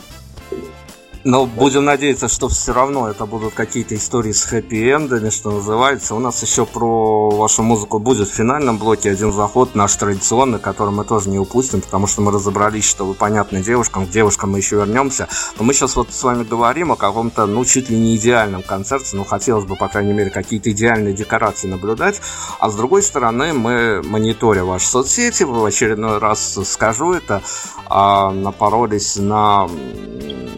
Но 1.24 1.46
будем 1.46 1.86
надеяться, 1.86 2.28
что 2.28 2.50
все 2.50 2.74
равно 2.74 3.08
это 3.08 3.28
будут 3.28 3.54
какие-то 3.54 3.96
истории 3.96 4.32
с 4.32 4.44
хэппи-эндами, 4.52 5.30
что 5.30 5.52
называется. 5.52 6.16
У 6.16 6.20
нас 6.20 6.42
еще 6.42 6.66
про 6.66 7.30
вашу 7.30 7.62
музыку 7.62 8.00
будет 8.00 8.28
в 8.28 8.34
финальном 8.34 8.80
блоке 8.80 9.12
один 9.12 9.32
заход, 9.32 9.76
наш 9.76 9.96
традиционный, 9.96 10.58
который 10.58 10.92
мы 10.92 11.06
тоже 11.06 11.30
не 11.30 11.38
упустим, 11.38 11.82
потому 11.82 12.08
что 12.08 12.22
мы 12.22 12.32
разобрались, 12.32 12.86
что 12.86 13.06
вы 13.06 13.14
понятны 13.14 13.62
девушкам, 13.62 14.08
к 14.08 14.10
девушкам 14.10 14.52
мы 14.52 14.58
еще 14.58 14.78
вернемся. 14.78 15.28
Но 15.60 15.64
мы 15.64 15.76
сейчас 15.76 15.96
вот 15.96 16.12
с 16.12 16.24
вами 16.24 16.44
говорим 16.44 16.92
о 16.92 16.96
каком-то, 16.96 17.46
ну, 17.46 17.64
чуть 17.66 17.92
ли 17.92 17.98
не 17.98 18.16
идеальном 18.16 18.64
концерте, 18.64 19.16
ну, 19.16 19.24
хотелось 19.24 19.66
бы, 19.66 19.76
по 19.76 19.90
крайней 19.90 20.14
мере, 20.14 20.32
какие-то 20.32 20.72
идеальные 20.72 21.14
декорации 21.14 21.68
наблюдать. 21.68 22.20
А 22.60 22.72
с 22.72 22.74
другой 22.74 23.04
стороны, 23.04 23.54
мы, 23.54 24.02
мониторя 24.02 24.64
ваши 24.64 24.88
соцсети, 24.88 25.44
в 25.44 25.64
очередной 25.64 26.18
раз 26.18 26.58
скажу 26.66 27.14
это, 27.14 27.44
а, 27.86 28.32
напоролись 28.32 29.18
на 29.18 29.68
м, 29.70 30.50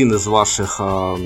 один 0.00 0.14
из 0.14 0.26
ваших 0.26 0.76
э, 0.78 1.16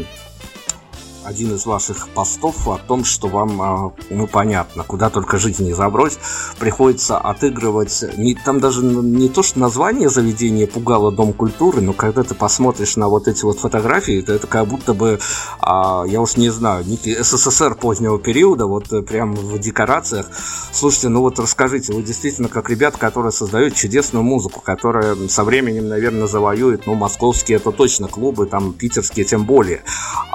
один 1.25 1.55
из 1.55 1.67
ваших 1.67 2.09
постов 2.09 2.69
о 2.69 2.79
том, 2.79 3.05
что 3.05 3.29
вам, 3.29 3.63
а, 3.63 3.93
ну, 4.11 4.27
понятно, 4.27 4.85
куда 4.85 5.11
только 5.11 5.39
жизнь 5.39 5.65
не 5.65 5.73
забрось, 5.73 6.19
приходится 6.59 7.19
отыгрывать, 7.19 8.05
не, 8.17 8.35
там 8.35 8.61
даже 8.61 8.85
не 8.85 9.29
то, 9.29 9.43
что 9.43 9.59
название 9.59 10.09
заведения 10.09 10.67
пугало 10.67 11.11
Дом 11.13 11.33
культуры, 11.33 11.81
но 11.81 11.93
когда 11.93 12.23
ты 12.23 12.35
посмотришь 12.35 12.97
на 12.97 13.09
вот 13.09 13.29
эти 13.29 13.45
вот 13.45 13.59
фотографии, 13.59 14.21
то 14.21 14.33
это 14.33 14.47
как 14.47 14.67
будто 14.67 14.95
бы, 14.95 15.19
а, 15.61 16.05
я 16.07 16.21
уж 16.21 16.37
не 16.37 16.51
знаю, 16.51 16.85
СССР 16.85 17.75
позднего 17.75 18.19
периода, 18.19 18.67
вот 18.67 18.93
э, 18.93 19.03
прям 19.03 19.35
в 19.35 19.59
декорациях. 19.59 20.27
Слушайте, 20.73 21.09
ну 21.09 21.21
вот 21.21 21.39
расскажите, 21.39 21.93
вы 21.93 22.03
действительно 22.03 22.49
как 22.49 22.69
ребята, 22.71 22.99
которые 22.99 23.33
создают 23.33 23.75
чудесную 23.75 24.23
музыку, 24.23 24.61
которая 24.61 25.17
со 25.29 25.45
временем, 25.45 25.89
наверное, 25.89 26.27
завоюет, 26.27 26.87
ну, 26.87 26.95
московские 26.95 27.57
это 27.57 27.71
точно 27.73 28.09
клубы, 28.09 28.47
там 28.47 28.73
питерские 28.73 29.25
тем 29.25 29.45
более. 29.45 29.83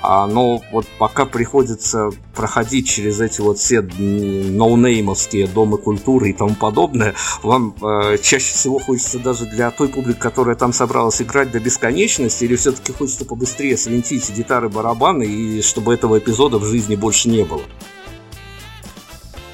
А, 0.01 0.27
но 0.27 0.61
вот 0.79 0.87
пока 0.97 1.25
приходится 1.25 2.09
проходить 2.33 2.87
через 2.87 3.19
эти 3.19 3.41
вот 3.41 3.59
все 3.59 3.81
ноунеймовские 3.81 5.45
домы 5.47 5.77
культуры 5.77 6.29
и 6.29 6.33
тому 6.33 6.55
подобное, 6.55 7.15
вам 7.43 7.75
э, 7.81 8.17
чаще 8.19 8.53
всего 8.53 8.79
хочется 8.79 9.19
даже 9.19 9.45
для 9.45 9.71
той 9.71 9.89
публики, 9.89 10.19
которая 10.19 10.55
там 10.55 10.71
собралась 10.71 11.21
играть 11.21 11.51
до 11.51 11.59
бесконечности, 11.59 12.45
или 12.45 12.55
все-таки 12.55 12.93
хочется 12.93 13.25
побыстрее 13.25 13.75
свинтить 13.75 14.29
гитары, 14.31 14.69
барабаны, 14.69 15.23
и 15.23 15.61
чтобы 15.61 15.93
этого 15.93 16.17
эпизода 16.17 16.59
в 16.59 16.63
жизни 16.63 16.95
больше 16.95 17.27
не 17.27 17.43
было? 17.43 17.63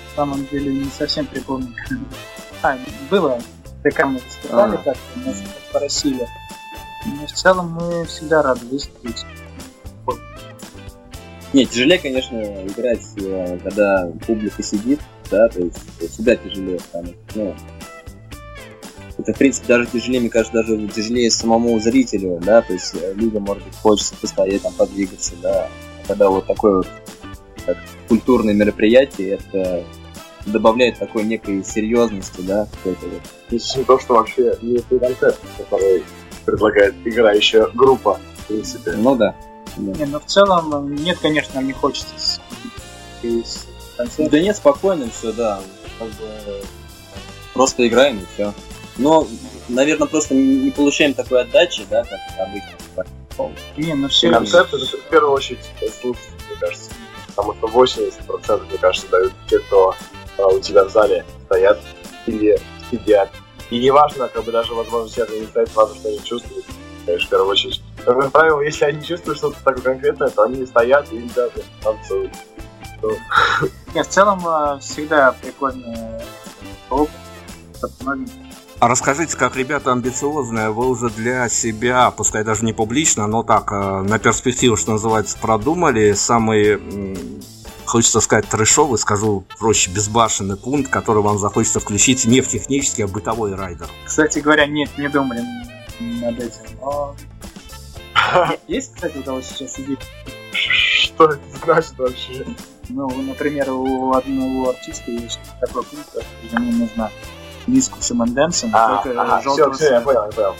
На 0.10 0.16
самом 0.16 0.46
деле 0.52 0.74
не 0.74 0.90
совсем 0.96 1.26
припомню. 1.26 1.74
А, 2.62 2.78
было, 3.10 3.42
ТК 3.84 4.06
мы 4.06 4.20
выступали 4.20 4.76
как-то, 4.78 5.20
нас 5.26 5.42
по 5.74 5.80
России. 5.80 6.28
Но 7.06 7.26
в 7.26 7.32
целом 7.32 7.72
мы 7.72 8.06
всегда 8.06 8.44
рады 8.44 8.66
выступить. 8.68 9.26
Не, 11.56 11.66
тяжелее, 11.66 12.00
конечно, 12.00 12.36
играть, 12.68 13.00
э, 13.16 13.58
когда 13.64 14.12
публика 14.28 14.62
сидит, 14.62 15.00
да, 15.32 15.48
то 15.48 15.62
есть 15.62 15.78
всегда 16.12 16.36
тяжелее, 16.36 16.80
потому 16.92 17.14
ну, 17.34 17.56
это, 19.18 19.34
в 19.34 19.38
принципе, 19.38 19.68
даже 19.70 19.88
тяжелее, 19.88 20.20
мне 20.20 20.30
кажется, 20.30 20.52
даже 20.52 20.86
тяжелее 20.90 21.32
самому 21.32 21.80
зрителю, 21.80 22.42
да, 22.46 22.62
то 22.62 22.74
есть 22.74 22.94
э, 22.96 23.14
людям, 23.14 23.44
может 23.44 23.64
быть, 23.64 23.74
хочется 23.78 24.16
постоять, 24.20 24.64
там, 24.64 24.74
подвигаться, 24.74 25.32
да, 25.42 25.70
когда 26.06 26.30
вот 26.30 26.46
такое 26.46 26.76
вот 26.76 26.88
как 27.66 27.78
культурное 28.10 28.54
мероприятие, 28.54 29.40
это 29.40 29.86
добавляет 30.46 31.00
такой 31.00 31.24
некой 31.24 31.64
серьезности, 31.64 32.42
да, 32.42 32.68
какой-то 32.84 33.06
вот. 33.06 33.22
Не 33.50 33.84
то, 33.86 33.98
что 33.98 34.16
вообще 34.16 34.58
не 34.62 34.80
концерт, 34.80 35.40
который 35.58 36.04
предлагает 36.46 36.96
играющая 37.06 37.66
группа, 37.74 38.20
в 38.40 38.48
принципе. 38.48 38.92
Ну 38.98 39.16
да. 39.16 39.34
Да. 39.78 40.00
Не, 40.00 40.06
ну 40.06 40.20
в 40.20 40.26
целом, 40.26 40.96
нет, 40.96 41.18
конечно, 41.22 41.60
не 41.60 41.74
хочется 41.74 42.08
из 43.22 43.68
концерта. 43.98 44.32
Да 44.32 44.40
нет, 44.40 44.56
спокойно 44.56 45.10
все, 45.10 45.32
да. 45.32 45.62
Как 46.00 46.08
бы 46.10 46.62
просто 47.54 47.88
играем 47.88 48.20
и 48.20 48.26
все. 48.34 48.54
Но, 48.98 49.28
наверное, 49.68 50.08
просто 50.08 50.36
не 50.36 50.72
получаем 50.72 51.14
такой 51.14 51.42
отдачи, 51.42 51.84
да, 51.90 52.04
как 52.04 52.20
обычно. 52.40 52.76
Не, 53.78 53.94
ну 53.94 54.08
все. 54.08 54.32
Концерт 54.32 54.74
это 54.74 54.86
в 54.86 55.10
первую 55.10 55.34
очередь 55.34 55.60
слушать, 56.00 56.24
мне 56.48 56.58
кажется. 56.60 56.92
Потому 57.28 57.54
что 57.54 57.68
80% 57.68 58.68
мне 58.70 58.78
кажется, 58.78 59.08
дают 59.10 59.34
те, 59.50 59.60
кто 59.60 59.94
а, 60.38 60.48
у 60.48 60.60
тебя 60.60 60.86
в 60.86 60.92
зале 60.92 61.26
стоят 61.46 61.82
или 62.28 62.58
сидят. 62.90 63.30
И 63.70 63.80
не 63.80 63.92
важно, 63.92 64.30
как 64.30 64.46
бы 64.46 64.52
даже, 64.52 64.74
возможно, 64.74 65.22
это 65.22 65.38
не 65.38 65.46
стоит, 65.48 65.74
важно, 65.76 65.96
что 65.96 66.08
они 66.08 66.24
чувствуют. 66.24 66.66
Конечно, 67.06 67.28
в 67.28 67.30
первую 67.30 67.50
очередь. 67.50 67.82
Но, 68.06 68.22
как 68.22 68.32
правило, 68.32 68.62
если 68.62 68.86
они 68.86 69.04
чувствуют 69.04 69.38
что-то 69.38 69.58
такое 69.64 69.84
конкретное, 69.84 70.30
то 70.30 70.44
они 70.44 70.66
стоят 70.66 71.12
и 71.12 71.30
даже 71.36 71.64
танцуют. 71.84 72.32
Нет, 73.94 74.08
в 74.08 74.10
целом 74.10 74.42
а, 74.46 74.80
всегда 74.80 75.32
прикольно 75.34 76.22
опыт. 76.90 77.12
А 78.80 78.88
расскажите, 78.88 79.38
как 79.38 79.56
ребята 79.56 79.92
амбициозные, 79.92 80.70
вы 80.70 80.88
уже 80.88 81.10
для 81.10 81.48
себя, 81.50 82.12
пускай 82.12 82.44
даже 82.44 82.66
не 82.66 82.74
публично, 82.74 83.28
но 83.28 83.44
так, 83.44 83.72
э, 83.72 84.02
на 84.02 84.20
перспективу, 84.20 84.76
что 84.76 84.94
называется, 84.94 85.38
продумали 85.40 86.14
самый, 86.14 87.18
хочется 87.86 88.20
сказать, 88.22 88.48
трешовый, 88.48 88.98
скажу 88.98 89.46
проще, 89.60 89.92
безбашенный 89.92 90.58
пункт, 90.58 90.90
который 90.90 91.22
вам 91.22 91.38
захочется 91.38 91.80
включить 91.80 92.26
не 92.26 92.42
в 92.42 92.48
технический, 92.48 93.04
а 93.04 93.08
в 93.08 93.12
бытовой 93.12 93.56
райдер? 93.56 93.88
Кстати 94.06 94.40
говоря, 94.40 94.66
нет, 94.66 94.90
не 94.98 95.08
думали 95.08 95.42
над 96.00 96.40
этим. 96.40 96.62
Но... 96.80 97.16
Есть, 98.68 98.94
кстати, 98.96 99.18
у 99.18 99.24
кого 99.24 99.42
сейчас 99.42 99.74
сидит? 99.74 100.00
Что 100.52 101.26
это 101.26 101.42
значит 101.64 101.98
вообще? 101.98 102.46
Ну, 102.90 103.10
например, 103.22 103.72
у 103.72 104.14
одного 104.14 104.70
артиста 104.70 105.10
есть 105.10 105.40
такой 105.60 105.84
пункт, 105.84 106.16
ему 106.52 106.72
нужно 106.72 107.12
диску 107.68 108.00
с 108.00 108.12
Эменденсом, 108.12 108.70
а, 108.74 109.02
только 109.02 109.22
ага, 109.22 109.40
все, 109.40 109.72
все, 109.72 109.94
я 109.94 110.02
понял, 110.02 110.26
я 110.26 110.32
понял. 110.32 110.56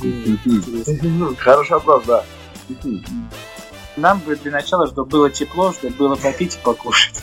Хороший 1.38 1.72
вопрос, 1.72 2.04
да. 2.06 2.24
Нам 3.96 4.18
бы 4.20 4.36
для 4.36 4.50
начала, 4.50 4.86
чтобы 4.86 5.08
было 5.08 5.30
тепло, 5.30 5.72
чтобы 5.72 5.94
было 5.94 6.16
попить 6.16 6.56
и 6.56 6.58
покушать. 6.58 7.22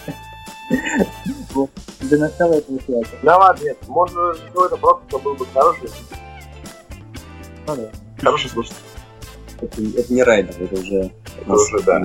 Для 2.11 2.27
начала 2.27 2.55
этого 2.55 2.77
хватит. 2.77 3.19
Да 3.21 3.37
ладно, 3.37 3.63
нет, 3.63 3.77
можно 3.87 4.33
сделать 4.33 4.77
просто, 4.81 5.01
чтобы 5.07 5.23
был 5.23 5.35
бы 5.35 5.45
хороший. 5.53 5.89
Ну 7.65 7.75
да. 7.77 7.89
Хороший 8.21 8.49
слушатель. 8.49 8.75
Это, 9.61 9.81
это 9.81 10.13
не 10.13 10.21
райдер, 10.21 10.61
это 10.61 10.75
уже... 10.75 11.13
Это 11.39 11.53
уже, 11.53 11.79
да. 11.83 12.03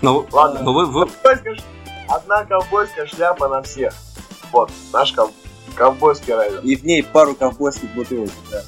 Ну, 0.00 0.26
ладно. 0.32 0.60
Ну, 0.62 0.72
вы, 0.72 0.86
вы 0.86 1.06
одна 2.08 2.46
ковбойская 2.46 3.04
шляпа 3.04 3.48
на 3.48 3.60
всех. 3.60 3.92
Вот, 4.50 4.70
наш 4.94 5.12
ков... 5.12 5.30
ковбойский 5.76 6.32
райдер. 6.32 6.60
И 6.60 6.74
в 6.76 6.84
ней 6.86 7.02
пару 7.02 7.34
ковбойских 7.34 7.94
бутылок, 7.94 8.30
да. 8.50 8.62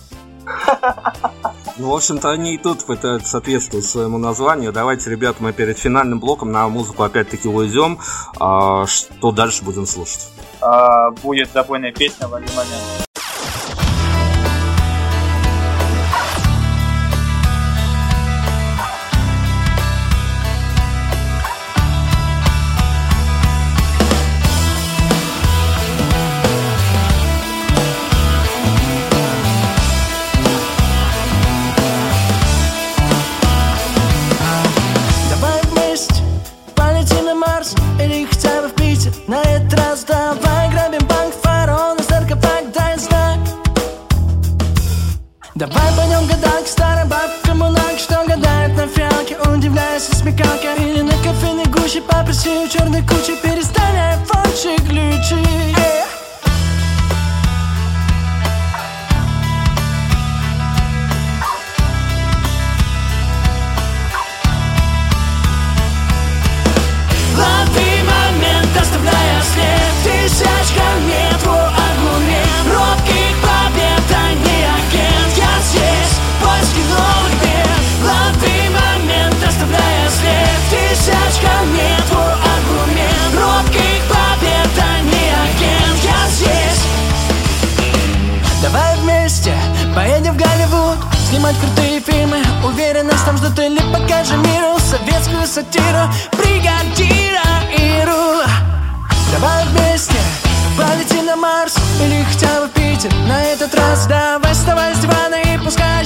Ну, 1.77 1.91
в 1.91 1.95
общем-то, 1.95 2.31
они 2.31 2.55
и 2.55 2.59
тут 2.59 2.85
пытаются 2.85 3.31
соответствовать 3.31 3.85
своему 3.85 4.17
названию. 4.17 4.73
Давайте, 4.73 5.11
ребят, 5.11 5.37
мы 5.41 5.53
перед 5.53 5.77
финальным 5.77 6.21
блоком 6.21 6.53
на 6.53 6.69
музыку 6.69 7.03
опять-таки 7.03 7.49
уйдем. 7.49 7.99
А, 8.39 8.87
что 8.87 9.33
дальше 9.33 9.65
будем 9.65 9.85
слушать? 9.85 10.29
А, 10.61 11.11
будет 11.11 11.51
забойная 11.53 11.93
песня 11.93 12.27
один 12.27 12.55
момент. 12.55 13.14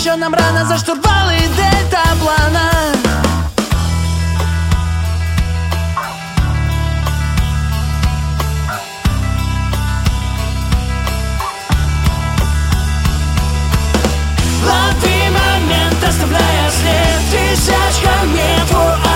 Еще 0.08 0.16
нам 0.16 0.32
рано 0.32 0.64
за 0.64 0.78
штурвалы 0.78 1.34
дельтаплана 1.54 2.70
Лови 14.64 15.30
момент, 15.30 16.04
оставляя 16.08 16.70
след 16.70 17.30
Тысяч 17.30 18.02
камней, 18.02 18.60
твой 18.66 19.07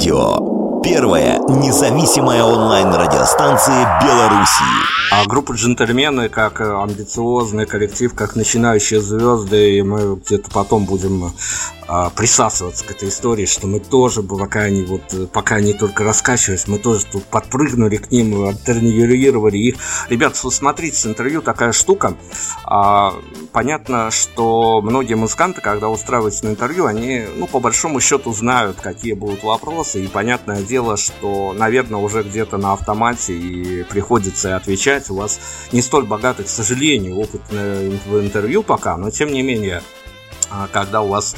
Радио. 0.00 0.80
Первая 0.82 1.38
независимая 1.40 2.42
онлайн-радиостанция 2.42 4.00
Беларуси. 4.02 4.64
А 5.12 5.26
группа 5.26 5.52
«Джентльмены» 5.52 6.30
как 6.30 6.62
э, 6.62 6.64
амбициозный 6.64 7.66
коллектив, 7.66 8.14
как 8.14 8.34
начинающие 8.34 9.02
звезды, 9.02 9.76
и 9.76 9.82
мы 9.82 10.16
где-то 10.16 10.50
потом 10.50 10.86
будем 10.86 11.34
а, 11.92 12.08
присасываться 12.10 12.84
к 12.84 12.92
этой 12.92 13.08
истории, 13.08 13.46
что 13.46 13.66
мы 13.66 13.80
тоже, 13.80 14.22
пока 14.22 14.60
они, 14.60 14.84
вот, 14.84 15.12
э, 15.12 15.26
пока 15.26 15.56
они 15.56 15.72
только 15.72 16.04
раскачивались, 16.04 16.68
мы 16.68 16.78
тоже 16.78 17.04
тут 17.04 17.24
подпрыгнули 17.24 17.96
к 17.96 18.12
ним, 18.12 18.44
альтернировали 18.44 19.56
их. 19.58 19.74
Ребят, 20.08 20.36
смотрите, 20.36 20.96
с 20.96 21.06
интервью 21.06 21.42
такая 21.42 21.72
штука. 21.72 22.14
А, 22.62 23.12
понятно, 23.50 24.12
что 24.12 24.80
многие 24.82 25.14
музыканты, 25.14 25.62
когда 25.62 25.88
устраиваются 25.88 26.44
на 26.44 26.50
интервью, 26.50 26.86
они, 26.86 27.24
ну, 27.34 27.48
по 27.48 27.58
большому 27.58 27.98
счету 27.98 28.32
знают, 28.32 28.76
какие 28.80 29.14
будут 29.14 29.42
вопросы, 29.42 30.04
и 30.04 30.06
понятное 30.06 30.62
дело, 30.62 30.96
что, 30.96 31.52
наверное, 31.58 31.98
уже 31.98 32.22
где-то 32.22 32.56
на 32.56 32.74
автомате 32.74 33.32
и 33.36 33.82
приходится 33.82 34.54
отвечать. 34.54 35.10
У 35.10 35.16
вас 35.16 35.40
не 35.72 35.82
столь 35.82 36.04
богатый, 36.04 36.44
к 36.44 36.50
сожалению, 36.50 37.18
опыт 37.18 37.42
э, 37.50 37.90
в 38.06 38.20
интервью 38.20 38.62
пока, 38.62 38.96
но 38.96 39.10
тем 39.10 39.32
не 39.32 39.42
менее, 39.42 39.82
а, 40.50 40.68
когда 40.72 41.02
у 41.02 41.08
вас 41.08 41.34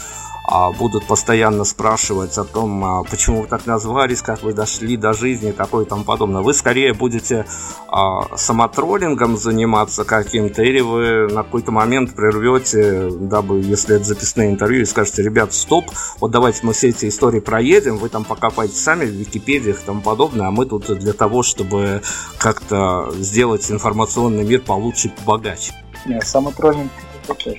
будут 0.79 1.07
постоянно 1.07 1.65
спрашивать 1.65 2.37
о 2.37 2.45
том, 2.45 2.85
а, 2.85 3.05
почему 3.05 3.43
вы 3.43 3.47
так 3.47 3.67
назвались, 3.67 4.23
как 4.23 4.43
вы 4.43 4.53
дошли 4.53 4.97
до 4.97 5.13
жизни 5.13 5.51
и 5.51 5.53
такое 5.53 5.85
и 5.85 5.89
тому 5.89 6.05
подобное. 6.05 6.43
Вы 6.43 6.53
скорее 6.53 6.95
будете 6.95 7.47
а, 7.89 8.37
самотроллингом 8.37 9.37
заниматься 9.37 10.05
каким-то, 10.05 10.63
или 10.63 10.81
вы 10.81 11.29
на 11.33 11.43
какой-то 11.43 11.71
момент 11.71 12.15
прервете, 12.15 13.09
дабы, 13.11 13.61
если 13.61 13.97
это 13.97 14.05
записные 14.05 14.51
интервью, 14.51 14.83
и 14.83 14.85
скажете, 14.85 15.23
ребят, 15.23 15.53
стоп, 15.53 15.87
вот 16.19 16.31
давайте 16.31 16.61
мы 16.63 16.73
все 16.73 16.89
эти 16.89 17.09
истории 17.09 17.41
проедем, 17.41 17.97
вы 17.99 18.09
там 18.09 18.25
покопайте 18.25 18.77
сами 18.77 19.05
в 19.05 19.11
Википедиях 19.11 19.81
и 19.81 19.87
тому 19.87 20.01
подобное, 20.01 20.49
а 20.49 20.51
мы 20.51 20.67
тут 20.67 20.87
для 20.99 21.13
того, 21.13 21.43
чтобы 21.43 22.03
как-то 22.39 23.13
сделать 23.19 23.71
информационный 23.71 24.45
мир 24.45 24.61
получше 24.61 25.09
и 25.09 25.11
побогаче. 25.11 25.73
Нет, 26.07 26.25
самотроллинг 26.27 26.91
это 27.23 27.35
тоже 27.35 27.59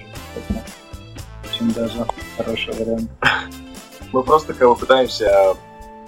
очень 1.64 1.74
даже 1.74 2.06
хороший 2.38 2.74
вариант. 2.74 3.10
Мы 4.12 4.24
просто 4.24 4.54
как 4.54 4.68
бы 4.68 4.76
пытаемся 4.76 5.56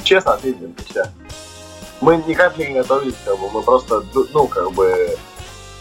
честно 0.03 0.33
ответить 0.33 0.77
на 0.77 0.83
все. 0.83 1.05
Мы 2.01 2.17
никак 2.27 2.57
не 2.57 2.73
готовились, 2.73 3.15
как 3.23 3.39
бы, 3.39 3.49
мы 3.49 3.61
просто, 3.63 4.03
ну, 4.13 4.27
ну, 4.33 4.47
как 4.47 4.71
бы, 4.73 5.17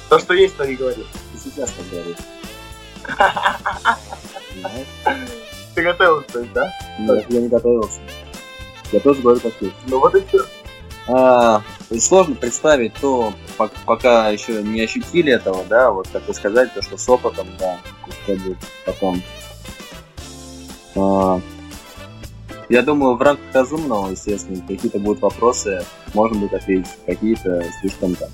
то, 0.08 0.18
что 0.20 0.32
есть, 0.32 0.56
то 0.56 0.64
и 0.64 0.76
говорим. 0.76 1.04
Ты 1.32 1.38
сейчас 1.38 1.70
так 1.70 1.84
говоришь. 1.90 2.16
Ты 5.74 5.82
готовился, 5.82 6.32
то 6.32 6.38
есть, 6.38 6.52
да? 6.52 6.72
Нет, 7.00 7.26
я 7.28 7.40
не 7.40 7.48
готовился. 7.48 7.98
Я 8.92 9.00
тоже 9.00 9.20
говорю 9.20 9.40
как 9.40 9.52
есть. 9.60 9.74
Ну 9.88 9.98
вот 9.98 10.14
и 10.14 10.24
все. 10.26 10.44
А, 11.08 11.62
сложно 11.98 12.36
представить 12.36 12.94
то, 12.94 13.34
пок- 13.58 13.72
пока 13.84 14.28
еще 14.28 14.62
не 14.62 14.80
ощутили 14.82 15.32
этого, 15.32 15.64
да, 15.68 15.90
вот 15.90 16.08
как 16.12 16.26
вы 16.28 16.32
сказали, 16.32 16.70
то, 16.72 16.80
что 16.80 16.96
с 16.96 17.08
опытом, 17.08 17.48
да, 17.58 17.78
что 18.22 18.36
будет 18.36 18.58
потом. 18.86 19.22
А, 20.96 21.40
я 22.68 22.82
думаю, 22.82 23.16
в 23.16 23.22
рамках 23.22 23.44
разумного, 23.52 24.10
естественно, 24.10 24.60
какие-то 24.66 24.98
будут 24.98 25.22
вопросы, 25.22 25.84
можно 26.14 26.38
будет 26.38 26.54
ответить, 26.54 26.90
какие-то 27.06 27.64
слишком 27.80 28.14
там. 28.14 28.28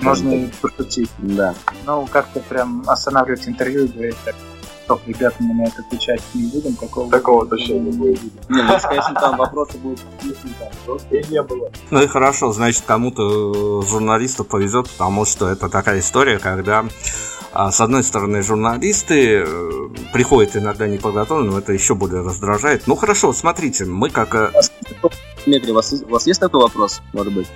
Можно 0.00 0.32
и 0.32 0.48
пошутить. 0.60 1.10
Да. 1.18 1.54
Ну, 1.86 2.08
как-то 2.10 2.40
прям 2.40 2.82
останавливать 2.88 3.46
интервью 3.46 3.84
и 3.84 3.88
говорить, 3.88 4.16
так, 4.24 4.34
стоп, 4.84 5.00
ребята, 5.06 5.36
мы 5.38 5.54
на 5.54 5.68
это 5.68 5.82
отвечать 5.82 6.20
не 6.34 6.50
будем, 6.50 6.74
какого 6.74 7.10
Такого 7.10 7.46
точно 7.46 7.74
не 7.74 7.92
будет. 7.92 8.20
Не, 8.48 8.62
ну, 8.62 8.72
если, 8.72 8.88
конечно, 8.88 9.14
там 9.14 9.36
вопросы 9.36 9.78
будут 9.78 10.00
Просто 10.84 11.16
и 11.16 11.26
не 11.30 11.42
было. 11.42 11.70
Ну 11.90 12.02
и 12.02 12.06
хорошо, 12.06 12.52
значит, 12.52 12.82
кому-то 12.84 13.82
э, 13.82 13.88
журналисту 13.88 14.44
повезет, 14.44 14.90
потому 14.90 15.24
что 15.24 15.48
это 15.48 15.68
такая 15.68 16.00
история, 16.00 16.38
когда 16.38 16.84
с 17.54 17.80
одной 17.80 18.02
стороны, 18.02 18.42
журналисты 18.42 19.44
э, 19.46 19.88
приходят 20.12 20.56
иногда 20.56 20.86
неподготовленные, 20.86 21.52
но 21.52 21.58
это 21.58 21.72
еще 21.72 21.94
более 21.94 22.22
раздражает. 22.22 22.86
Ну 22.86 22.96
хорошо, 22.96 23.32
смотрите, 23.32 23.84
мы 23.84 24.10
как... 24.10 24.34
э, 24.34 24.50
Дмитрий, 25.44 25.72
у 25.72 25.74
вас, 25.74 25.92
у 25.92 26.08
вас 26.08 26.26
есть 26.26 26.40
такой 26.40 26.62
вопрос, 26.62 27.02
может 27.12 27.32
быть? 27.32 27.48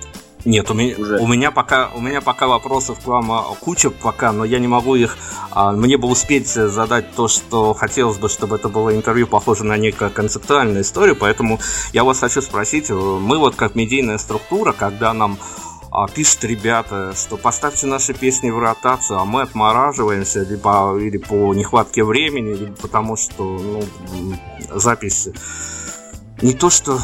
Нет, 0.45 0.69
у 0.71 0.73
меня, 0.73 0.95
Уже. 0.97 1.17
у 1.17 1.27
меня 1.27 1.51
пока 1.51 1.89
у 1.95 1.99
меня 1.99 2.21
пока 2.21 2.47
вопросов 2.47 2.99
к 2.99 3.07
вам 3.07 3.31
а, 3.31 3.43
куча 3.59 3.89
пока, 3.89 4.31
но 4.31 4.45
я 4.45 4.59
не 4.59 4.67
могу 4.67 4.95
их. 4.95 5.17
а, 5.51 5.71
мне 5.71 5.97
бы 5.97 6.07
успеть 6.07 6.47
задать 6.47 7.13
то, 7.15 7.27
что 7.27 7.73
хотелось 7.73 8.17
бы, 8.17 8.29
чтобы 8.29 8.55
это 8.55 8.69
было 8.69 8.95
интервью 8.95 9.27
похоже 9.27 9.65
на 9.65 9.77
некую 9.77 10.11
концептуальную 10.11 10.83
историю, 10.83 11.15
поэтому 11.15 11.59
я 11.91 12.03
вас 12.03 12.19
хочу 12.19 12.41
спросить, 12.41 12.89
э, 12.89 12.93
мы 12.93 13.39
вот 13.39 13.55
как 13.55 13.75
медийная 13.75 14.17
структура, 14.19 14.71
когда 14.71 15.13
нам 15.13 15.37
а, 15.97 16.07
пишут 16.07 16.43
ребята, 16.43 17.15
что 17.15 17.37
поставьте 17.37 17.87
наши 17.87 18.13
песни 18.13 18.51
в 18.51 18.59
ротацию, 18.59 19.17
а 19.17 19.25
мы 19.25 19.41
отмораживаемся 19.41 20.43
либо 20.43 20.95
или 20.99 21.17
по 21.17 21.55
нехватке 21.55 22.03
времени, 22.03 22.53
либо 22.53 22.75
потому 22.75 23.15
что 23.15 23.43
ну, 23.43 23.83
запись 24.75 25.29
не 26.43 26.53
то 26.53 26.69
что 26.69 26.99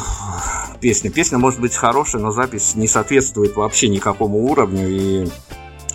песня. 0.80 1.10
Песня 1.10 1.40
может 1.40 1.60
быть 1.60 1.74
хорошая, 1.74 2.22
но 2.22 2.30
запись 2.30 2.76
не 2.76 2.88
соответствует 2.88 3.56
вообще 3.56 3.88
никакому 3.88 4.46
уровню. 4.46 4.88
И 4.88 5.28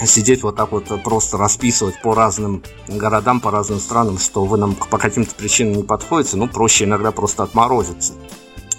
сидеть 0.04 0.42
вот 0.42 0.56
так 0.56 0.72
вот 0.72 0.86
просто 1.04 1.36
расписывать 1.36 2.02
по 2.02 2.16
разным 2.16 2.64
городам, 2.88 3.38
по 3.40 3.52
разным 3.52 3.78
странам, 3.78 4.18
что 4.18 4.44
вы 4.44 4.58
нам 4.58 4.74
по 4.74 4.98
каким-то 4.98 5.36
причинам 5.36 5.74
не 5.74 5.82
подходите, 5.84 6.36
ну, 6.36 6.48
проще 6.48 6.84
иногда 6.84 7.12
просто 7.12 7.44
отморозиться. 7.44 8.14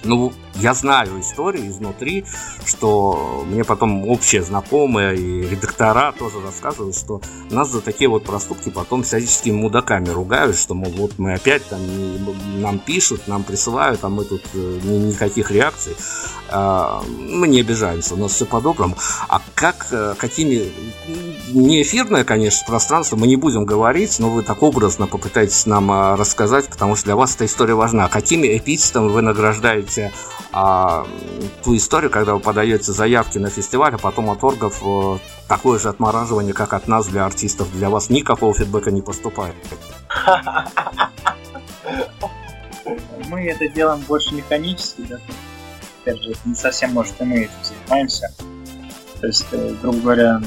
Ну, 0.04 0.32
я 0.56 0.74
знаю 0.74 1.20
истории 1.20 1.68
изнутри, 1.68 2.26
что 2.66 3.44
мне 3.46 3.64
потом 3.64 4.08
общие 4.08 4.42
знакомые 4.42 5.18
и 5.18 5.48
редактора 5.48 6.14
тоже 6.18 6.42
рассказывают, 6.42 6.96
что 6.96 7.22
нас 7.50 7.70
за 7.70 7.82
такие 7.82 8.10
вот 8.10 8.24
проступки 8.24 8.70
потом 8.70 9.04
всяческими 9.04 9.56
мудаками 9.56 10.10
ругают, 10.10 10.58
что, 10.58 10.74
мол, 10.74 10.92
вот 10.92 11.14
мы 11.18 11.34
опять 11.34 11.68
там, 11.68 11.82
нам 12.62 12.80
пишут, 12.80 13.28
нам 13.28 13.44
присылают, 13.44 14.04
а 14.04 14.10
мы 14.10 14.24
тут 14.24 14.42
э, 14.54 14.80
никаких 14.84 15.52
реакций. 15.52 15.96
А, 16.52 17.04
мы 17.08 17.48
не 17.48 17.62
обижаемся, 17.62 18.16
у 18.16 18.18
нас 18.18 18.34
все 18.34 18.46
по-доброму. 18.46 18.96
А 19.28 19.42
как, 19.54 19.88
э, 19.92 20.16
какими, 20.18 20.72
не 21.52 21.82
эфирное, 21.82 22.24
конечно, 22.24 22.66
пространство, 22.66 23.16
мы 23.16 23.28
не 23.28 23.36
будем 23.36 23.66
говорить, 23.66 24.18
но 24.20 24.30
вы 24.30 24.44
так 24.44 24.64
образно 24.64 25.08
попытаетесь 25.08 25.66
нам 25.66 25.92
а, 25.92 26.16
рассказать, 26.16 26.68
потому 26.68 26.96
что 26.96 27.06
для 27.06 27.16
вас 27.16 27.36
эта 27.36 27.46
история 27.46 27.76
важна. 27.76 28.08
Какими 28.08 28.58
эпитетами 28.58 29.10
вы 29.10 29.22
награждаете 29.22 29.89
а, 30.52 31.06
ту 31.64 31.76
историю, 31.76 32.10
когда 32.10 32.34
вы 32.34 32.40
подаете 32.40 32.92
заявки 32.92 33.38
на 33.38 33.50
фестиваль, 33.50 33.96
а 33.96 33.98
потом 33.98 34.30
от 34.30 34.44
оргов 34.44 34.82
э, 34.84 35.18
такое 35.48 35.80
же 35.80 35.90
отмораживание, 35.90 36.54
как 36.54 36.74
от 36.74 36.88
нас 36.88 37.08
для 37.08 37.26
артистов, 37.26 37.72
для 37.72 37.90
вас 37.90 38.10
никакого 38.10 38.54
фидбэка 38.54 38.92
не 38.92 39.02
поступает. 39.02 39.56
Мы 43.30 43.46
это 43.48 43.68
делаем 43.68 44.00
больше 44.08 44.34
механически, 44.34 45.02
да? 45.02 45.20
Опять 46.02 46.22
же, 46.24 46.34
не 46.46 46.56
совсем, 46.56 46.94
может, 46.94 47.20
и 47.22 47.26
мы 47.26 47.42
этим 47.42 47.54
занимаемся. 47.64 48.34
То 49.22 49.28
есть, 49.28 49.46
э, 49.52 49.76
грубо 49.82 50.00
говоря, 50.00 50.42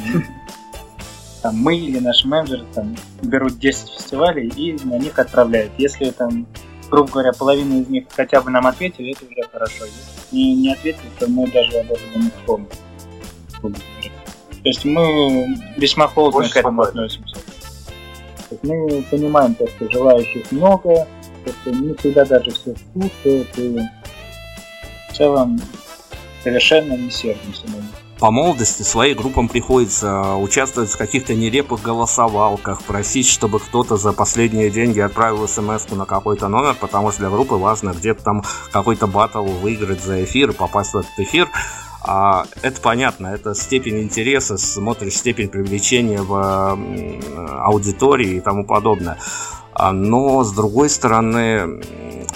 там, 1.43 1.57
мы 1.57 1.76
или 1.76 1.99
наш 1.99 2.24
менеджер 2.24 2.64
там, 2.74 2.97
берут 3.22 3.59
10 3.59 3.88
фестивалей 3.90 4.49
и 4.49 4.76
на 4.84 4.99
них 4.99 5.18
отправляют. 5.18 5.72
Если 5.78 6.11
там 6.11 6.47
грубо 6.93 7.11
говоря, 7.11 7.32
половина 7.32 7.80
из 7.80 7.88
них 7.88 8.05
хотя 8.14 8.43
бы 8.43 8.51
нам 8.51 8.66
ответили, 8.66 9.12
это 9.12 9.24
уже 9.24 9.49
хорошо. 9.51 9.86
Если 9.86 10.36
не, 10.36 10.55
не 10.57 10.72
ответили, 10.74 11.09
то 11.18 11.26
мы 11.26 11.47
даже 11.47 11.78
об 11.78 11.90
этом 11.90 12.22
не 12.22 12.30
помним. 12.45 12.68
То 13.62 14.68
есть 14.68 14.84
мы 14.84 15.57
весьма 15.78 16.07
холодно 16.07 16.40
Больше 16.40 16.53
к 16.53 16.57
этому 16.59 16.84
спокойно. 16.84 17.07
относимся. 17.07 17.34
То 17.34 17.43
есть 18.51 18.64
мы 18.64 19.03
понимаем, 19.11 19.55
то, 19.55 19.66
что 19.66 19.90
желающих 19.90 20.53
много, 20.53 21.09
то, 21.45 21.53
что 21.62 21.70
не 21.70 21.95
всегда 21.95 22.26
даже 22.26 22.51
все 22.51 22.74
слушают, 22.93 23.49
и 23.59 23.80
в 25.09 25.16
целом 25.16 25.59
совершенно 26.45 26.93
не 26.93 27.11
сердимся 27.11 27.66
на 27.68 27.76
них 27.76 28.01
по 28.23 28.31
молодости 28.31 28.83
своим 28.83 29.16
группам 29.16 29.49
приходится 29.49 30.37
участвовать 30.37 30.93
в 30.93 30.97
каких-то 30.97 31.35
нелепых 31.35 31.83
голосовалках, 31.83 32.81
просить, 32.85 33.27
чтобы 33.27 33.59
кто-то 33.59 33.97
за 33.97 34.12
последние 34.12 34.70
деньги 34.70 35.01
отправил 35.01 35.49
смс 35.49 35.91
на 35.91 36.07
какой-то 36.07 36.47
номер, 36.47 36.77
потому 36.81 37.11
что 37.11 37.23
для 37.23 37.31
группы 37.31 37.57
важно 37.57 37.91
где-то 37.91 38.23
там 38.23 38.45
какой-то 38.70 39.09
батл 39.09 39.43
выиграть 39.43 40.05
за 40.05 40.23
эфир, 40.23 40.53
попасть 40.53 40.95
в 40.95 40.99
этот 40.99 41.18
эфир. 41.18 41.49
А, 42.05 42.45
это 42.62 42.81
понятно, 42.81 43.27
это 43.27 43.57
степень 43.57 44.01
интереса, 44.01 44.57
смотришь 44.57 45.16
степень 45.16 45.49
привлечения 45.49 46.23
в 46.23 46.79
аудитории 47.64 48.37
и 48.37 48.41
тому 48.41 48.64
подобное. 48.64 49.18
А, 49.75 49.93
но, 49.93 50.45
с 50.45 50.53
другой 50.53 50.89
стороны, 50.91 51.81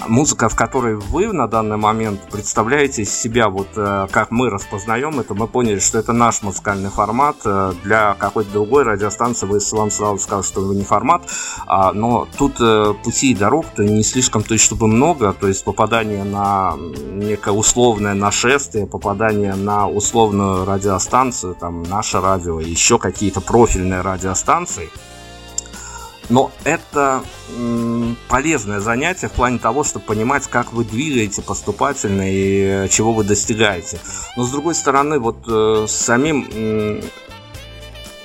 музыка, 0.07 0.49
в 0.49 0.55
которой 0.55 0.95
вы 0.95 1.31
на 1.33 1.47
данный 1.47 1.77
момент 1.77 2.21
представляете 2.31 3.05
себя, 3.05 3.49
вот 3.49 3.67
э, 3.75 4.07
как 4.11 4.31
мы 4.31 4.49
распознаем 4.49 5.19
это, 5.19 5.33
мы 5.33 5.47
поняли, 5.47 5.79
что 5.79 5.97
это 5.97 6.13
наш 6.13 6.41
музыкальный 6.41 6.89
формат. 6.89 7.37
Э, 7.45 7.73
для 7.83 8.15
какой-то 8.15 8.51
другой 8.51 8.83
радиостанции 8.83 9.45
вы 9.45 9.59
вам 9.71 9.91
сразу 9.91 10.19
скажут, 10.19 10.45
что 10.45 10.61
вы 10.61 10.75
не 10.75 10.83
формат, 10.83 11.23
а, 11.65 11.93
но 11.93 12.27
тут 12.37 12.55
э, 12.59 12.93
пути 13.03 13.31
и 13.31 13.35
дорог-то 13.35 13.83
не 13.83 14.03
слишком, 14.03 14.43
то 14.43 14.53
есть 14.53 14.65
чтобы 14.65 14.87
много, 14.87 15.33
то 15.33 15.47
есть 15.47 15.63
попадание 15.63 16.23
на 16.23 16.75
некое 17.11 17.51
условное 17.51 18.13
нашествие, 18.13 18.87
попадание 18.87 19.55
на 19.55 19.87
условную 19.87 20.65
радиостанцию, 20.65 21.55
там, 21.55 21.83
наше 21.83 22.19
радио, 22.19 22.59
еще 22.59 22.97
какие-то 22.97 23.41
профильные 23.41 24.01
радиостанции– 24.01 24.89
но 26.29 26.51
это 26.63 27.23
полезное 28.27 28.79
занятие 28.79 29.27
в 29.27 29.31
плане 29.31 29.59
того, 29.59 29.83
чтобы 29.83 30.05
понимать, 30.05 30.47
как 30.47 30.73
вы 30.73 30.83
двигаете 30.83 31.41
поступательно 31.41 32.29
и 32.29 32.61
э, 32.61 32.87
чего 32.89 33.13
вы 33.13 33.23
достигаете. 33.23 33.99
Но 34.35 34.43
с 34.43 34.51
другой 34.51 34.75
стороны, 34.75 35.19
вот 35.19 35.37
э, 35.47 35.85
самим 35.87 36.47
э, 36.51 37.01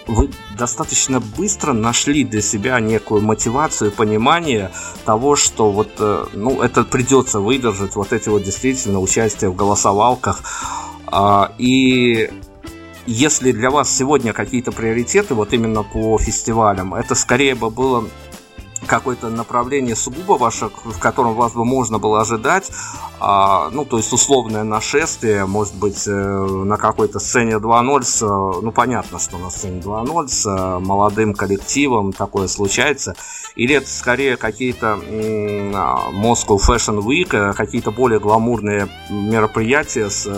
вы 0.07 0.31
достаточно 0.57 1.21
быстро 1.21 1.73
нашли 1.73 2.25
для 2.25 2.43
себя 2.43 2.81
некую 2.81 3.23
мотивацию, 3.23 3.93
понимание 3.93 4.71
того, 5.05 5.37
что 5.37 5.71
вот, 5.71 5.91
э, 5.99 6.27
ну, 6.33 6.61
это 6.63 6.85
придется 6.85 7.41
выдержать, 7.41 7.95
вот 7.95 8.13
эти 8.13 8.29
вот 8.29 8.43
действительно 8.43 9.01
участие 9.01 9.51
в 9.51 9.57
голосовалках. 9.57 10.43
Э, 11.11 11.49
и 11.59 12.31
если 13.07 13.53
для 13.53 13.71
вас 13.71 13.95
сегодня 13.95 14.33
какие-то 14.33 14.73
приоритеты, 14.73 15.35
вот 15.35 15.53
именно 15.53 15.83
по 15.83 16.19
фестивалям, 16.19 16.95
это 16.95 17.15
скорее 17.15 17.55
бы 17.55 17.71
было 17.71 18.09
какое-то 18.93 19.31
направление 19.31 19.97
сугубо 19.97 20.33
ваше, 20.33 20.69
в 20.85 20.99
котором 20.99 21.33
вас 21.35 21.55
бы 21.55 21.65
можно 21.65 21.99
было 21.99 22.21
ожидать, 22.21 22.71
а, 23.21 23.71
ну, 23.71 23.87
то 23.87 23.97
есть 23.97 24.13
условное 24.13 24.65
нашествие, 24.65 25.47
может 25.47 25.75
быть, 25.75 26.07
э, 26.07 26.11
на 26.11 26.77
какой-то 26.77 27.19
сцене 27.19 27.59
2.0, 27.59 28.03
с, 28.03 28.21
ну, 28.21 28.71
понятно, 28.71 29.19
что 29.19 29.39
на 29.39 29.49
сцене 29.49 29.81
2.0 29.81 30.29
с 30.29 30.45
э, 30.45 30.79
молодым 30.79 31.33
коллективом 31.33 32.13
такое 32.13 32.49
случается, 32.49 33.17
или 33.57 33.77
это 33.77 33.89
скорее 33.89 34.37
какие-то 34.37 34.99
а, 34.99 36.11
Moscow 36.11 36.59
Fashion 36.59 36.99
Week, 36.99 37.35
э, 37.35 37.55
какие-то 37.55 37.93
более 37.93 38.21
гламурные 38.21 38.89
мероприятия 39.09 40.11
с 40.11 40.29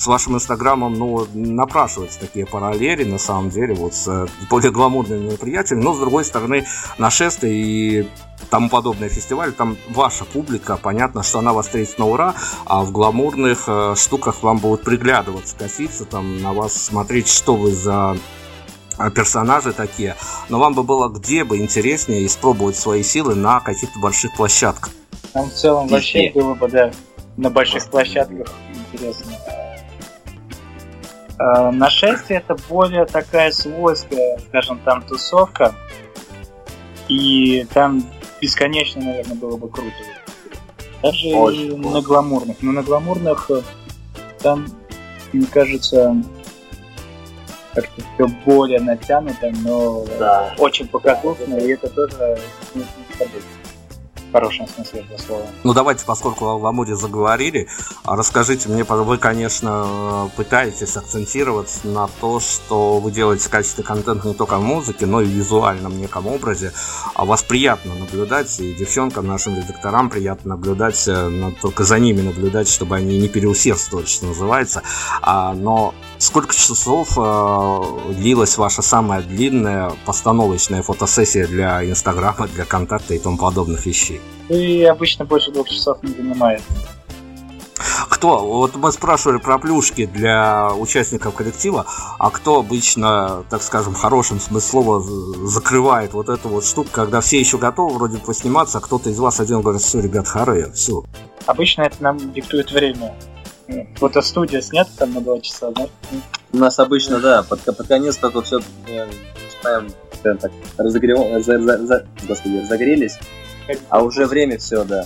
с 0.00 0.06
вашим 0.06 0.34
инстаграмом, 0.34 0.94
ну, 0.94 1.26
напрашиваются 1.34 2.20
такие 2.20 2.46
параллели, 2.46 3.04
на 3.04 3.18
самом 3.18 3.50
деле, 3.50 3.74
вот 3.74 3.92
с 3.92 4.28
более 4.48 4.72
гламурными 4.72 5.26
мероприятиями, 5.26 5.82
но, 5.82 5.94
с 5.94 5.98
другой 5.98 6.24
стороны, 6.24 6.64
нашествие 6.96 7.59
и 7.60 8.08
тому 8.50 8.68
подобные 8.68 9.10
фестивали, 9.10 9.50
там 9.50 9.76
ваша 9.88 10.24
публика, 10.24 10.76
понятно, 10.76 11.22
что 11.22 11.38
она 11.38 11.52
вас 11.52 11.66
встретит 11.66 11.98
на 11.98 12.06
ура, 12.06 12.34
а 12.66 12.82
в 12.82 12.90
гламурных 12.92 13.64
э, 13.68 13.94
штуках 13.96 14.42
вам 14.42 14.58
будут 14.58 14.82
приглядываться, 14.82 15.56
коситься, 15.56 16.04
там 16.04 16.40
на 16.42 16.52
вас 16.52 16.74
смотреть, 16.74 17.28
что 17.28 17.54
вы 17.54 17.72
за 17.72 18.16
э, 18.98 19.10
персонажи 19.10 19.72
такие, 19.72 20.16
но 20.48 20.58
вам 20.58 20.74
бы 20.74 20.82
было 20.82 21.08
где 21.08 21.44
бы 21.44 21.58
интереснее 21.58 22.26
испробовать 22.26 22.76
свои 22.76 23.02
силы 23.02 23.34
на 23.34 23.60
каких-то 23.60 23.98
больших 24.00 24.34
площадках. 24.34 24.90
Нам 25.34 25.48
в 25.48 25.54
целом 25.54 25.86
вообще 25.88 26.32
было 26.34 26.54
бы, 26.54 26.68
да, 26.68 26.90
на 27.36 27.50
больших 27.50 27.88
площадках 27.88 28.48
интересно. 28.92 29.32
Э, 31.40 31.70
нашествие 31.70 32.40
это 32.40 32.56
более 32.68 33.06
такая 33.06 33.50
свойская, 33.50 34.38
скажем, 34.48 34.78
там 34.80 35.02
тусовка. 35.02 35.74
И 37.10 37.66
там 37.74 38.04
бесконечно, 38.40 39.02
наверное, 39.02 39.36
было 39.36 39.56
бы 39.56 39.68
круто. 39.68 39.92
Даже 41.02 41.28
Очень 41.28 41.80
на 41.80 42.00
гламурных. 42.00 42.58
Но 42.60 42.72
на 42.72 42.82
гламурных 42.82 43.50
э, 43.50 43.62
там, 44.38 44.66
мне 45.32 45.46
кажется, 45.46 46.14
как-то 47.74 48.02
все 48.14 48.26
более 48.44 48.80
натянуто, 48.80 49.52
но 49.64 50.04
да. 50.18 50.54
очень 50.58 50.86
показательно, 50.88 51.56
и 51.56 51.72
это 51.72 51.88
тоже 51.88 52.38
не, 52.74 52.82
не 52.82 52.84
хорошем 54.30 54.66
смысле 54.68 55.00
этого 55.00 55.18
слова. 55.18 55.46
Ну 55.64 55.74
давайте, 55.74 56.04
поскольку 56.04 56.46
о 56.46 56.56
Ламуре 56.56 56.96
заговорили, 56.96 57.68
а 58.04 58.16
расскажите 58.16 58.68
мне, 58.68 58.84
вы, 58.84 59.18
конечно, 59.18 60.30
пытаетесь 60.36 60.96
акцентироваться 60.96 61.86
на 61.86 62.08
то, 62.20 62.40
что 62.40 62.98
вы 62.98 63.10
делаете 63.10 63.44
в 63.44 63.50
качестве 63.50 63.84
контента 63.84 64.26
не 64.26 64.34
только 64.34 64.58
в 64.58 64.62
музыке, 64.62 65.06
но 65.06 65.20
и 65.20 65.24
в 65.24 65.28
визуальном 65.28 65.98
неком 65.98 66.26
образе. 66.26 66.72
А 67.14 67.24
вас 67.24 67.42
приятно 67.42 67.94
наблюдать, 67.94 68.58
и 68.60 68.74
девчонкам, 68.74 69.26
нашим 69.26 69.56
редакторам 69.56 70.10
приятно 70.10 70.50
наблюдать, 70.50 71.02
э, 71.06 71.52
только 71.60 71.84
за 71.84 71.98
ними 71.98 72.20
наблюдать, 72.20 72.68
чтобы 72.68 72.96
они 72.96 73.18
не 73.18 73.28
переусердствовали, 73.28 74.06
что 74.06 74.26
называется. 74.26 74.82
А, 75.22 75.54
но 75.54 75.94
сколько 76.20 76.54
часов 76.54 77.16
э, 77.16 78.12
длилась 78.14 78.56
ваша 78.58 78.82
самая 78.82 79.22
длинная 79.22 79.92
постановочная 80.04 80.82
фотосессия 80.82 81.46
для 81.46 81.84
Инстаграма, 81.84 82.46
для 82.48 82.64
контакта 82.64 83.14
и 83.14 83.18
тому 83.18 83.36
подобных 83.38 83.84
вещей? 83.86 84.20
И 84.48 84.84
обычно 84.84 85.24
больше 85.24 85.50
двух 85.50 85.68
часов 85.68 86.02
не 86.02 86.12
занимает. 86.12 86.62
Кто? 88.10 88.46
Вот 88.46 88.76
мы 88.76 88.92
спрашивали 88.92 89.38
про 89.38 89.58
плюшки 89.58 90.04
для 90.04 90.70
участников 90.74 91.34
коллектива, 91.34 91.86
а 92.18 92.30
кто 92.30 92.58
обычно, 92.58 93.44
так 93.48 93.62
скажем, 93.62 93.94
хорошим 93.94 94.40
смысле 94.40 94.68
слова 94.68 95.00
закрывает 95.46 96.12
вот 96.12 96.28
эту 96.28 96.50
вот 96.50 96.64
штуку, 96.64 96.90
когда 96.92 97.22
все 97.22 97.40
еще 97.40 97.56
готовы 97.56 97.94
вроде 97.94 98.18
посниматься, 98.18 98.78
а 98.78 98.80
кто-то 98.82 99.08
из 99.08 99.18
вас 99.18 99.40
один 99.40 99.62
говорит, 99.62 99.80
все, 99.80 100.00
ребят, 100.00 100.28
харе, 100.28 100.70
все. 100.74 101.02
Обычно 101.46 101.82
это 101.82 102.02
нам 102.02 102.32
диктует 102.32 102.70
время. 102.70 103.14
Фотостудия 103.96 104.60
снята 104.60 104.90
там 104.98 105.14
на 105.14 105.20
два 105.20 105.40
часа, 105.40 105.70
да? 105.70 105.88
У 106.52 106.56
нас 106.56 106.78
обычно, 106.78 107.20
да, 107.20 107.42
под, 107.42 107.60
под 107.62 107.86
конец 107.86 108.16
только 108.16 108.42
все 108.42 108.60
начинаем, 108.84 109.88
так, 110.22 110.50
разогрев... 110.76 111.44
за, 111.44 111.60
за, 111.60 111.86
за, 111.86 112.06
господи, 112.26 112.58
разогрелись, 112.58 113.18
а 113.88 114.02
уже 114.02 114.26
время 114.26 114.58
все, 114.58 114.84
да. 114.84 115.04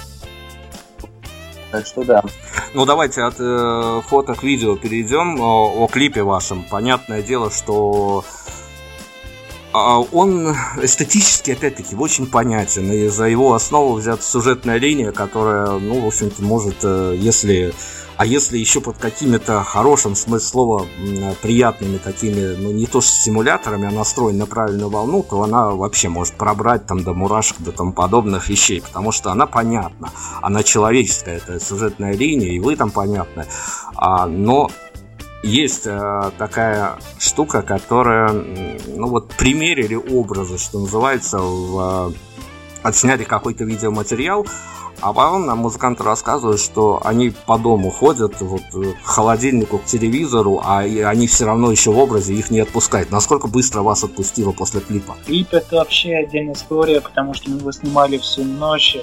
Так 1.71 1.87
что 1.87 2.05
да. 2.05 2.23
Ну, 2.73 2.87
давайте 2.87 3.23
от 3.23 3.35
э, 3.39 4.01
фото 4.09 4.35
к 4.35 4.45
видео 4.45 4.77
перейдем. 4.77 5.41
О, 5.41 5.85
о 5.85 5.89
клипе 5.89 6.23
вашем. 6.23 6.65
Понятное 6.71 7.21
дело, 7.21 7.51
что 7.51 8.25
а, 9.73 9.99
он 9.99 10.55
эстетически, 10.81 11.51
опять-таки, 11.51 11.97
очень 11.97 12.27
понятен, 12.29 12.93
и 12.93 13.09
за 13.09 13.25
его 13.25 13.55
основу 13.55 13.95
взята 13.95 14.23
сюжетная 14.23 14.79
линия, 14.79 15.11
которая, 15.11 15.79
ну, 15.81 16.01
в 16.01 16.07
общем-то, 16.07 16.45
может, 16.45 16.77
э, 16.85 17.17
если 17.19 17.75
а 18.17 18.27
если 18.27 18.59
еще 18.59 18.81
под 18.81 18.99
какими-то 18.99 19.63
хорошим 19.63 20.15
смысле 20.15 20.49
слова 20.49 20.87
приятными 21.43 21.99
такими, 21.99 22.55
ну 22.57 22.71
не 22.71 22.87
то 22.87 23.01
что 23.01 23.11
стимуляторами, 23.11 23.89
а 23.89 23.91
настроен 23.91 24.39
на 24.39 24.47
правильную 24.47 24.89
волну, 24.89 25.25
то 25.29 25.43
она 25.43 25.71
вообще 25.71 26.09
может 26.09 26.35
пробрать 26.35 26.87
там 26.87 27.03
до 27.03 27.13
мурашек, 27.13 27.59
до 27.59 27.73
тому 27.73 27.93
подобных 27.93 28.49
вещей, 28.49 28.81
потому 28.81 29.11
что 29.11 29.31
она 29.33 29.47
понятна, 29.47 30.11
она 30.43 30.63
человеческая, 30.63 31.39
это 31.39 31.59
сюжетная 31.59 32.15
линия, 32.15 32.53
и 32.53 32.61
вы 32.61 32.77
там 32.77 32.91
понятны. 32.91 33.47
А, 33.97 34.27
но 34.27 34.71
есть 35.43 35.87
э, 35.87 36.31
такая 36.39 36.97
штука, 37.19 37.63
которая, 37.63 38.33
ну 38.33 39.09
вот, 39.09 39.29
примерили 39.35 39.95
образы, 39.95 40.57
что 40.57 40.79
называется, 40.79 41.39
в, 41.39 42.11
э, 42.11 42.15
отсняли 42.83 43.25
какой-то 43.25 43.65
видеоматериал, 43.65 44.47
а 45.01 45.13
потом 45.13 45.47
нам 45.47 45.59
музыканты 45.59 46.03
рассказывают, 46.03 46.61
что 46.61 47.01
они 47.05 47.31
по 47.31 47.59
дому 47.59 47.91
ходят 47.91 48.41
вот, 48.41 48.63
э, 48.75 48.93
к 49.03 49.07
холодильнику, 49.07 49.79
к 49.79 49.85
телевизору, 49.85 50.61
а 50.65 50.81
они 50.81 51.27
все 51.27 51.45
равно 51.47 51.71
еще 51.71 51.91
в 51.91 51.99
образе 51.99 52.35
их 52.35 52.51
не 52.51 52.61
отпускают. 52.61 53.11
Насколько 53.11 53.49
быстро 53.49 53.83
вас 53.83 54.05
отпустило 54.05 54.53
после 54.53 54.81
клипа? 54.81 55.17
Клип 55.27 55.53
это 55.53 55.77
вообще 55.77 56.17
отдельная 56.17 56.55
история, 56.55 57.01
потому 57.01 57.35
что 57.35 57.51
мы 57.51 57.59
его 57.59 57.73
снимали 57.73 58.19
всю 58.19 58.45
ночь. 58.45 58.97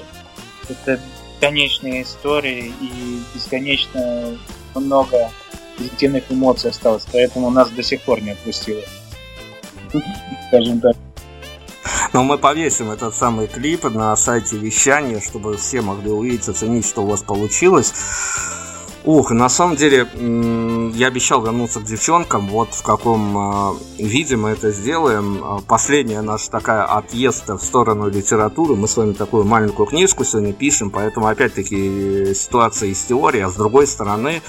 Это 0.68 1.00
бесконечная 1.40 2.02
история 2.02 2.66
и 2.68 3.20
бесконечно 3.34 4.38
много 4.74 5.30
позитивных 5.76 6.24
эмоций 6.30 6.70
осталось, 6.70 7.06
поэтому 7.12 7.50
нас 7.50 7.70
до 7.70 7.82
сих 7.82 8.00
пор 8.02 8.22
не 8.22 8.30
отпустило. 8.30 8.82
Скажем 10.48 10.80
так. 10.80 10.96
Но 12.12 12.22
мы 12.24 12.38
повесим 12.38 12.90
этот 12.90 13.16
самый 13.16 13.46
клип 13.46 13.84
на 13.84 14.14
сайте 14.16 14.56
вещания, 14.56 15.20
чтобы 15.20 15.56
все 15.56 15.80
могли 15.80 16.10
увидеть, 16.10 16.48
оценить, 16.48 16.86
что 16.86 17.02
у 17.02 17.06
вас 17.06 17.22
получилось. 17.22 17.92
Ух, 19.04 19.32
на 19.32 19.48
самом 19.48 19.74
деле, 19.74 20.06
я 20.94 21.08
обещал 21.08 21.42
вернуться 21.42 21.80
к 21.80 21.84
девчонкам. 21.84 22.46
Вот 22.46 22.72
в 22.72 22.82
каком 22.84 23.36
э, 23.36 23.74
виде 23.98 24.36
мы 24.36 24.50
это 24.50 24.70
сделаем. 24.70 25.40
А, 25.42 25.58
последняя 25.66 26.22
наша 26.22 26.48
такая 26.48 26.84
отъезд 26.84 27.48
в 27.48 27.58
сторону 27.58 28.08
литературы. 28.08 28.76
Мы 28.76 28.86
с 28.86 28.96
вами 28.96 29.12
такую 29.12 29.42
маленькую 29.42 29.86
книжку 29.86 30.22
сегодня 30.22 30.52
пишем, 30.52 30.90
поэтому 30.90 31.26
опять-таки 31.26 32.32
ситуация 32.32 32.90
из 32.90 33.02
теории. 33.02 33.40
А 33.40 33.48
с 33.48 33.56
другой 33.56 33.88
стороны, 33.88 34.40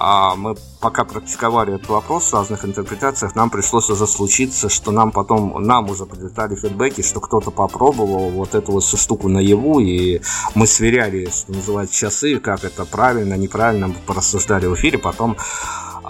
а 0.00 0.36
мы 0.36 0.54
пока 0.80 1.04
практиковали 1.04 1.74
этот 1.74 1.88
вопрос 1.88 2.30
в 2.30 2.34
разных 2.34 2.64
интерпретациях, 2.64 3.34
нам 3.34 3.50
пришлось 3.50 3.90
уже 3.90 4.06
случиться, 4.06 4.68
что 4.68 4.92
нам 4.92 5.10
потом, 5.10 5.60
нам 5.60 5.90
уже 5.90 6.06
прилетали 6.06 6.54
фидбэки, 6.54 7.02
что 7.02 7.18
кто-то 7.18 7.50
попробовал 7.50 8.30
вот 8.30 8.54
эту 8.54 8.72
вот 8.72 8.84
всю 8.84 8.96
штуку 8.96 9.28
наяву, 9.28 9.80
и 9.80 10.20
мы 10.54 10.68
сверяли, 10.68 11.28
что 11.30 11.52
называется, 11.52 11.96
часы, 11.96 12.38
как 12.38 12.62
это 12.62 12.84
правильно, 12.84 13.34
неправильно, 13.34 13.92
порассуждали 14.06 14.66
в 14.66 14.74
эфире, 14.76 14.98
потом 14.98 15.36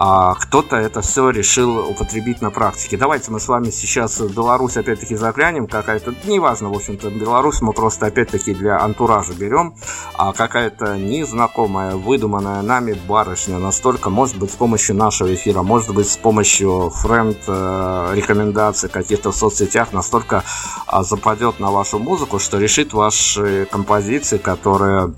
а 0.01 0.35
кто-то 0.35 0.77
это 0.77 1.01
все 1.01 1.31
решил 1.31 1.77
употребить 1.91 2.41
на 2.41 2.53
практике. 2.53 2.97
Давайте 2.97 3.33
мы 3.33 3.41
с 3.41 3.49
вами 3.49 3.71
сейчас 3.71 4.21
Беларусь 4.21 4.77
опять-таки 4.77 5.17
заглянем, 5.17 5.67
какая-то, 5.67 6.15
неважно, 6.25 6.69
в 6.69 6.77
общем-то, 6.77 7.11
Беларусь 7.11 7.61
мы 7.63 7.73
просто 7.73 8.07
опять-таки 8.07 8.55
для 8.55 8.79
антуража 8.81 9.33
берем, 9.33 9.75
а 10.15 10.33
какая-то 10.33 10.97
незнакомая, 10.97 11.97
выдуманная 11.97 12.63
нами 12.63 12.97
барышня 13.09 13.59
настолько, 13.59 14.09
может 14.09 14.39
быть, 14.39 14.53
с 14.53 14.55
помощью 14.55 14.95
нашего 14.95 15.35
эфира, 15.35 15.63
может 15.63 15.93
быть, 15.93 16.09
с 16.09 16.17
помощью 16.17 16.91
френд 16.91 17.39
э, 17.49 18.13
рекомендаций 18.15 18.89
каких-то 18.89 19.33
в 19.33 19.37
соцсетях 19.37 19.93
настолько 19.93 20.45
а, 20.87 21.03
западет 21.03 21.59
на 21.59 21.73
вашу 21.73 21.99
музыку, 21.99 22.39
что 22.39 22.59
решит 22.59 22.93
ваши 22.93 23.67
композиции, 23.69 24.39
которые 24.39 25.13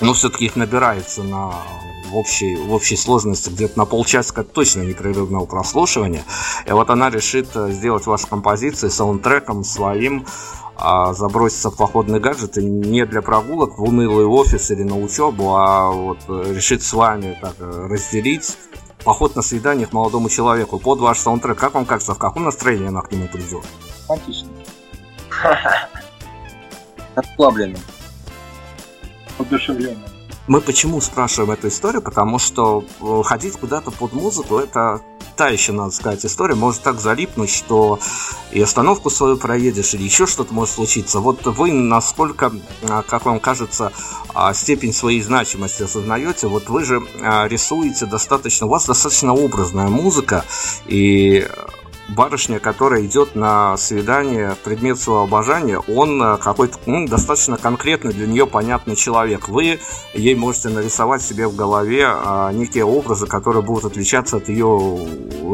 ну, 0.00 0.12
все-таки 0.12 0.46
их 0.46 0.56
набирается 0.56 1.22
на 1.22 1.52
в 2.08 2.16
общей, 2.16 2.56
в 2.56 2.72
общей 2.72 2.96
сложности 2.96 3.50
где-то 3.50 3.78
на 3.78 3.84
полчасика 3.84 4.44
точно 4.44 4.82
непрерывного 4.82 5.46
прослушивания. 5.46 6.24
И 6.66 6.72
вот 6.72 6.90
она 6.90 7.10
решит 7.10 7.48
э, 7.54 7.70
сделать 7.70 8.06
ваши 8.06 8.26
композиции 8.26 8.88
саундтреком 8.88 9.64
своим, 9.64 10.26
а 10.76 11.12
заброситься 11.12 11.70
в 11.70 11.76
походный 11.76 12.20
гаджет 12.20 12.56
и 12.58 12.64
не 12.64 13.04
для 13.04 13.20
прогулок 13.20 13.78
в 13.78 13.82
унылый 13.82 14.26
офис 14.26 14.70
или 14.70 14.84
на 14.84 14.98
учебу, 14.98 15.56
а 15.56 15.90
вот 15.90 16.18
э, 16.28 16.54
решит 16.54 16.82
с 16.82 16.92
вами 16.92 17.36
так 17.40 17.54
э, 17.58 17.86
разделить 17.90 18.56
поход 19.04 19.36
на 19.36 19.42
свидание 19.42 19.86
к 19.86 19.92
молодому 19.92 20.28
человеку 20.28 20.78
под 20.78 21.00
ваш 21.00 21.18
саундтрек. 21.18 21.58
Как 21.58 21.74
вам 21.74 21.84
кажется, 21.84 22.14
в 22.14 22.18
каком 22.18 22.44
настроении 22.44 22.88
она 22.88 23.02
к 23.02 23.10
нему 23.12 23.26
придет? 23.28 23.64
Отлично. 24.08 24.48
Расслабленно. 27.16 27.78
Удушевленно. 29.38 30.17
Мы 30.48 30.62
почему 30.62 31.00
спрашиваем 31.00 31.52
эту 31.52 31.68
историю? 31.68 32.00
Потому 32.00 32.38
что 32.38 32.84
э, 33.00 33.22
ходить 33.22 33.58
куда-то 33.58 33.90
под 33.90 34.14
музыку 34.14 34.58
это 34.58 35.02
та 35.36 35.50
еще, 35.50 35.72
надо 35.72 35.92
сказать, 35.92 36.26
история. 36.26 36.56
Может 36.56 36.82
так 36.82 36.98
залипнуть, 37.00 37.50
что 37.50 38.00
и 38.50 38.60
остановку 38.60 39.08
свою 39.08 39.36
проедешь, 39.36 39.94
или 39.94 40.02
еще 40.02 40.26
что-то 40.26 40.52
может 40.52 40.74
случиться. 40.74 41.20
Вот 41.20 41.46
вы 41.46 41.72
насколько, 41.72 42.50
а, 42.88 43.02
как 43.02 43.24
вам 43.24 43.38
кажется, 43.38 43.92
а, 44.34 44.52
степень 44.52 44.92
своей 44.92 45.22
значимости 45.22 45.84
осознаете, 45.84 46.48
вот 46.48 46.68
вы 46.68 46.84
же 46.84 47.02
а, 47.22 47.46
рисуете 47.46 48.06
достаточно, 48.06 48.66
у 48.66 48.70
вас 48.70 48.86
достаточно 48.86 49.32
образная 49.32 49.88
музыка, 49.88 50.44
и 50.86 51.46
барышня, 52.08 52.58
которая 52.58 53.04
идет 53.04 53.34
на 53.34 53.76
свидание, 53.76 54.56
предмет 54.64 54.98
своего 54.98 55.22
обожания, 55.22 55.78
он 55.78 56.22
э, 56.22 56.36
какой-то 56.38 56.78
ну, 56.86 57.06
достаточно 57.06 57.56
конкретный 57.56 58.12
для 58.12 58.26
нее 58.26 58.46
понятный 58.46 58.96
человек. 58.96 59.48
Вы 59.48 59.78
ей 60.14 60.34
можете 60.34 60.70
нарисовать 60.70 61.22
себе 61.22 61.46
в 61.46 61.54
голове 61.54 62.06
а, 62.06 62.52
некие 62.52 62.84
образы, 62.84 63.26
которые 63.26 63.62
будут 63.62 63.84
отличаться 63.84 64.38
от 64.38 64.48
ее 64.48 65.06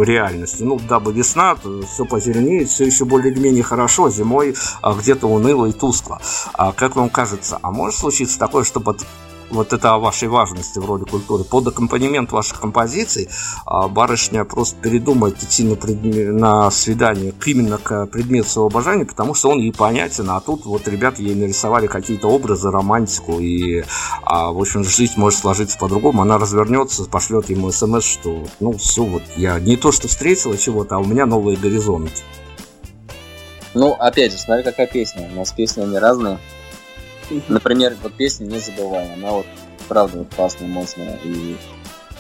реальности. 0.03 0.63
Ну, 0.63 0.79
дабы 0.79 1.13
весна, 1.13 1.57
все 1.93 2.05
позеленеет, 2.05 2.69
все 2.69 2.85
еще 2.85 3.05
более-менее 3.05 3.63
хорошо, 3.63 4.11
зимой 4.11 4.55
а, 4.83 4.95
где-то 4.95 5.27
уныло 5.27 5.67
и 5.67 5.73
тускло. 5.73 6.21
А, 6.53 6.73
как 6.73 6.97
вам 6.97 7.09
кажется, 7.11 7.59
а 7.63 7.71
может 7.71 7.99
случиться 7.99 8.39
такое, 8.39 8.65
что 8.65 8.81
под 8.81 9.05
вот 9.51 9.73
это 9.73 9.95
о 9.95 9.99
вашей 9.99 10.29
важности 10.29 10.79
в 10.79 10.87
роли 10.87 11.05
культуры. 11.05 11.45
Под 11.45 11.69
аккомпанемент 11.69 12.33
ваших 12.33 12.61
композиций 12.61 13.29
а, 13.67 13.89
барышня 13.89 14.45
просто 14.45 14.77
передумает 14.77 15.43
идти 15.43 15.65
на, 15.65 15.77
предме... 15.77 16.31
на 16.33 16.71
свидание 16.71 17.33
именно 17.45 17.79
к 17.79 18.07
предмету 18.07 18.49
своего 18.49 18.69
обожания, 18.69 19.05
потому 19.05 19.35
что 19.35 19.51
он 19.51 19.59
ей 19.59 19.73
понятен, 19.73 20.31
а 20.31 20.41
тут 20.41 20.65
вот 20.65 20.89
ребята 20.89 21.23
ей 21.23 21.35
нарисовали 21.35 21.87
какие-то 21.87 22.29
образы, 22.29 22.71
романтику, 22.71 23.39
и, 23.41 23.85
а, 24.25 24.51
в 24.51 24.61
общем, 24.61 24.85
жизнь 24.85 25.15
может 25.17 25.39
сложиться 25.39 25.79
по-другому. 25.79 26.23
Она 26.23 26.39
развернется, 26.39 27.05
пошлет 27.05 27.51
ему 27.51 27.71
смс, 27.71 28.05
что, 28.05 28.45
ну, 28.61 28.73
все, 28.79 29.05
вот 29.05 29.23
я 29.37 29.59
не 29.61 29.77
то, 29.77 29.93
что 29.93 30.09
встретила 30.09 30.57
чего-то, 30.57 30.97
а 30.97 30.99
у 30.99 31.05
меня 31.05 31.27
новые 31.27 31.57
горизонты. 31.57 32.23
Ну, 33.75 33.93
опять 33.93 34.33
же, 34.33 34.39
смотри, 34.39 34.63
какая 34.63 34.87
песня. 34.87 35.29
У 35.33 35.37
нас 35.37 35.53
песни, 35.53 35.83
они 35.83 35.99
разные. 35.99 36.39
Например, 37.49 37.97
вот 38.03 38.15
песня 38.15 38.47
«Не 38.47 38.59
забывай», 38.59 39.13
она 39.13 39.31
вот 39.31 39.47
правда 39.89 40.19
вот 40.19 40.35
классная, 40.35 40.69
мощная, 40.69 41.19
и 41.25 41.57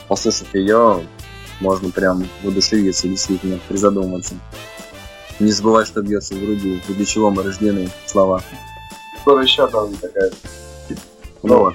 послушав 0.08 0.54
ее, 0.54 1.06
можно 1.60 1.90
прям 1.90 2.26
воодушевиться, 2.42 3.08
действительно, 3.08 3.58
призадуматься. 3.68 4.34
Не 5.40 5.50
забывай, 5.50 5.84
что 5.84 6.02
бьется 6.02 6.34
в 6.34 6.40
груди, 6.40 6.80
для 6.88 7.04
чего 7.04 7.30
мы 7.30 7.42
рождены, 7.42 7.90
слова. 8.06 8.42
Скоро 9.20 9.42
еще 9.42 9.66
там 9.68 9.94
такая 9.96 10.30
ну, 11.42 11.58
вот. 11.58 11.74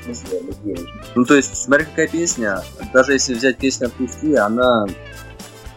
ну, 1.13 1.25
то 1.25 1.35
есть, 1.35 1.55
смотри, 1.55 1.85
какая 1.85 2.07
песня, 2.07 2.63
даже 2.91 3.13
если 3.13 3.35
взять 3.35 3.57
песню 3.57 3.87
«Отпусти», 3.87 4.33
она, 4.33 4.87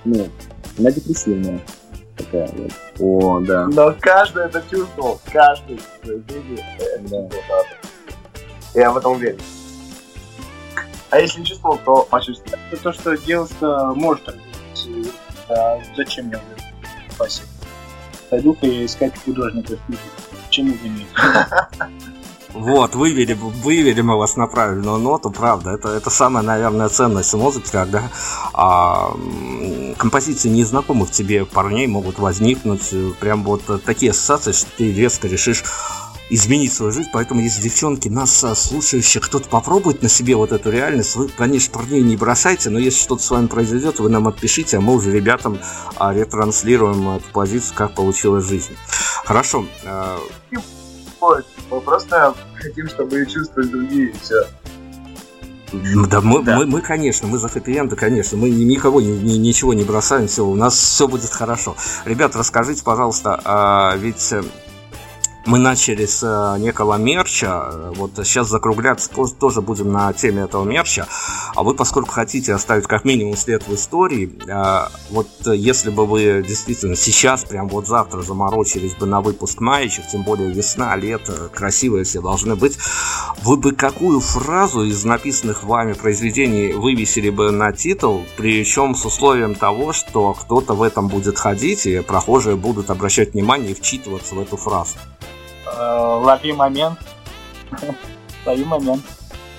ну, 0.06 0.30
она 0.78 0.90
депрессивная 0.90 1.60
такая 2.32 2.50
вот. 2.52 2.72
О, 2.98 3.40
да. 3.40 3.66
Но 3.68 3.94
каждый 4.00 4.46
это 4.46 4.62
чувствовал, 4.70 5.20
каждый 5.30 5.80
в 6.02 6.06
жизни 6.06 6.64
да. 7.08 7.28
Я 8.74 8.90
в 8.90 8.96
этом 8.96 9.12
уверен. 9.12 9.38
А 11.10 11.18
если 11.18 11.40
не 11.40 11.46
чувствовал, 11.46 11.78
то 11.84 12.04
почувствовал. 12.04 12.58
Это 12.70 12.82
то, 12.82 12.92
что 12.92 13.16
девушка 13.18 13.92
может 13.94 14.24
а 15.48 15.78
зачем 15.94 16.26
мне 16.26 16.38
спасибо. 17.10 17.48
Пойду-ка 18.30 18.86
искать 18.86 19.12
художника. 19.22 19.76
Почему 20.46 20.74
бы 20.74 20.88
нет? 20.88 21.08
Вот, 22.54 22.94
вывели, 22.94 23.34
вывели 23.34 24.00
мы 24.00 24.16
вас 24.16 24.36
на 24.36 24.46
правильную 24.46 24.98
ноту, 24.98 25.30
правда. 25.30 25.70
Это, 25.70 25.88
это 25.88 26.10
самая, 26.10 26.42
наверное, 26.42 26.88
ценность 26.88 27.32
музыки, 27.34 27.70
когда 27.70 28.10
а, 28.52 29.16
композиции 29.96 30.48
незнакомых 30.48 31.10
тебе 31.10 31.44
парней 31.44 31.86
могут 31.86 32.18
возникнуть. 32.18 32.92
Прям 33.20 33.42
вот 33.44 33.62
такие 33.84 34.10
ассоциации, 34.10 34.52
что 34.52 34.70
ты 34.76 34.92
резко 34.92 35.28
решишь 35.28 35.64
изменить 36.32 36.72
свою 36.72 36.92
жизнь. 36.92 37.10
Поэтому, 37.12 37.40
если 37.40 37.62
девчонки, 37.62 38.08
нас 38.08 38.42
а, 38.42 38.54
слушающие, 38.54 39.20
кто-то 39.20 39.48
попробует 39.48 40.02
на 40.02 40.08
себе 40.08 40.34
вот 40.34 40.52
эту 40.52 40.70
реальность, 40.70 41.14
вы, 41.14 41.28
конечно, 41.28 41.72
парней 41.72 42.02
не 42.02 42.16
бросайте, 42.16 42.70
но 42.70 42.78
если 42.78 43.00
что-то 43.00 43.22
с 43.22 43.30
вами 43.30 43.46
произойдет, 43.46 43.98
вы 43.98 44.08
нам 44.08 44.26
отпишите, 44.28 44.78
а 44.78 44.80
мы 44.80 44.94
уже 44.94 45.12
ребятам 45.12 45.58
а, 45.96 46.12
ретранслируем 46.14 47.16
эту 47.16 47.30
позицию, 47.32 47.74
как 47.76 47.94
получилась 47.94 48.44
жизнь. 48.44 48.74
Хорошо. 49.24 49.66
Мы 51.72 51.80
просто 51.80 52.34
хотим, 52.56 52.86
чтобы 52.86 53.24
чувствовали 53.24 53.66
другие, 53.68 54.10
и 54.10 54.12
все. 54.18 54.46
Да, 56.10 56.20
мы, 56.20 56.42
да. 56.42 56.58
Мы, 56.58 56.66
мы, 56.66 56.82
конечно, 56.82 57.26
мы 57.26 57.38
за 57.38 57.48
хэппи 57.48 57.96
конечно, 57.96 58.36
мы 58.36 58.50
никого 58.50 59.00
ни, 59.00 59.06
ни, 59.06 59.38
ничего 59.38 59.72
не 59.72 59.82
бросаем, 59.82 60.28
все, 60.28 60.44
у 60.44 60.54
нас 60.54 60.74
все 60.74 61.08
будет 61.08 61.30
хорошо. 61.30 61.74
Ребят, 62.04 62.36
расскажите, 62.36 62.84
пожалуйста, 62.84 63.40
а 63.42 63.96
ведь 63.96 64.32
э, 64.32 64.42
мы 65.46 65.58
начали 65.58 66.06
с 66.06 66.22
э, 66.22 66.60
некого 66.60 66.96
мерча. 66.96 67.92
Вот 67.96 68.12
сейчас 68.24 68.48
закругляться 68.48 69.10
тоже 69.10 69.60
будем 69.60 69.92
на 69.92 70.12
теме 70.12 70.42
этого 70.42 70.64
мерча. 70.64 71.06
А 71.54 71.62
вы, 71.62 71.74
поскольку 71.74 72.10
хотите 72.10 72.54
оставить 72.54 72.86
как 72.86 73.04
минимум 73.04 73.36
след 73.36 73.66
в 73.66 73.74
истории, 73.74 74.32
э, 74.46 74.88
вот 75.10 75.28
если 75.46 75.90
бы 75.90 76.06
вы 76.06 76.44
действительно 76.46 76.96
сейчас, 76.96 77.44
прям 77.44 77.68
вот 77.68 77.86
завтра 77.86 78.22
заморочились 78.22 78.94
бы 78.94 79.06
на 79.06 79.20
выпуск 79.20 79.60
маечек, 79.60 80.06
тем 80.06 80.22
более 80.22 80.50
весна, 80.50 80.94
лето, 80.96 81.50
красивые 81.52 82.04
все 82.04 82.20
должны 82.20 82.54
быть, 82.54 82.78
вы 83.42 83.56
бы 83.56 83.72
какую 83.72 84.20
фразу 84.20 84.84
из 84.84 85.04
написанных 85.04 85.64
вами 85.64 85.94
произведений 85.94 86.72
вывесили 86.72 87.30
бы 87.30 87.50
на 87.50 87.72
титул, 87.72 88.24
причем 88.36 88.94
с 88.94 89.04
условием 89.04 89.54
того, 89.54 89.92
что 89.92 90.34
кто-то 90.34 90.74
в 90.74 90.82
этом 90.82 91.08
будет 91.08 91.38
ходить, 91.38 91.86
и 91.86 92.00
прохожие 92.00 92.56
будут 92.56 92.90
обращать 92.90 93.32
внимание 93.32 93.72
и 93.72 93.74
вчитываться 93.74 94.34
в 94.34 94.40
эту 94.40 94.56
фразу? 94.56 94.96
Э, 95.78 96.20
лови 96.24 96.52
момент. 96.52 96.98
Лови 98.46 98.64
момент. 98.64 99.04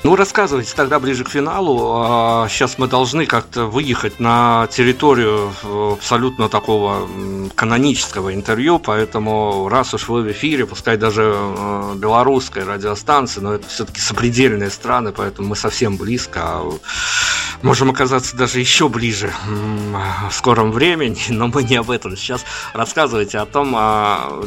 Ну, 0.03 0.17
рассказывайте 0.17 0.73
тогда 0.75 0.99
ближе 0.99 1.23
к 1.23 1.29
финалу. 1.29 2.45
Сейчас 2.49 2.77
мы 2.77 2.87
должны 2.87 3.25
как-то 3.25 3.67
выехать 3.67 4.19
на 4.19 4.67
территорию 4.69 5.53
э, 5.63 5.93
абсолютно 5.93 6.49
такого 6.49 7.07
канонического 7.55 8.33
интервью, 8.33 8.79
поэтому 8.79 9.69
раз 9.69 9.93
уж 9.93 10.09
вы 10.09 10.23
в 10.23 10.31
эфире, 10.33 10.65
пускай 10.65 10.97
даже 10.97 11.33
э, 11.33 11.93
белорусской 11.95 12.65
радиостанции, 12.65 13.39
но 13.39 13.53
это 13.53 13.65
все-таки 13.69 14.01
сопредельные 14.01 14.71
страны, 14.71 15.13
поэтому 15.13 15.47
мы 15.47 15.55
совсем 15.55 15.95
близко. 15.95 16.41
А 16.43 16.69
можем 17.61 17.89
оказаться 17.89 18.35
даже 18.35 18.59
еще 18.59 18.89
ближе 18.89 19.31
в 20.29 20.33
скором 20.33 20.73
времени, 20.73 21.21
но 21.29 21.47
мы 21.47 21.63
не 21.63 21.77
об 21.77 21.89
этом. 21.89 22.17
Сейчас 22.17 22.43
рассказывайте 22.73 23.37
о 23.37 23.45
том, 23.45 23.71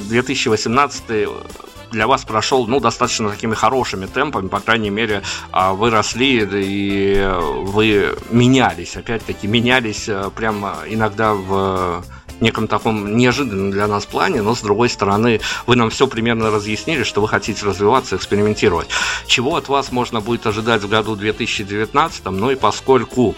2018 0.06 1.02
а, 1.08 1.46
для 1.90 2.06
вас 2.06 2.24
прошел, 2.24 2.66
ну, 2.66 2.80
достаточно 2.80 3.30
такими 3.30 3.54
хорошими 3.54 4.06
темпами, 4.06 4.48
по 4.48 4.60
крайней 4.60 4.90
мере, 4.90 5.22
а, 5.52 5.72
вы 5.72 5.90
росли 5.90 6.46
и 6.52 7.28
вы 7.62 8.16
менялись, 8.30 8.96
опять-таки, 8.96 9.46
менялись 9.46 10.08
э, 10.08 10.30
прямо 10.34 10.78
иногда 10.86 11.34
в 11.34 12.04
неком 12.40 12.68
таком 12.68 13.16
неожиданном 13.16 13.70
для 13.70 13.86
нас 13.86 14.04
плане, 14.06 14.42
но 14.42 14.54
с 14.54 14.60
другой 14.60 14.88
стороны, 14.88 15.40
вы 15.66 15.76
нам 15.76 15.90
все 15.90 16.06
примерно 16.06 16.50
разъяснили, 16.50 17.02
что 17.02 17.20
вы 17.20 17.28
хотите 17.28 17.64
развиваться, 17.64 18.16
экспериментировать. 18.16 18.88
Чего 19.26 19.56
от 19.56 19.68
вас 19.68 19.92
можно 19.92 20.20
будет 20.20 20.46
ожидать 20.46 20.82
в 20.82 20.88
году 20.88 21.16
2019, 21.16 22.24
ну 22.26 22.50
и 22.50 22.56
поскольку 22.56 23.34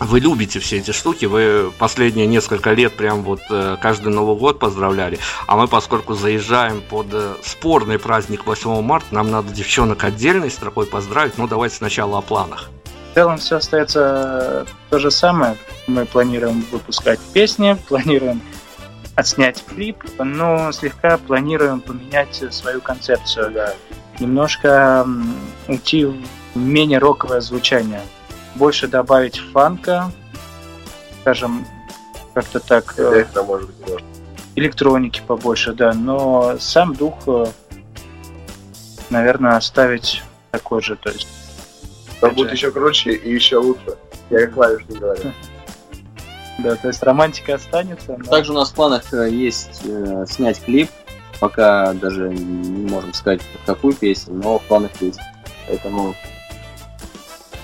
вы 0.00 0.20
любите 0.20 0.58
все 0.60 0.78
эти 0.78 0.90
штуки, 0.90 1.26
вы 1.26 1.72
последние 1.78 2.26
несколько 2.26 2.72
лет 2.72 2.94
прям 2.94 3.22
вот 3.22 3.40
э, 3.50 3.76
каждый 3.80 4.12
Новый 4.12 4.36
год 4.36 4.58
поздравляли, 4.58 5.18
а 5.46 5.56
мы, 5.56 5.68
поскольку 5.68 6.14
заезжаем 6.14 6.80
под 6.80 7.06
э, 7.12 7.34
спорный 7.42 7.98
праздник 7.98 8.46
8 8.46 8.82
марта, 8.82 9.14
нам 9.14 9.30
надо 9.30 9.52
девчонок 9.52 10.04
отдельной 10.04 10.50
строкой 10.50 10.86
поздравить, 10.86 11.38
ну 11.38 11.46
давайте 11.46 11.76
сначала 11.76 12.18
о 12.18 12.22
планах. 12.22 12.70
В 13.12 13.14
целом 13.14 13.38
все 13.38 13.56
остается 13.56 14.66
то 14.90 14.98
же 14.98 15.10
самое. 15.10 15.56
Мы 15.86 16.04
планируем 16.04 16.64
выпускать 16.72 17.20
песни, 17.32 17.76
планируем 17.88 18.42
отснять 19.14 19.64
клип, 19.64 19.98
но 20.18 20.72
слегка 20.72 21.18
планируем 21.18 21.80
поменять 21.80 22.42
свою 22.52 22.80
концепцию. 22.80 23.52
Да. 23.52 23.74
Немножко 24.18 25.06
уйти 25.68 26.04
в 26.04 26.56
менее 26.56 26.98
роковое 26.98 27.40
звучание 27.40 28.02
больше 28.54 28.88
добавить 28.88 29.38
фанка, 29.52 30.10
скажем, 31.20 31.66
как-то 32.34 32.60
так. 32.60 32.94
Э, 32.98 33.20
это 33.20 33.42
может 33.42 33.68
быть 33.68 33.88
может. 33.88 34.06
Электроники 34.56 35.22
побольше, 35.26 35.72
да, 35.72 35.92
но 35.92 36.56
сам 36.60 36.94
дух, 36.94 37.14
э, 37.26 37.46
наверное, 39.10 39.56
оставить 39.56 40.22
такой 40.50 40.82
же, 40.82 40.96
то 40.96 41.10
есть. 41.10 41.28
Там 42.20 42.34
будет 42.34 42.52
еще 42.52 42.70
круче 42.70 43.12
и 43.12 43.34
еще 43.34 43.58
лучше. 43.58 43.96
Я 44.30 44.46
как 44.46 44.54
клавиш 44.54 44.84
не 44.88 44.98
говорю. 44.98 45.32
Да, 46.58 46.76
то 46.76 46.86
есть 46.86 47.02
романтика 47.02 47.56
останется. 47.56 48.16
Но... 48.16 48.24
Также 48.30 48.52
у 48.52 48.54
нас 48.54 48.70
в 48.70 48.74
планах 48.74 49.12
э, 49.12 49.28
есть 49.28 49.80
э, 49.84 50.24
снять 50.28 50.62
клип. 50.62 50.88
Пока 51.40 51.92
даже 51.94 52.28
не 52.28 52.88
можем 52.88 53.12
сказать, 53.12 53.40
какую 53.66 53.92
песню, 53.92 54.34
но 54.34 54.60
в 54.60 54.62
планах 54.62 54.92
есть. 55.00 55.18
Поэтому 55.66 56.14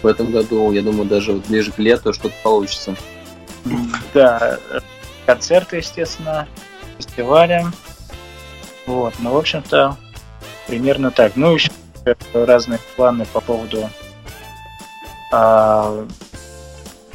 в 0.03 0.07
этом 0.07 0.30
году, 0.30 0.72
я 0.72 0.82
думаю, 0.82 1.05
даже 1.05 1.32
вот 1.32 1.46
ближе 1.46 1.72
к 1.72 1.78
лету 1.78 2.12
что-то 2.12 2.34
получится. 2.42 2.96
Да, 4.14 4.59
концерты, 5.26 5.76
естественно, 5.76 6.48
фестивали. 6.96 7.64
Вот, 8.86 9.14
ну, 9.18 9.32
в 9.32 9.36
общем-то, 9.36 9.96
примерно 10.66 11.11
так. 11.11 11.36
Ну, 11.36 11.55
еще 11.55 11.70
разные 12.32 12.78
планы 12.96 13.26
по 13.26 13.40
поводу 13.40 13.90
а, 15.32 16.07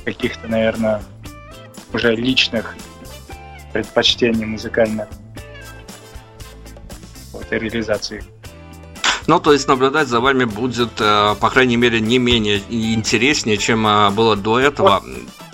каких-то, 0.04 0.48
наверное, 0.48 1.02
уже 1.92 2.16
личных 2.16 2.76
предпочтений 3.74 4.46
музыкальных 4.46 5.08
вот, 7.34 7.52
и 7.52 7.56
реализации. 7.56 8.24
Ну, 9.28 9.40
то 9.40 9.54
есть 9.54 9.68
наблюдать 9.68 10.08
за 10.08 10.20
вами 10.20 10.46
будет, 10.46 11.00
э, 11.00 11.36
по 11.40 11.50
крайней 11.50 11.78
мере, 11.78 12.00
не 12.00 12.20
менее 12.20 12.62
интереснее, 12.70 13.58
чем 13.58 13.88
э, 13.88 14.10
было 14.12 14.36
до 14.36 14.60
этого. 14.60 15.02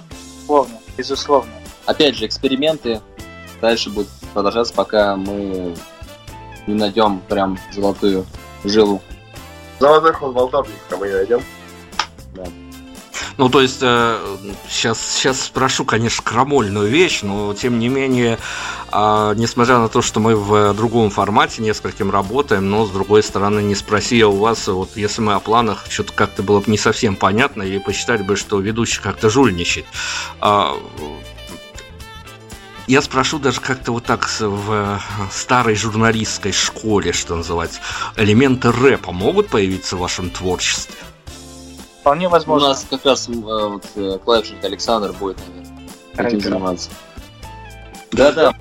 Безусловно, 0.10 0.80
безусловно. 0.98 1.52
Опять 1.86 2.16
же, 2.16 2.26
эксперименты 2.26 3.02
дальше 3.62 3.90
будут 3.90 4.10
продолжаться, 4.34 4.74
пока 4.74 5.16
мы 5.16 5.76
не 6.68 6.74
найдем 6.74 7.22
прям 7.30 7.58
золотую 7.72 8.26
жилу. 8.64 9.02
Золотой 9.80 10.14
ход 10.14 10.34
волтовник, 10.34 10.76
мы 11.00 11.08
не 11.08 11.14
найдем. 11.14 11.42
Ну, 13.38 13.50
то 13.50 13.62
есть, 13.62 13.80
э, 13.82 14.38
сейчас, 14.70 15.00
сейчас 15.00 15.42
спрошу, 15.42 15.86
конечно, 15.86 16.24
крамольную 16.24 16.90
вещь, 16.90 17.22
но, 17.22 17.54
тем 17.54 17.80
не 17.80 17.90
менее, 17.90 18.38
э, 18.92 19.34
несмотря 19.36 19.80
на 19.80 19.90
то, 19.90 20.02
что 20.02 20.20
мы 20.20 20.36
в 20.36 20.74
другом 20.74 21.10
формате 21.10 21.62
нескольким 21.62 22.12
работаем, 22.12 22.70
но, 22.70 22.86
с 22.86 22.92
другой 22.92 23.24
стороны, 23.24 23.62
не 23.62 23.76
спроси 23.76 24.18
я 24.18 24.28
у 24.28 24.38
вас, 24.38 24.68
вот, 24.68 24.92
если 24.96 25.22
мы 25.22 25.34
о 25.34 25.40
планах, 25.40 25.86
что-то 25.90 26.14
как-то 26.14 26.44
было 26.44 26.60
бы 26.60 26.72
не 26.72 26.78
совсем 26.78 27.16
понятно, 27.16 27.64
и 27.64 27.80
посчитали 27.80 28.24
бы, 28.24 28.36
что 28.36 28.60
ведущий 28.60 29.02
как-то 29.02 29.30
жульничает. 29.30 29.86
Э, 30.42 30.74
я 32.88 33.02
спрошу 33.02 33.40
даже 33.40 33.62
как-то 33.62 33.94
вот 33.94 34.04
так 34.04 34.28
в 34.28 35.02
старой 35.32 35.76
журналистской 35.76 36.52
школе, 36.52 37.14
что 37.14 37.36
называется, 37.36 37.80
элементы 38.18 38.72
рэпа 38.72 39.12
могут 39.12 39.48
появиться 39.48 39.96
в 39.96 40.00
вашем 40.00 40.30
творчестве? 40.30 40.96
Вполне 42.02 42.28
возможно. 42.28 42.68
У 42.68 42.70
нас 42.72 42.86
как 42.90 43.06
раз 43.06 43.30
э, 43.30 43.34
вот, 43.34 43.86
э, 43.96 44.18
клавишник 44.26 44.64
Александр 44.64 45.12
будет, 45.14 45.38
наверное, 45.48 46.28
этим 46.28 46.42
заниматься. 46.42 46.90
Да-да. 48.12 48.56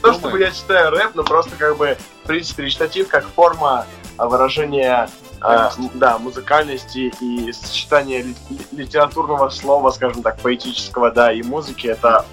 То, 0.00 0.14
что 0.14 0.34
я 0.38 0.50
читаю 0.50 0.90
рэп, 0.92 1.14
но 1.14 1.22
просто 1.22 1.56
как 1.56 1.76
бы, 1.76 1.98
в 2.24 2.26
принципе, 2.26 2.64
речитатив 2.64 3.08
как 3.08 3.26
форма 3.26 3.86
а, 4.16 4.26
выражения 4.28 5.10
а, 5.42 5.72
да, 5.94 6.18
музыкальности 6.18 7.12
и 7.20 7.52
сочетания 7.52 8.24
литературного 8.72 9.50
слова, 9.50 9.90
скажем 9.90 10.22
так, 10.22 10.38
поэтического, 10.40 11.10
да, 11.10 11.32
и 11.32 11.42
музыки, 11.42 11.88
это 11.88 12.24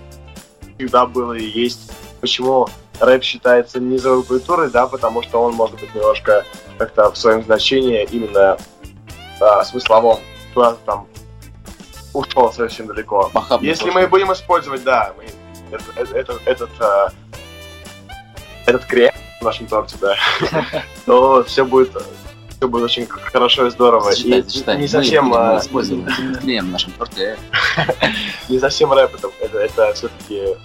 всегда 0.77 1.05
было 1.05 1.33
и 1.33 1.43
есть. 1.43 1.91
Почему 2.21 2.69
рэп 3.01 3.23
считается 3.23 3.81
низовой 3.81 4.23
культурой, 4.23 4.69
да, 4.69 4.87
потому 4.87 5.23
что 5.23 5.41
он 5.41 5.55
может 5.55 5.79
быть 5.79 5.93
немножко 5.93 6.45
как-то 6.77 7.11
в 7.11 7.17
своем 7.17 7.43
значении 7.43 8.07
именно 8.09 8.57
а, 9.41 9.65
смысловом 9.65 10.19
куда-то 10.53 10.79
там 10.85 11.07
ушел 12.13 12.51
совсем 12.53 12.87
далеко. 12.87 13.29
Махабный 13.33 13.67
Если 13.67 13.89
мы 13.89 14.07
будем 14.07 14.31
использовать, 14.31 14.83
да, 14.83 15.13
мы, 15.17 15.25
это, 15.71 16.15
это, 16.15 16.39
этот, 16.45 16.69
э, 16.79 17.07
этот 18.65 18.85
крем 18.85 19.13
в 19.41 19.43
нашем 19.43 19.67
торте, 19.67 19.95
да, 19.99 20.15
то 21.05 21.43
все 21.43 21.65
будет 21.65 21.91
все 22.63 22.69
будет 22.69 22.83
очень 22.83 23.07
хорошо 23.07 23.67
и 23.67 23.71
здорово. 23.71 24.15
Считай, 24.15 24.39
и 24.39 24.49
считай. 24.49 24.77
не 24.77 24.87
совсем... 24.87 25.25
Мы 25.25 25.37
а, 25.37 25.59
используем 25.59 26.07
крем 26.41 26.67
в 26.67 26.71
нашем 26.71 26.93
торте. 26.93 27.37
не 28.47 28.57
совсем 28.57 28.93
рэп, 28.93 29.15
это, 29.15 29.29
это, 29.41 29.59
это 29.59 29.93
все-таки 29.93 30.55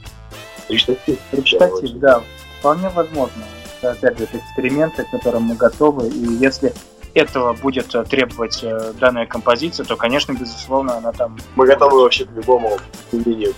речитатив. 0.68 1.18
Речитатив, 1.32 1.90
да, 1.98 2.22
вполне 2.60 2.88
возможно. 2.90 3.42
опять 3.82 4.16
же, 4.16 4.24
это 4.24 4.38
эксперименты, 4.38 5.04
к 5.04 5.10
которым 5.10 5.44
мы 5.44 5.56
готовы, 5.56 6.06
и 6.06 6.34
если 6.34 6.72
этого 7.14 7.52
будет 7.52 7.94
э, 7.94 8.04
требовать 8.04 8.60
э, 8.62 8.92
данная 8.98 9.26
композиция, 9.26 9.84
то, 9.84 9.96
конечно, 9.96 10.32
безусловно, 10.32 10.96
она 10.96 11.12
там... 11.12 11.38
Мы 11.56 11.66
готовы 11.66 12.02
вообще 12.02 12.24
к 12.24 12.32
любому 12.32 12.78
изменению 13.12 13.54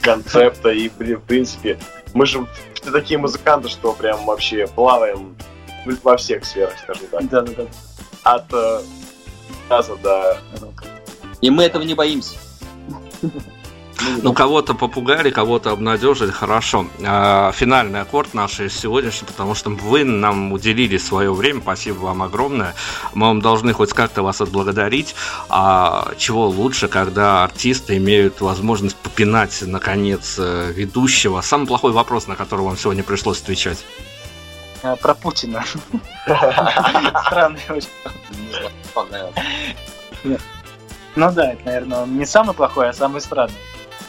концепта 0.00 0.70
и, 0.70 0.88
в 0.88 1.22
принципе, 1.22 1.78
мы 2.14 2.26
же 2.26 2.46
такие 2.92 3.18
музыканты, 3.18 3.68
что 3.68 3.92
прям 3.92 4.24
вообще 4.24 4.66
плаваем 4.66 5.36
во 6.02 6.16
всех 6.16 6.44
сферах, 6.44 6.78
скажем 6.78 7.06
так. 7.10 7.28
Да, 7.28 7.42
да, 7.42 7.52
да. 7.52 7.66
От 8.22 8.52
э, 8.52 8.80
джаза 9.68 9.96
до... 9.96 10.38
И 11.40 11.50
мы 11.50 11.64
этого 11.64 11.82
не 11.82 11.94
боимся. 11.94 12.36
Ну, 14.22 14.32
кого-то 14.32 14.74
попугали, 14.74 15.30
кого-то 15.30 15.70
обнадежили, 15.70 16.30
хорошо. 16.30 16.86
А, 17.04 17.52
финальный 17.52 18.00
аккорд 18.00 18.34
нашей 18.34 18.70
сегодняшний, 18.70 19.26
потому 19.26 19.54
что 19.54 19.70
вы 19.70 20.04
нам 20.04 20.52
уделили 20.52 20.98
свое 20.98 21.32
время, 21.32 21.60
спасибо 21.60 21.98
вам 21.98 22.22
огромное. 22.22 22.74
Мы 23.14 23.26
вам 23.26 23.40
должны 23.40 23.72
хоть 23.72 23.92
как-то 23.92 24.22
вас 24.22 24.40
отблагодарить. 24.40 25.14
А 25.48 26.12
чего 26.16 26.46
лучше, 26.48 26.88
когда 26.88 27.44
артисты 27.44 27.96
имеют 27.96 28.40
возможность 28.40 28.96
попинать, 28.96 29.62
наконец, 29.62 30.36
э, 30.38 30.72
ведущего. 30.72 31.40
Самый 31.40 31.66
плохой 31.66 31.92
вопрос, 31.92 32.26
на 32.26 32.36
который 32.36 32.64
вам 32.64 32.76
сегодня 32.76 33.02
пришлось 33.02 33.40
отвечать. 33.40 33.84
А, 34.82 34.96
Про 34.96 35.14
Путина. 35.14 35.64
Странный 36.24 37.60
очень. 37.68 37.88
Ну 41.16 41.32
да, 41.32 41.52
это, 41.52 41.64
наверное, 41.64 41.98
он 42.02 42.16
не 42.16 42.24
самый 42.24 42.54
плохой, 42.54 42.90
а 42.90 42.92
самый 42.92 43.20
странный. 43.20 43.56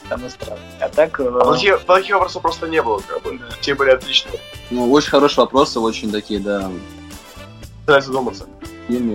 Самый 0.09 0.29
странный. 0.31 0.63
А 0.81 0.89
так... 0.89 1.19
А 1.19 1.31
плохих, 1.43 1.81
плохих 1.81 2.13
вопросов 2.15 2.41
просто 2.41 2.67
не 2.67 2.81
было, 2.81 2.99
как 2.99 3.21
бы. 3.21 3.39
Те 3.61 3.75
были 3.75 3.91
отличные. 3.91 4.39
Ну, 4.71 4.91
очень 4.91 5.09
хорошие 5.09 5.43
вопросы, 5.43 5.79
очень 5.79 6.11
такие, 6.11 6.39
да, 6.39 6.71
Пытаюсь 7.85 8.05
задуматься. 8.05 8.45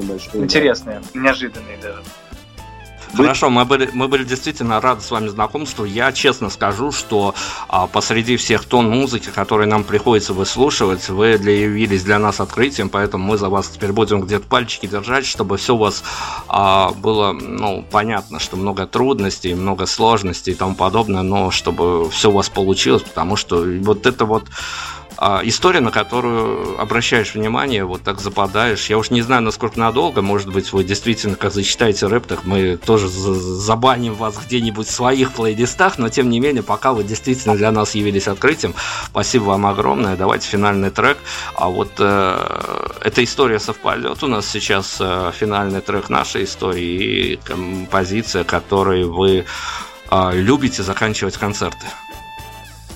большие. 0.03 0.33
да. 0.33 0.39
Интересные, 0.45 1.03
неожиданные 1.15 1.77
даже. 1.79 2.03
Хорошо, 3.16 3.51
мы 3.51 3.65
были, 3.65 3.91
мы 3.93 4.09
были 4.09 4.24
действительно 4.24 4.81
рады 4.81 5.01
с 5.01 5.11
вами 5.11 5.28
знакомству. 5.28 5.85
Я 5.85 6.12
честно 6.12 6.51
скажу, 6.51 6.93
что 6.93 7.35
а, 7.69 7.86
посреди 7.86 8.36
всех 8.36 8.65
тон 8.65 8.89
музыки, 8.89 9.31
которые 9.35 9.69
нам 9.69 9.85
приходится 9.85 10.32
выслушивать, 10.32 11.09
вы 11.09 11.39
для, 11.39 11.53
явились 11.53 12.03
для 12.03 12.19
нас 12.19 12.41
открытием, 12.41 12.89
поэтому 12.89 13.24
мы 13.24 13.39
за 13.39 13.49
вас 13.49 13.69
теперь 13.69 13.93
будем 13.93 14.20
где-то 14.20 14.47
пальчики 14.47 14.86
держать, 14.86 15.27
чтобы 15.27 15.57
все 15.57 15.74
у 15.74 15.78
вас 15.78 16.03
а, 16.49 16.91
было 16.93 17.32
ну, 17.32 17.85
понятно, 17.91 18.41
что 18.41 18.57
много 18.57 18.86
трудностей, 18.86 19.55
много 19.55 19.86
сложностей 19.86 20.53
и 20.53 20.57
тому 20.57 20.74
подобное, 20.74 21.23
но 21.23 21.51
чтобы 21.51 22.11
все 22.11 22.31
у 22.31 22.35
вас 22.35 22.49
получилось, 22.49 23.03
потому 23.03 23.36
что 23.36 23.65
вот 23.81 24.07
это 24.07 24.24
вот 24.24 24.45
а, 25.16 25.41
история, 25.45 25.81
на 25.81 25.91
которую 25.91 26.81
обращаешь 26.81 27.35
внимание, 27.35 27.85
вот 27.85 28.03
так 28.03 28.20
западаешь. 28.20 28.91
Я 28.91 28.99
уж 28.99 29.11
не 29.11 29.23
знаю, 29.23 29.43
насколько 29.43 29.78
надолго, 29.78 30.23
может 30.23 30.49
быть, 30.53 30.73
вы 30.73 30.85
действительно, 30.85 31.36
как 31.36 31.53
зачитаете 31.53 32.07
рэп, 32.07 32.27
так 32.27 32.45
мы 32.45 32.77
тоже 32.77 33.09
за- 33.09 33.35
забаним 33.35 34.15
вас 34.15 34.36
где-нибудь 34.45 34.86
в 34.86 34.91
своих 34.91 35.32
плейлистах, 35.32 35.99
но 35.99 36.09
тем 36.09 36.31
не 36.31 36.41
менее, 36.41 36.62
пока 36.62 36.93
вы 36.93 37.05
действительно 37.05 37.57
для 37.57 37.70
нас 37.70 37.95
явились 37.95 38.28
открытием, 38.28 38.74
спасибо 39.07 39.45
вам 39.45 39.66
огромное. 39.66 40.16
Давайте 40.16 40.49
финальный 40.49 40.91
трек. 40.91 41.19
А 41.55 41.69
вот 41.69 41.93
э, 41.99 42.91
эта 43.03 43.23
история 43.23 43.61
совпадет 43.61 44.23
у 44.23 44.27
нас 44.27 44.47
сейчас, 44.49 44.97
э, 45.01 45.32
финальный 45.35 45.81
трек 45.81 46.09
нашей 46.09 46.45
истории 46.45 47.32
и 47.32 47.36
композиция, 47.36 48.45
которой 48.45 49.05
вы 49.05 49.45
э, 50.11 50.31
любите 50.35 50.82
заканчивать 50.82 51.36
концерты. 51.36 51.86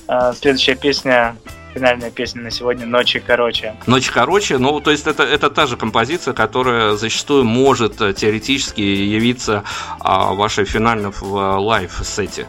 А, 0.08 0.32
Следующая 0.32 0.74
песня, 0.74 1.36
финальная 1.74 2.10
песня 2.10 2.42
на 2.42 2.50
сегодня 2.50 2.86
«Ночи 2.86 3.20
короче». 3.20 3.74
Ночь 3.86 4.10
короче, 4.10 4.58
ну, 4.58 4.80
то 4.80 4.90
есть 4.90 5.06
это, 5.06 5.22
это 5.22 5.50
та 5.50 5.66
же 5.66 5.76
композиция, 5.76 6.34
которая 6.34 6.96
зачастую 6.96 7.44
может 7.44 8.00
э, 8.00 8.12
теоретически 8.12 8.80
явиться 8.80 9.64
а, 10.00 10.34
вашей 10.34 10.64
финальной 10.64 11.10
в 11.10 11.36
э, 11.36 11.56
live-set 11.58 12.28
е. 12.28 12.46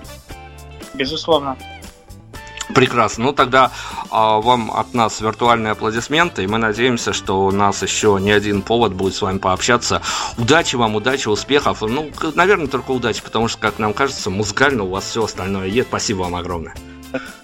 Безусловно. 0.93 1.57
Прекрасно. 2.73 3.25
Ну, 3.25 3.33
тогда 3.33 3.71
а, 4.11 4.39
вам 4.39 4.71
от 4.71 4.93
нас 4.93 5.21
виртуальные 5.21 5.71
аплодисменты, 5.71 6.43
и 6.43 6.47
мы 6.47 6.59
надеемся, 6.59 7.13
что 7.13 7.45
у 7.45 7.51
нас 7.51 7.81
еще 7.81 8.17
не 8.21 8.31
один 8.31 8.61
повод 8.61 8.93
будет 8.93 9.15
с 9.15 9.21
вами 9.21 9.39
пообщаться. 9.39 10.01
Удачи 10.37 10.75
вам, 10.75 10.95
удачи, 10.95 11.27
успехов. 11.27 11.81
Ну, 11.81 12.11
наверное, 12.35 12.67
только 12.67 12.91
удачи, 12.91 13.23
потому 13.23 13.47
что, 13.47 13.59
как 13.59 13.79
нам 13.79 13.93
кажется, 13.93 14.29
музыкально 14.29 14.83
у 14.83 14.89
вас 14.89 15.05
все 15.05 15.23
остальное 15.23 15.67
есть. 15.67 15.89
Спасибо 15.89 16.19
вам 16.19 16.35
огромное. 16.35 16.75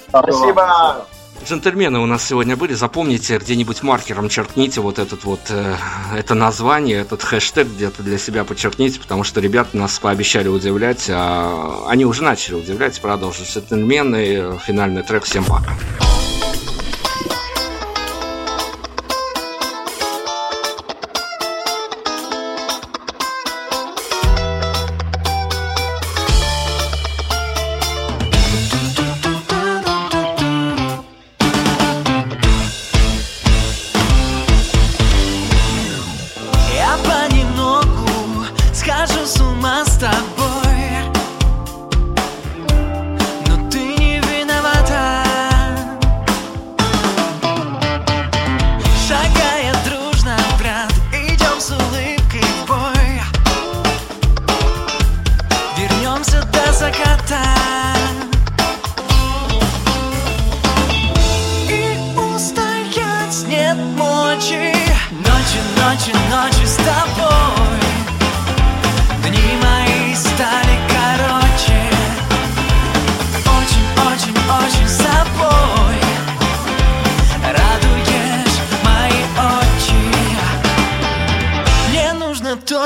Спасибо! 0.10 1.08
Джентльмены 1.44 2.00
у 2.00 2.06
нас 2.06 2.26
сегодня 2.26 2.56
были. 2.56 2.74
Запомните, 2.74 3.38
где-нибудь 3.38 3.84
маркером 3.84 4.30
черкните 4.30 4.82
вот 4.82 5.00
этот 5.00 5.24
вот 5.24 5.42
э, 5.50 5.76
это 6.16 6.34
название, 6.34 7.02
этот 7.02 7.24
хэштег 7.24 7.68
где-то 7.68 8.04
для 8.04 8.18
себя 8.18 8.44
подчеркните, 8.44 9.00
потому 9.00 9.24
что 9.24 9.42
ребята 9.42 9.78
нас 9.78 10.00
пообещали 10.00 10.48
удивлять, 10.48 11.08
а 11.10 11.86
они 11.88 12.06
уже 12.06 12.24
начали 12.24 12.56
удивлять. 12.56 13.00
Продолжим. 13.02 13.46
Джентльмены, 13.46 14.16
э, 14.16 14.58
финальный 14.66 15.04
трек. 15.04 15.24
Всем 15.24 15.44
пока. 15.44 15.74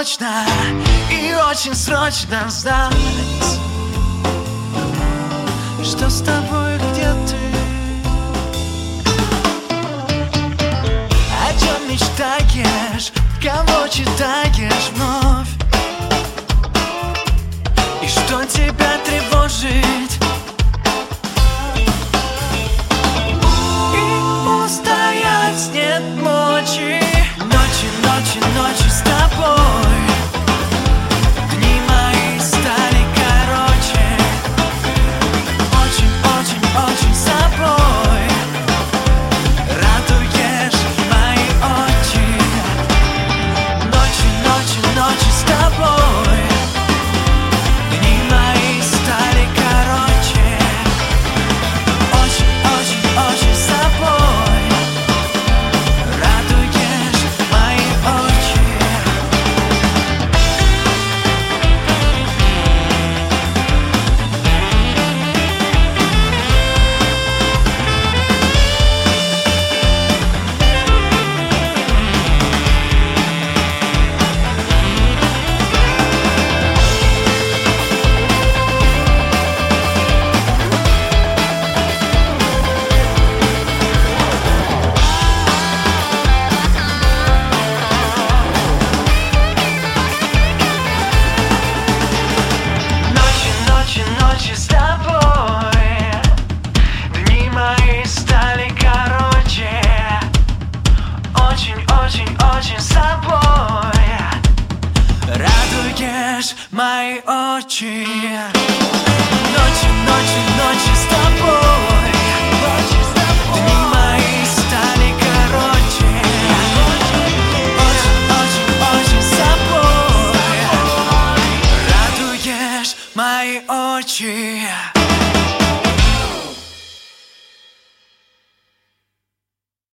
Точно 0.10 0.46
и 1.12 1.34
очень 1.50 1.76
срочно 1.76 2.50
знать 2.50 2.94
Что 5.84 6.10
с 6.10 6.22
тобой, 6.22 6.78
где 6.78 7.14
ты? 7.28 7.36
О 11.46 11.60
чем 11.60 11.90
мечтаешь, 11.90 13.12
кого 13.42 13.88
читаешь 13.88 14.90
вновь? 14.96 15.50
И 18.02 18.08
что 18.08 18.44
тебя 18.46 18.98
тревожит 19.06 20.09